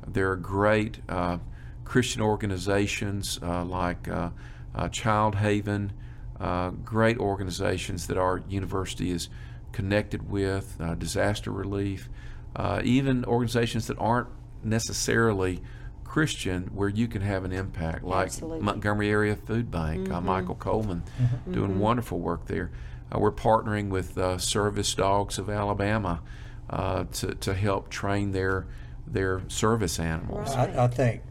There 0.08 0.32
are 0.32 0.36
great 0.36 0.99
uh, 1.10 1.38
Christian 1.84 2.22
organizations 2.22 3.39
uh, 3.41 3.64
like 3.66 4.08
uh, 4.08 4.30
uh, 4.76 4.89
Child 4.89 5.36
Haven, 5.36 5.93
uh, 6.39 6.70
great 6.70 7.18
organizations 7.18 8.08
that 8.08 8.18
our 8.18 8.41
university 8.49 9.12
is 9.12 9.30
connected 9.72 10.30
with, 10.30 10.78
uh, 10.80 10.95
disaster 10.95 11.51
relief, 11.51 12.10
uh, 12.56 12.82
even 12.84 13.26
organizations 13.26 13.88
that 13.88 13.97
aren't 13.97 14.28
necessarily 14.64 15.62
Christian 16.04 16.70
where 16.76 16.89
you 16.89 17.08
can 17.08 17.22
have 17.24 17.43
an 17.43 17.51
impact, 17.51 18.04
like 18.04 18.28
Absolutely. 18.28 18.58
Mm-hmm. 18.60 18.66
Montgomery 18.66 19.10
Area 19.10 19.36
Food 19.36 19.72
Bank, 19.72 20.12
uh, 20.12 20.22
Michael 20.22 20.56
Coleman 20.56 21.04
doing 21.49 21.80
wonderful 21.80 22.20
work 22.20 22.45
there. 22.45 22.72
Uh, 23.12 23.20
we're 23.20 23.32
partnering 23.32 23.89
with 23.89 24.18
uh, 24.18 24.38
Service 24.38 24.93
Dogs 24.93 25.39
of 25.39 25.49
Alabama 25.49 26.22
uh, 26.70 27.05
to, 27.14 27.36
to 27.36 27.53
help 27.53 27.89
train 27.89 28.32
their 28.32 28.66
their 29.05 29.41
service 29.49 29.99
animals. 29.99 30.51
I, 30.51 30.86
I 30.86 30.88
think 30.88 31.22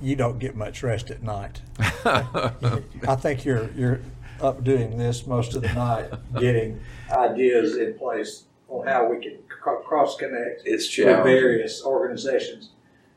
you 0.00 0.16
don't 0.16 0.38
get 0.38 0.54
much 0.54 0.82
rest 0.82 1.10
at 1.10 1.22
night. 1.22 1.62
I 2.04 3.16
think 3.18 3.44
you're 3.44 3.70
you're 3.72 4.00
up 4.40 4.64
doing 4.64 4.98
this 4.98 5.26
most 5.26 5.54
of 5.54 5.62
the 5.62 5.72
night, 5.72 6.10
getting 6.38 6.80
ideas 7.10 7.76
in 7.76 7.94
place 7.94 8.44
on 8.68 8.86
how 8.86 9.08
we 9.08 9.22
can 9.22 9.38
cross 9.84 10.16
connect 10.16 10.62
It's 10.64 10.96
with 10.96 11.06
various 11.22 11.84
organizations. 11.84 12.70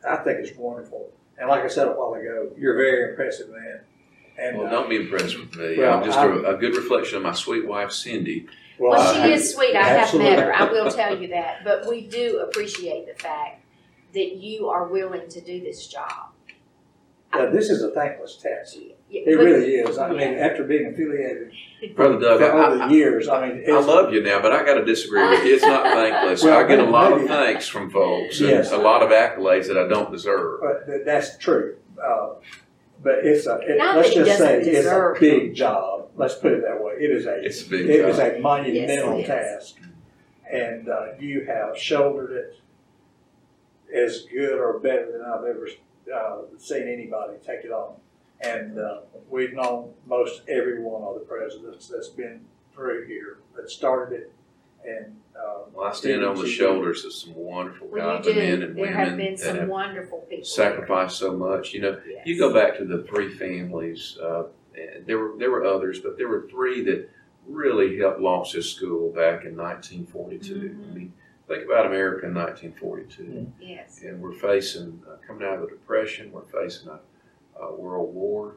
I 0.07 0.17
think 0.17 0.39
it's 0.39 0.57
wonderful. 0.57 1.09
And 1.37 1.49
like 1.49 1.63
I 1.63 1.67
said 1.67 1.87
a 1.87 1.91
while 1.91 2.13
ago, 2.13 2.51
you're 2.57 2.75
a 2.75 2.77
very 2.77 3.09
impressive 3.11 3.49
man. 3.49 3.81
And 4.37 4.57
Well, 4.57 4.67
uh, 4.67 4.69
don't 4.69 4.89
be 4.89 4.97
impressed 4.97 5.37
with 5.39 5.55
me. 5.55 5.77
Well, 5.77 5.97
I'm 5.97 6.03
just 6.05 6.17
I'm- 6.17 6.45
a, 6.45 6.55
a 6.55 6.57
good 6.57 6.75
reflection 6.75 7.17
of 7.17 7.23
my 7.23 7.33
sweet 7.33 7.65
wife, 7.67 7.91
Cindy. 7.91 8.47
Well, 8.79 8.91
Well, 8.91 9.01
I- 9.01 9.27
she 9.27 9.33
is 9.33 9.53
sweet. 9.53 9.75
I 9.75 9.83
have 9.83 10.13
met 10.15 10.39
her. 10.39 10.53
I 10.53 10.71
will 10.71 10.91
tell 10.91 11.19
you 11.19 11.27
that. 11.29 11.63
But 11.63 11.87
we 11.87 12.01
do 12.07 12.39
appreciate 12.39 13.07
the 13.07 13.21
fact 13.21 13.63
that 14.13 14.35
you 14.37 14.69
are 14.69 14.87
willing 14.87 15.27
to 15.29 15.41
do 15.41 15.59
this 15.61 15.87
job. 15.87 16.29
Yeah, 17.33 17.47
this 17.47 17.69
is 17.69 17.83
a 17.83 17.91
thankless 17.91 18.37
task. 18.37 18.77
Yeah, 19.09 19.21
It 19.25 19.37
really 19.37 19.75
is. 19.75 19.97
I 19.97 20.09
mean, 20.09 20.35
after 20.35 20.63
being 20.63 20.87
affiliated 20.93 21.51
Brother 21.93 22.17
Doug, 22.19 22.39
for 22.39 22.51
all 22.53 22.71
over 22.71 22.83
I, 22.83 22.87
the 22.87 22.93
years, 22.93 23.27
I 23.27 23.47
mean, 23.47 23.63
I 23.69 23.79
love 23.79 24.13
you 24.13 24.23
now, 24.23 24.41
but 24.41 24.53
I 24.53 24.63
got 24.65 24.75
to 24.75 24.85
disagree 24.85 25.27
with 25.29 25.43
you. 25.43 25.55
It's 25.55 25.63
not 25.63 25.83
thankless. 25.93 26.43
Well, 26.43 26.57
I 26.57 26.65
get 26.65 26.79
a 26.79 26.85
lot 26.89 27.11
of 27.11 27.27
thanks 27.27 27.67
from 27.67 27.89
folks 27.91 28.39
and 28.39 28.65
a 28.67 28.77
lot 28.77 29.03
of 29.03 29.09
accolades 29.09 29.67
that 29.67 29.77
I 29.77 29.87
don't 29.87 30.11
deserve. 30.11 30.61
But 30.61 31.03
that's 31.05 31.37
true. 31.37 31.75
Uh, 32.01 32.35
but 33.01 33.19
it's 33.23 33.45
a, 33.47 33.59
it, 33.61 33.77
let's 33.79 34.13
just 34.13 34.37
say 34.37 34.59
it's 34.59 34.67
a 34.67 34.71
deserve 34.71 35.19
big 35.19 35.53
job. 35.55 36.09
Let's 36.15 36.35
put 36.35 36.53
it 36.53 36.61
that 36.63 36.81
way. 36.83 36.93
It 36.99 37.11
is 37.11 37.25
a, 37.25 37.43
It's 37.43 37.65
a 37.65 37.69
big 37.69 37.89
it 37.89 38.05
is 38.09 38.17
job. 38.17 38.33
a 38.35 38.39
monumental 38.39 39.19
Yes, 39.19 39.29
it 39.29 39.31
is. 39.31 39.71
task. 39.73 39.75
And 40.51 40.89
uh, 40.89 41.05
you 41.19 41.45
have 41.45 41.77
shouldered 41.77 42.31
it 42.31 42.59
as 43.95 44.25
good 44.31 44.57
or 44.59 44.79
better 44.79 45.11
than 45.11 45.21
I've 45.21 45.43
ever 45.43 45.67
uh, 46.13 46.57
seen 46.57 46.87
anybody 46.87 47.33
take 47.45 47.65
it 47.65 47.71
on. 47.71 47.95
And 48.41 48.77
uh, 48.79 48.99
we've 49.29 49.53
known 49.53 49.93
most 50.05 50.41
every 50.47 50.81
one 50.81 51.01
of 51.03 51.15
the 51.15 51.21
presidents 51.21 51.87
that's 51.87 52.09
been 52.09 52.41
through 52.73 53.07
here 53.07 53.39
that 53.55 53.69
started 53.69 54.19
it. 54.21 54.31
And 54.87 55.17
uh, 55.37 55.63
Well, 55.73 55.87
I 55.87 55.93
stand 55.93 56.23
on 56.23 56.35
the 56.37 56.47
shoulders 56.47 57.03
of 57.05 57.13
some 57.13 57.35
wonderful 57.35 57.87
Well, 57.87 58.07
you 58.07 58.23
godly 58.23 58.35
men 58.35 58.59
do. 58.59 58.65
and 58.67 58.75
There 58.77 58.87
have 58.87 59.07
women 59.11 59.17
been 59.17 59.33
that 59.35 59.39
some 59.39 59.57
have 59.57 59.69
wonderful 59.69 60.19
people. 60.29 60.45
sacrificed 60.45 61.17
so 61.17 61.35
much. 61.35 61.73
You 61.73 61.81
know, 61.81 62.01
Yes. 62.07 62.25
you 62.25 62.37
go 62.39 62.53
back 62.53 62.77
to 62.77 62.85
the 62.85 63.03
three 63.03 63.29
families. 63.33 64.17
Uh, 64.21 64.45
and 64.77 65.05
there 65.05 65.17
were 65.17 65.37
there 65.37 65.51
were 65.51 65.63
others, 65.65 65.99
but 66.01 66.17
there 66.17 66.27
were 66.27 66.47
three 66.49 66.83
that 66.83 67.09
really 67.47 67.97
helped 67.97 68.19
launch 68.19 68.53
this 68.53 68.71
school 68.73 69.11
back 69.11 69.45
in 69.45 69.55
1942. 69.55 70.55
Mhm. 70.55 70.91
I 70.91 70.93
mean, 70.95 71.13
think 71.47 71.65
about 71.65 71.85
America 71.85 72.25
in 72.25 72.33
1942. 72.33 73.51
Yes. 73.59 74.01
and 74.03 74.21
we're 74.21 74.33
facing 74.33 75.01
uh, 75.07 75.15
coming 75.25 75.47
out 75.47 75.55
of 75.55 75.61
the 75.61 75.67
depression. 75.67 76.31
We're 76.31 76.41
facing 76.41 76.89
a, 76.89 76.99
a 77.61 77.73
world 77.73 78.13
war, 78.13 78.55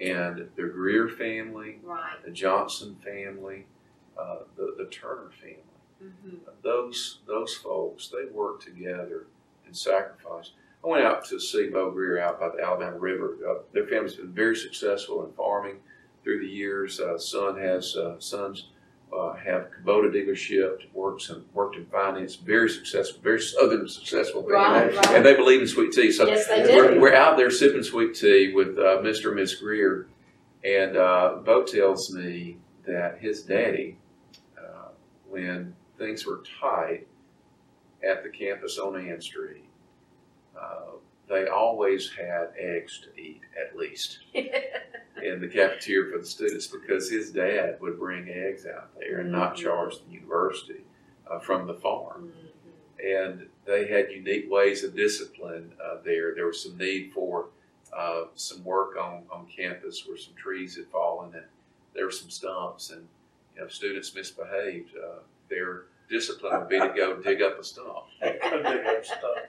and 0.00 0.48
the 0.56 0.62
Greer 0.64 1.08
family, 1.08 1.80
Right. 1.82 2.22
the 2.24 2.30
Johnson 2.30 2.96
family, 3.04 3.66
uh, 4.16 4.40
the 4.56 4.74
the 4.78 4.84
Turner 4.86 5.30
family. 5.40 5.62
Hmm 6.00 6.36
Those 6.62 7.20
those 7.26 7.54
folks 7.54 8.08
they 8.08 8.30
worked 8.32 8.64
together 8.64 9.26
and 9.66 9.76
sacrificed. 9.76 10.52
I 10.84 10.88
went 10.88 11.04
out 11.04 11.24
to 11.26 11.40
see 11.40 11.68
Bo 11.68 11.90
Greer 11.90 12.20
out 12.20 12.38
by 12.38 12.50
the 12.50 12.62
Alabama 12.62 12.98
River. 12.98 13.36
Uh, 13.48 13.54
their 13.72 13.86
family's 13.86 14.14
been 14.14 14.32
very 14.32 14.54
successful 14.56 15.24
in 15.26 15.32
farming 15.32 15.76
through 16.22 16.40
the 16.40 16.46
years. 16.46 17.00
Uh, 17.00 17.18
son 17.18 17.58
has 17.58 17.96
uh, 17.96 18.18
sons 18.20 18.68
uh, 19.12 19.32
have 19.34 19.68
Kubota 19.72 20.12
dealership, 20.12 20.82
works 20.92 21.30
and 21.30 21.42
worked 21.54 21.76
in 21.76 21.86
finance, 21.86 22.36
very 22.36 22.68
successful, 22.68 23.20
very 23.22 23.40
southern 23.40 23.88
successful 23.88 24.42
family, 24.42 24.54
Right, 24.54 24.94
right. 24.94 25.16
and 25.16 25.24
they 25.24 25.34
believe 25.34 25.62
in 25.62 25.66
sweet 25.66 25.92
tea. 25.92 26.12
So 26.12 26.26
Yes, 26.26 26.46
they 26.46 26.76
we're, 26.76 26.94
do. 26.94 27.00
we're 27.00 27.14
out 27.14 27.36
there 27.38 27.50
sipping 27.50 27.82
sweet 27.82 28.14
tea 28.14 28.52
with 28.54 28.78
uh, 28.78 28.98
Mr. 29.02 29.26
and 29.28 29.36
Miss 29.36 29.54
Greer, 29.54 30.06
and 30.62 30.96
uh, 30.96 31.36
Bo 31.42 31.62
tells 31.64 32.12
me 32.12 32.58
that 32.86 33.18
his 33.18 33.42
daddy, 33.42 33.96
uh, 34.58 34.88
when 35.28 35.74
things 35.98 36.24
were 36.26 36.42
tight 36.60 37.06
at 38.02 38.22
the 38.22 38.28
campus 38.30 38.78
on 38.78 38.96
Ann 38.96 39.20
Street, 39.20 39.64
uh, 40.58 40.92
they 41.28 41.46
always 41.48 42.10
had 42.12 42.50
eggs 42.58 43.00
to 43.02 43.20
eat 43.20 43.40
at 43.60 43.76
least 43.76 44.20
in 44.34 45.40
the 45.40 45.48
cafeteria 45.48 46.12
for 46.12 46.18
the 46.18 46.26
students 46.26 46.66
because 46.68 47.10
his 47.10 47.30
dad 47.32 47.76
would 47.80 47.98
bring 47.98 48.28
eggs 48.28 48.64
out 48.66 48.88
there 48.98 49.18
and 49.20 49.30
not 49.32 49.54
Mhm. 49.54 49.62
charge 49.64 49.98
the 50.04 50.12
university 50.12 50.84
uh, 51.28 51.38
from 51.38 51.66
the 51.66 51.74
farm 51.74 52.32
Mhm. 52.32 53.04
and 53.28 53.48
they 53.66 53.86
had 53.88 54.10
unique 54.10 54.50
ways 54.50 54.84
of 54.84 54.94
discipline 54.96 55.74
uh, 55.84 55.98
there. 56.02 56.34
There 56.34 56.46
was 56.46 56.62
some 56.62 56.78
need 56.78 57.12
for 57.12 57.48
uh, 57.92 58.26
some 58.34 58.62
work 58.64 58.96
on, 58.96 59.24
on 59.30 59.46
campus 59.46 60.06
where 60.06 60.16
some 60.16 60.34
trees 60.34 60.76
had 60.76 60.86
fallen 60.88 61.34
and 61.34 61.44
there 61.94 62.04
were 62.04 62.10
some 62.10 62.30
stumps 62.30 62.90
and 62.90 63.06
you 63.54 63.60
know, 63.62 63.68
students 63.68 64.14
misbehaved, 64.14 64.94
uh, 64.96 65.18
their 65.50 65.82
discipline 66.10 66.58
would 66.58 66.68
be 66.68 66.78
to 66.78 66.92
go 66.96 67.16
dig 67.22 67.42
up 67.42 67.58
a 67.58 67.64
stump. 67.64 68.04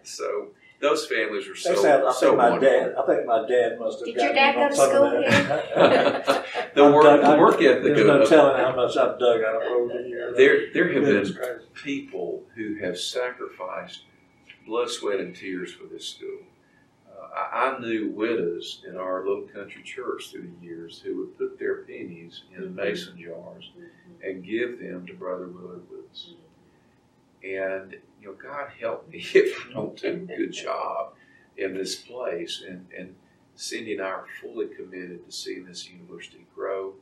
So 0.04 0.48
those 0.82 1.06
families 1.08 1.48
were 1.48 1.56
so 1.56 1.74
They 1.76 1.82
said, 1.82 2.04
I 2.04 2.12
so 2.14 2.20
think 2.28 2.38
my 2.38 2.50
wonderful. 2.52 2.80
dad, 2.80 2.96
I 2.98 3.06
think 3.06 3.26
my 3.26 3.48
dad 3.48 3.80
must 3.80 4.00
have. 4.00 4.06
Did 4.06 4.16
your 4.16 4.34
gotten 4.34 4.36
dad 4.36 4.56
in 4.56 4.62
on 4.62 4.70
go 4.70 4.70
to 4.70 4.76
some 4.76 4.86
of 4.86 4.94
school 4.94 5.76
that. 5.76 6.46
the 6.76 6.84
I've 6.84 6.94
work, 6.94 7.04
dug- 7.04 7.22
the 7.22 7.28
I've- 7.28 7.40
work 7.42 7.62
ethic 7.62 7.84
There's 7.84 8.06
no 8.08 8.22
of 8.22 8.30
telling 8.30 8.58
how 8.58 8.76
much 8.76 8.98
I've 8.98 9.20
dug 9.20 9.42
out 9.42 9.56
of 9.56 9.62
over 9.72 9.94
the 9.94 10.08
years. 10.08 10.38
there, 10.38 10.74
there 10.74 10.94
have 10.94 11.04
It's 11.04 11.32
been 11.32 11.42
crazy. 11.44 11.66
people 11.74 12.44
who 12.56 12.76
have 12.82 12.98
sacrificed 13.00 14.04
blood, 14.66 14.90
sweat, 14.90 15.20
and 15.20 15.36
tears 15.36 15.74
for 15.74 15.86
this 15.86 16.08
school. 16.08 16.40
I, 17.36 17.76
I 17.76 17.80
knew 17.80 18.12
widows 18.12 18.84
in 18.88 18.98
our 18.98 19.26
little 19.26 19.44
country 19.44 19.84
church 19.84 20.30
through 20.32 20.52
the 20.60 20.66
years 20.66 21.00
who 21.00 21.18
would 21.18 21.38
put 21.38 21.60
their 21.60 21.84
pennies 21.84 22.44
in 22.56 22.64
mm-hmm. 22.64 22.76
mason 22.76 23.18
jars 23.18 23.72
mm-hmm. 23.78 24.28
and 24.28 24.44
give 24.44 24.80
them 24.80 25.06
to 25.08 25.14
Brother 25.14 25.48
Willard 25.48 25.90
Willis. 25.90 26.32
Mm-hmm. 26.32 26.46
And, 27.42 27.96
you 28.22 28.28
know, 28.28 28.34
God 28.34 28.70
help 28.80 29.10
me 29.10 29.20
if 29.34 29.68
I 29.70 29.74
don't 29.74 29.96
do 29.96 30.08
a 30.08 30.38
good 30.38 30.52
job 30.52 31.14
in 31.58 31.74
this 31.74 31.96
place. 31.96 32.64
And, 32.68 32.88
and 32.98 33.16
Cindy 33.56 33.94
and 33.94 34.02
I 34.02 34.06
are 34.06 34.26
fully 34.42 34.68
committed 34.68 35.26
to 35.26 35.32
seeing 35.32 35.66
this 35.66 35.90
university 35.90 36.46
grow 36.56 36.94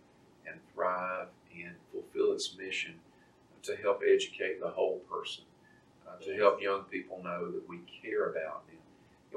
and 0.48 0.60
thrive 0.74 1.28
and 1.56 1.76
fulfill 1.92 2.34
its 2.34 2.56
mission 2.58 2.96
to 3.64 3.76
help 3.76 4.02
educate 4.08 4.60
the 4.60 4.70
whole 4.70 5.00
person, 5.10 5.44
uh, 6.08 6.24
to 6.24 6.36
help 6.36 6.62
young 6.62 6.84
people 6.84 7.22
know 7.24 7.52
that 7.52 7.68
we 7.68 7.80
care 8.02 8.30
about 8.30 8.66
them. 8.68 8.77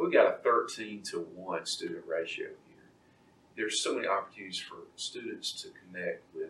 And 0.00 0.08
we've 0.08 0.18
got 0.18 0.34
a 0.34 0.38
13 0.38 1.02
to 1.10 1.18
1 1.18 1.66
student 1.66 2.04
ratio 2.08 2.46
here. 2.46 2.88
There's 3.54 3.82
so 3.82 3.94
many 3.94 4.08
opportunities 4.08 4.58
for 4.58 4.76
students 4.96 5.52
to 5.60 5.68
connect 5.68 6.22
with 6.34 6.48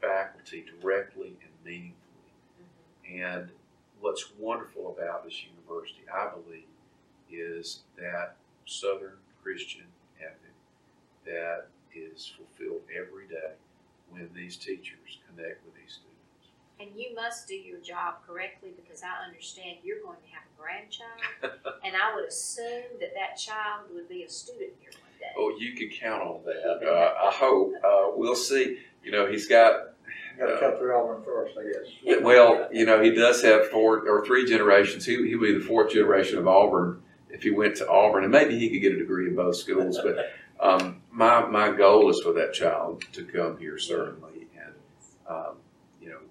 faculty 0.00 0.64
directly 0.80 1.36
and 1.40 1.52
meaningfully. 1.64 1.94
And 3.08 3.50
what's 4.00 4.32
wonderful 4.36 4.96
about 4.98 5.24
this 5.24 5.40
university, 5.44 6.00
I 6.12 6.30
believe, 6.30 6.64
is 7.30 7.82
that 7.96 8.34
Southern 8.66 9.18
Christian 9.40 9.86
ethic 10.18 10.54
that 11.26 11.68
is 11.94 12.32
fulfilled 12.36 12.82
every 12.90 13.28
day 13.28 13.52
when 14.10 14.30
these 14.34 14.56
teachers 14.56 15.18
connect 15.28 15.64
with. 15.64 15.79
And 16.80 16.90
you 16.96 17.14
must 17.14 17.46
do 17.46 17.54
your 17.54 17.78
job 17.80 18.14
correctly 18.26 18.70
because 18.74 19.02
I 19.02 19.26
understand 19.26 19.78
you're 19.82 20.00
going 20.02 20.16
to 20.16 20.28
have 20.32 20.44
a 20.44 20.60
grandchild. 20.60 21.60
and 21.84 21.94
I 21.94 22.14
would 22.14 22.26
assume 22.26 22.98
that 23.00 23.12
that 23.14 23.36
child 23.36 23.86
would 23.92 24.08
be 24.08 24.22
a 24.22 24.28
student 24.28 24.72
here 24.80 24.90
one 24.92 25.12
day. 25.20 25.26
Oh, 25.36 25.54
you 25.58 25.74
can 25.74 25.90
count 25.90 26.22
on 26.22 26.40
that. 26.44 26.88
Uh, 26.88 27.28
I 27.28 27.30
hope. 27.32 27.74
Uh, 27.84 28.16
we'll 28.16 28.34
see. 28.34 28.78
You 29.04 29.12
know, 29.12 29.30
he's 29.30 29.46
got 29.46 29.90
Gotta 30.40 30.58
come 30.58 30.78
through 30.78 30.96
Auburn 30.96 31.22
first, 31.22 31.54
I 31.58 31.64
guess. 31.64 32.22
Well, 32.22 32.68
you 32.72 32.86
know, 32.86 33.02
he 33.02 33.10
does 33.10 33.42
have 33.42 33.68
four 33.68 34.08
or 34.08 34.24
three 34.24 34.48
generations. 34.48 35.04
He 35.04 35.16
he 35.28 35.36
would 35.36 35.46
be 35.46 35.58
the 35.58 35.64
fourth 35.64 35.92
generation 35.92 36.38
of 36.38 36.48
Auburn 36.48 37.02
if 37.28 37.42
he 37.42 37.50
went 37.50 37.76
to 37.76 37.88
Auburn, 37.88 38.24
and 38.24 38.32
maybe 38.32 38.58
he 38.58 38.70
could 38.70 38.80
get 38.80 38.92
a 38.92 38.98
degree 38.98 39.28
in 39.28 39.36
both 39.36 39.56
schools. 39.56 40.00
But 40.02 40.32
um, 40.58 41.02
my 41.10 41.44
my 41.46 41.70
goal 41.70 42.08
is 42.08 42.20
for 42.20 42.32
that 42.32 42.54
child 42.54 43.04
to 43.12 43.24
come 43.24 43.58
here 43.58 43.78
certainly, 43.78 44.46
and 44.56 44.74
um, 45.28 45.34
you 45.34 45.36
know, 45.36 45.59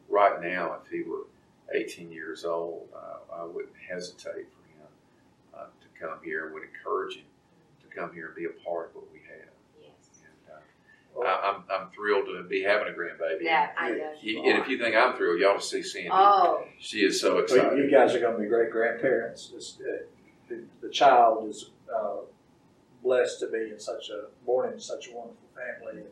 right 0.09 0.41
now, 0.41 0.77
if 0.83 0.91
he 0.91 1.03
were 1.03 1.27
18 1.73 2.11
years 2.11 2.45
old, 2.45 2.87
uh, 2.95 3.41
I 3.41 3.43
wouldn't 3.43 3.73
hesitate 3.87 4.23
for 4.51 4.67
him 4.81 4.87
uh, 5.53 5.63
to 5.65 5.99
come 6.05 6.19
here 6.23 6.45
and 6.45 6.53
would 6.53 6.63
encourage 6.63 7.15
him 7.17 7.25
to 7.81 7.95
come 7.95 8.13
here 8.13 8.27
and 8.27 8.35
be 8.35 8.45
a 8.45 8.65
part 8.67 8.89
of 8.89 8.95
what 8.95 9.11
we 9.13 9.19
have. 9.19 9.49
Yes. 9.81 10.19
And, 10.23 10.55
uh, 10.55 11.27
I, 11.27 11.51
I'm 11.51 11.63
I'm 11.69 11.89
thrilled 11.91 12.25
to 12.27 12.43
be 12.47 12.63
having 12.63 12.87
a 12.93 12.97
grandbaby. 12.97 13.43
That 13.43 13.73
I 13.77 13.91
know. 13.91 14.13
You- 14.21 14.43
And 14.43 14.59
if 14.61 14.67
you 14.67 14.77
think 14.79 14.95
I'm 14.95 15.15
thrilled, 15.15 15.39
you 15.39 15.47
ought 15.47 15.59
to 15.59 15.65
see 15.65 15.83
Sandy. 15.83 16.09
Oh, 16.11 16.63
She 16.79 16.99
is 17.03 17.19
so 17.19 17.35
Well, 17.35 17.43
excited. 17.43 17.77
you 17.77 17.89
guys 17.91 18.15
are 18.15 18.19
gonna 18.19 18.37
be 18.39 18.45
great 18.47 18.71
grandparents. 18.71 19.49
This, 19.49 19.77
uh, 19.81 20.03
the, 20.47 20.63
the 20.81 20.89
child 20.89 21.47
is, 21.49 21.69
uh, 21.93 22.17
blessed 23.03 23.39
to 23.39 23.47
be 23.47 23.69
in 23.71 23.79
such 23.79 24.09
a, 24.09 24.25
born 24.45 24.73
in 24.73 24.79
such 24.79 25.07
a 25.09 25.13
wonderful 25.15 25.47
family. 25.55 26.01
and 26.01 26.09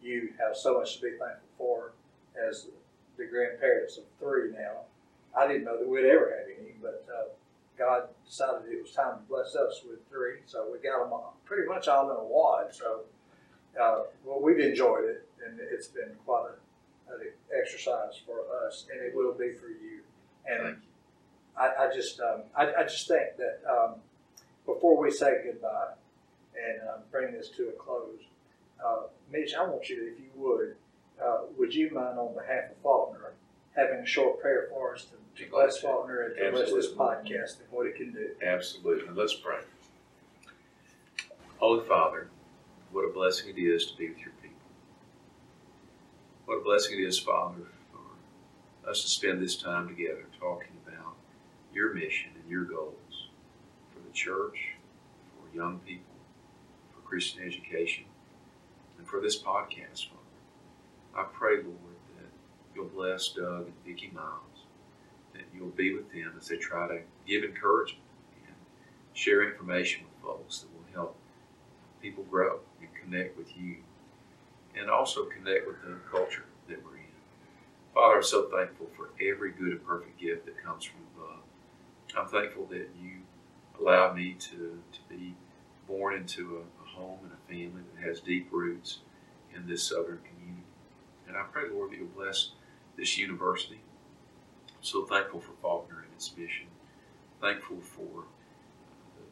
You 0.00 0.32
have 0.38 0.56
so 0.56 0.78
much 0.78 0.96
to 0.96 1.02
be 1.02 1.10
thankful 1.10 1.48
for 1.58 1.92
as 2.48 2.68
the 3.16 3.26
grandparents 3.26 3.98
of 3.98 4.04
three 4.18 4.50
now. 4.52 4.84
I 5.36 5.46
didn't 5.46 5.64
know 5.64 5.78
that 5.78 5.88
we'd 5.88 6.06
ever 6.06 6.30
have 6.30 6.46
any, 6.46 6.72
but, 6.80 7.06
uh, 7.12 7.28
God 7.78 8.08
decided 8.24 8.72
it 8.72 8.82
was 8.82 8.92
time 8.92 9.18
to 9.18 9.22
bless 9.28 9.54
us 9.54 9.82
with 9.86 10.08
three, 10.08 10.40
so 10.46 10.66
we 10.72 10.78
got 10.78 11.02
them 11.02 11.12
all, 11.12 11.36
pretty 11.44 11.68
much 11.68 11.88
all 11.88 12.10
in 12.10 12.16
a 12.16 12.24
wad, 12.24 12.74
so, 12.74 13.00
uh, 13.80 14.04
well, 14.24 14.40
we've 14.40 14.58
enjoyed 14.60 15.04
it, 15.04 15.28
and 15.44 15.60
it's 15.60 15.88
been 15.88 16.16
quite 16.24 16.46
a, 17.08 17.12
an 17.12 17.20
exercise 17.56 18.20
for 18.24 18.40
us, 18.66 18.86
and 18.90 19.00
it 19.00 19.14
will 19.14 19.34
be 19.34 19.52
for 19.52 19.68
you. 19.68 20.00
And. 20.48 20.78
I, 21.58 21.86
I 21.86 21.94
just, 21.94 22.20
um, 22.20 22.42
I, 22.54 22.66
I 22.80 22.82
just 22.82 23.08
think 23.08 23.38
that 23.38 23.60
um, 23.66 23.94
before 24.66 25.00
we 25.00 25.10
say 25.10 25.38
goodbye 25.44 25.94
and 26.54 26.86
um, 26.88 27.00
bring 27.10 27.32
this 27.32 27.48
to 27.56 27.68
a 27.68 27.72
close, 27.72 28.20
uh, 28.84 29.04
Mitch, 29.32 29.54
I 29.54 29.64
want 29.64 29.88
you, 29.88 30.12
if 30.12 30.20
you 30.20 30.28
would, 30.34 30.76
uh, 31.22 31.38
would 31.56 31.74
you 31.74 31.90
mind 31.90 32.18
on 32.18 32.34
behalf 32.34 32.70
of 32.70 32.76
Faulkner 32.82 33.32
having 33.74 34.00
a 34.00 34.06
short 34.06 34.40
prayer 34.40 34.66
for 34.70 34.94
us 34.94 35.06
to, 35.06 35.44
to 35.44 35.50
bless. 35.50 35.78
Faulkner 35.78 36.20
and 36.20 36.36
to 36.36 36.50
bless 36.52 36.72
this 36.72 36.92
podcast 36.92 37.60
and 37.60 37.70
what 37.70 37.86
it 37.86 37.96
can 37.96 38.12
do? 38.12 38.30
Absolutely. 38.42 39.14
Let's 39.14 39.34
pray. 39.34 39.60
Holy 41.58 41.86
Father, 41.86 42.28
what 42.90 43.02
a 43.02 43.12
blessing 43.12 43.54
it 43.56 43.60
is 43.60 43.86
to 43.86 43.96
be 43.96 44.08
with 44.08 44.18
your 44.18 44.32
people. 44.42 44.56
What 46.46 46.56
a 46.56 46.64
blessing 46.64 47.00
it 47.00 47.02
is, 47.02 47.18
Father, 47.18 47.62
for 47.92 48.88
us 48.88 49.02
to 49.02 49.08
spend 49.08 49.42
this 49.42 49.56
time 49.56 49.88
together 49.88 50.26
talking 50.38 50.72
about 50.86 51.14
your 51.72 51.94
mission 51.94 52.30
and 52.40 52.50
your 52.50 52.64
goals 52.64 53.28
for 53.90 54.06
the 54.06 54.12
church, 54.12 54.74
for 55.34 55.56
young 55.56 55.80
people, 55.80 56.14
for 56.94 57.00
Christian 57.06 57.42
education, 57.42 58.04
and 58.98 59.06
for 59.06 59.20
this 59.20 59.42
podcast. 59.42 60.06
I 61.16 61.24
pray, 61.32 61.56
Lord, 61.56 61.96
that 62.18 62.28
you'll 62.74 62.86
bless 62.86 63.28
Doug 63.28 63.66
and 63.66 63.86
Vickie 63.86 64.12
Miles, 64.12 64.66
that 65.32 65.44
you'll 65.54 65.68
be 65.68 65.94
with 65.94 66.12
them 66.12 66.34
as 66.38 66.48
they 66.48 66.56
try 66.56 66.86
to 66.86 67.00
give 67.26 67.42
encouragement 67.42 68.02
and 68.46 68.54
share 69.14 69.50
information 69.50 70.04
with 70.04 70.22
folks 70.22 70.60
that 70.60 70.68
will 70.74 70.92
help 70.92 71.16
people 72.02 72.24
grow 72.24 72.60
and 72.80 72.88
connect 73.02 73.36
with 73.38 73.56
you 73.56 73.76
and 74.78 74.90
also 74.90 75.24
connect 75.24 75.66
with 75.66 75.80
the 75.82 75.96
culture 76.10 76.44
that 76.68 76.84
we're 76.84 76.98
in. 76.98 77.02
Father, 77.94 78.16
I'm 78.16 78.22
so 78.22 78.50
thankful 78.50 78.88
for 78.94 79.08
every 79.20 79.52
good 79.52 79.68
and 79.68 79.86
perfect 79.86 80.20
gift 80.20 80.44
that 80.44 80.62
comes 80.62 80.84
from 80.84 81.00
above. 81.16 81.40
I'm 82.16 82.28
thankful 82.28 82.66
that 82.66 82.90
you 83.00 83.22
allowed 83.80 84.16
me 84.16 84.34
to, 84.38 84.78
to 84.92 84.98
be 85.08 85.34
born 85.88 86.14
into 86.14 86.56
a, 86.56 86.84
a 86.84 86.86
home 86.86 87.18
and 87.22 87.32
a 87.32 87.48
family 87.48 87.82
that 87.94 88.06
has 88.06 88.20
deep 88.20 88.48
roots 88.50 88.98
in 89.54 89.66
this 89.66 89.82
southern 89.82 90.18
community. 90.18 90.65
And 91.26 91.36
I 91.36 91.42
pray, 91.52 91.64
Lord, 91.72 91.90
that 91.90 91.98
you'll 91.98 92.06
bless 92.06 92.50
this 92.96 93.18
university. 93.18 93.80
I'm 94.68 94.82
so 94.82 95.04
thankful 95.04 95.40
for 95.40 95.52
Faulkner 95.60 96.02
and 96.02 96.12
its 96.14 96.32
mission. 96.36 96.66
Thankful 97.40 97.78
for 97.80 98.24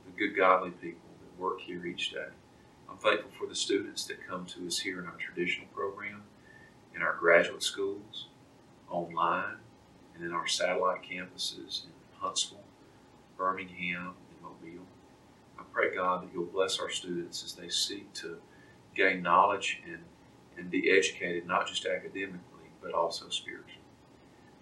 the, 0.05 0.12
good, 0.18 0.36
godly 0.36 0.70
people 0.70 1.09
that 1.20 1.40
work 1.40 1.61
here 1.61 1.86
each 1.86 2.12
day. 2.12 2.26
I'm 2.90 2.99
thankful 2.99 3.30
for 3.38 3.47
the 3.47 3.55
students 3.55 4.05
that 4.07 4.26
come 4.26 4.47
to 4.47 4.66
us 4.66 4.78
here 4.78 5.01
in 5.01 5.07
our 5.07 5.16
traditional 5.16 5.66
program, 5.68 6.22
in 6.95 7.03
our 7.03 7.16
graduate 7.16 7.62
schools, 7.62 8.26
online, 8.90 9.57
and 10.14 10.24
in 10.24 10.32
our 10.32 10.47
satellite 10.47 11.03
campuses 11.03 11.84
in 11.84 11.90
Huntsville, 12.18 12.59
Birmingham, 13.36 14.14
and 14.30 14.42
Mobile. 14.42 14.86
I 15.59 15.62
pray, 15.72 15.95
God, 15.95 16.22
that 16.22 16.28
you'll 16.32 16.45
bless 16.45 16.78
our 16.78 16.90
students 16.90 17.42
as 17.45 17.55
they 17.55 17.68
seek 17.68 18.12
to 18.14 18.38
gain 18.95 19.22
knowledge 19.22 19.82
and, 19.86 20.01
and 20.59 20.71
be 20.71 20.91
educated, 20.91 21.47
not 21.47 21.67
just 21.67 21.87
academically, 21.87 22.41
but 22.83 22.93
also 22.93 23.29
spiritually. 23.29 23.71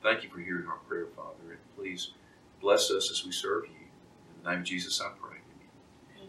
Thank 0.02 0.24
you 0.24 0.30
for 0.30 0.40
hearing 0.40 0.66
our 0.66 0.78
prayer, 0.88 1.06
Father, 1.14 1.50
and 1.52 1.58
please 1.76 2.12
bless 2.60 2.90
us 2.90 3.10
as 3.10 3.24
we 3.24 3.32
serve 3.32 3.64
you. 3.66 3.70
In 4.38 4.44
the 4.44 4.50
name 4.50 4.58
of 4.60 4.64
Jesus, 4.64 5.00
I 5.00 5.10
pray. 5.20 5.38
Amen. 6.18 6.28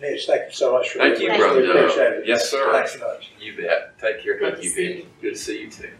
Mitch, 0.00 0.26
thank 0.26 0.46
you 0.46 0.52
so 0.52 0.72
much 0.72 0.90
for 0.90 0.98
Thank 0.98 1.14
this. 1.14 1.22
you, 1.22 1.30
We 1.30 1.38
brother. 1.38 1.70
appreciate 1.70 2.12
it. 2.14 2.26
Yes, 2.26 2.50
sir. 2.50 2.72
Thanks 2.72 2.94
so 2.94 2.98
much. 3.00 3.30
You 3.40 3.56
bet. 3.56 3.98
Take 4.00 4.22
care. 4.22 4.38
Good 4.38 4.54
Thank 4.54 4.56
to 4.58 4.62
you, 4.64 4.70
see 4.70 4.86
Vinny. 4.88 5.00
you. 5.02 5.06
Good 5.22 5.34
to 5.34 5.38
see 5.38 5.60
you 5.60 5.70
too. 5.70 5.90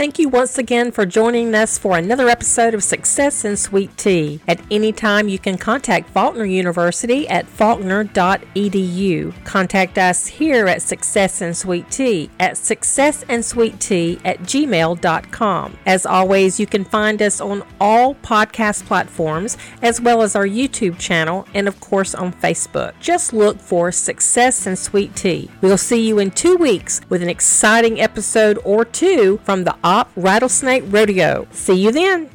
Thank 0.00 0.18
you 0.18 0.30
once 0.30 0.56
again 0.56 0.92
for 0.92 1.04
joining 1.04 1.54
us 1.54 1.76
for 1.76 1.98
another 1.98 2.30
episode 2.30 2.72
of 2.72 2.82
Success 2.82 3.44
in 3.44 3.58
Sweet 3.58 3.94
Tea. 3.98 4.40
At 4.48 4.58
any 4.70 4.92
time, 4.92 5.28
you 5.28 5.38
can 5.38 5.58
contact 5.58 6.08
Faulkner 6.08 6.46
University 6.46 7.28
at 7.28 7.44
faulkner.edu. 7.44 9.44
Contact 9.44 9.98
us 9.98 10.26
here 10.26 10.66
at 10.68 10.80
Success 10.80 11.42
in 11.42 11.52
Sweet 11.52 11.90
Tea 11.90 12.30
at 12.40 12.54
successandsweettea 12.54 14.22
at 14.24 14.38
gmail.com. 14.38 15.78
As 15.84 16.06
always, 16.06 16.58
you 16.58 16.66
can 16.66 16.86
find 16.86 17.20
us 17.20 17.38
on 17.38 17.62
all 17.78 18.14
podcast 18.14 18.86
platforms 18.86 19.58
as 19.82 20.00
well 20.00 20.22
as 20.22 20.34
our 20.34 20.46
YouTube 20.46 20.98
channel 20.98 21.46
and, 21.52 21.68
of 21.68 21.78
course, 21.80 22.14
on 22.14 22.32
Facebook. 22.32 22.94
Just 23.00 23.34
look 23.34 23.58
for 23.58 23.92
Success 23.92 24.66
in 24.66 24.76
Sweet 24.76 25.14
Tea. 25.14 25.50
We'll 25.60 25.76
see 25.76 26.08
you 26.08 26.18
in 26.18 26.30
two 26.30 26.56
weeks 26.56 27.02
with 27.10 27.22
an 27.22 27.28
exciting 27.28 28.00
episode 28.00 28.58
or 28.64 28.86
two 28.86 29.38
from 29.44 29.64
the 29.64 29.76
Opp 29.90 30.12
Rattlesnake 30.14 30.84
Rodeo. 30.86 31.48
See 31.50 31.74
you 31.74 31.90
then. 31.90 32.30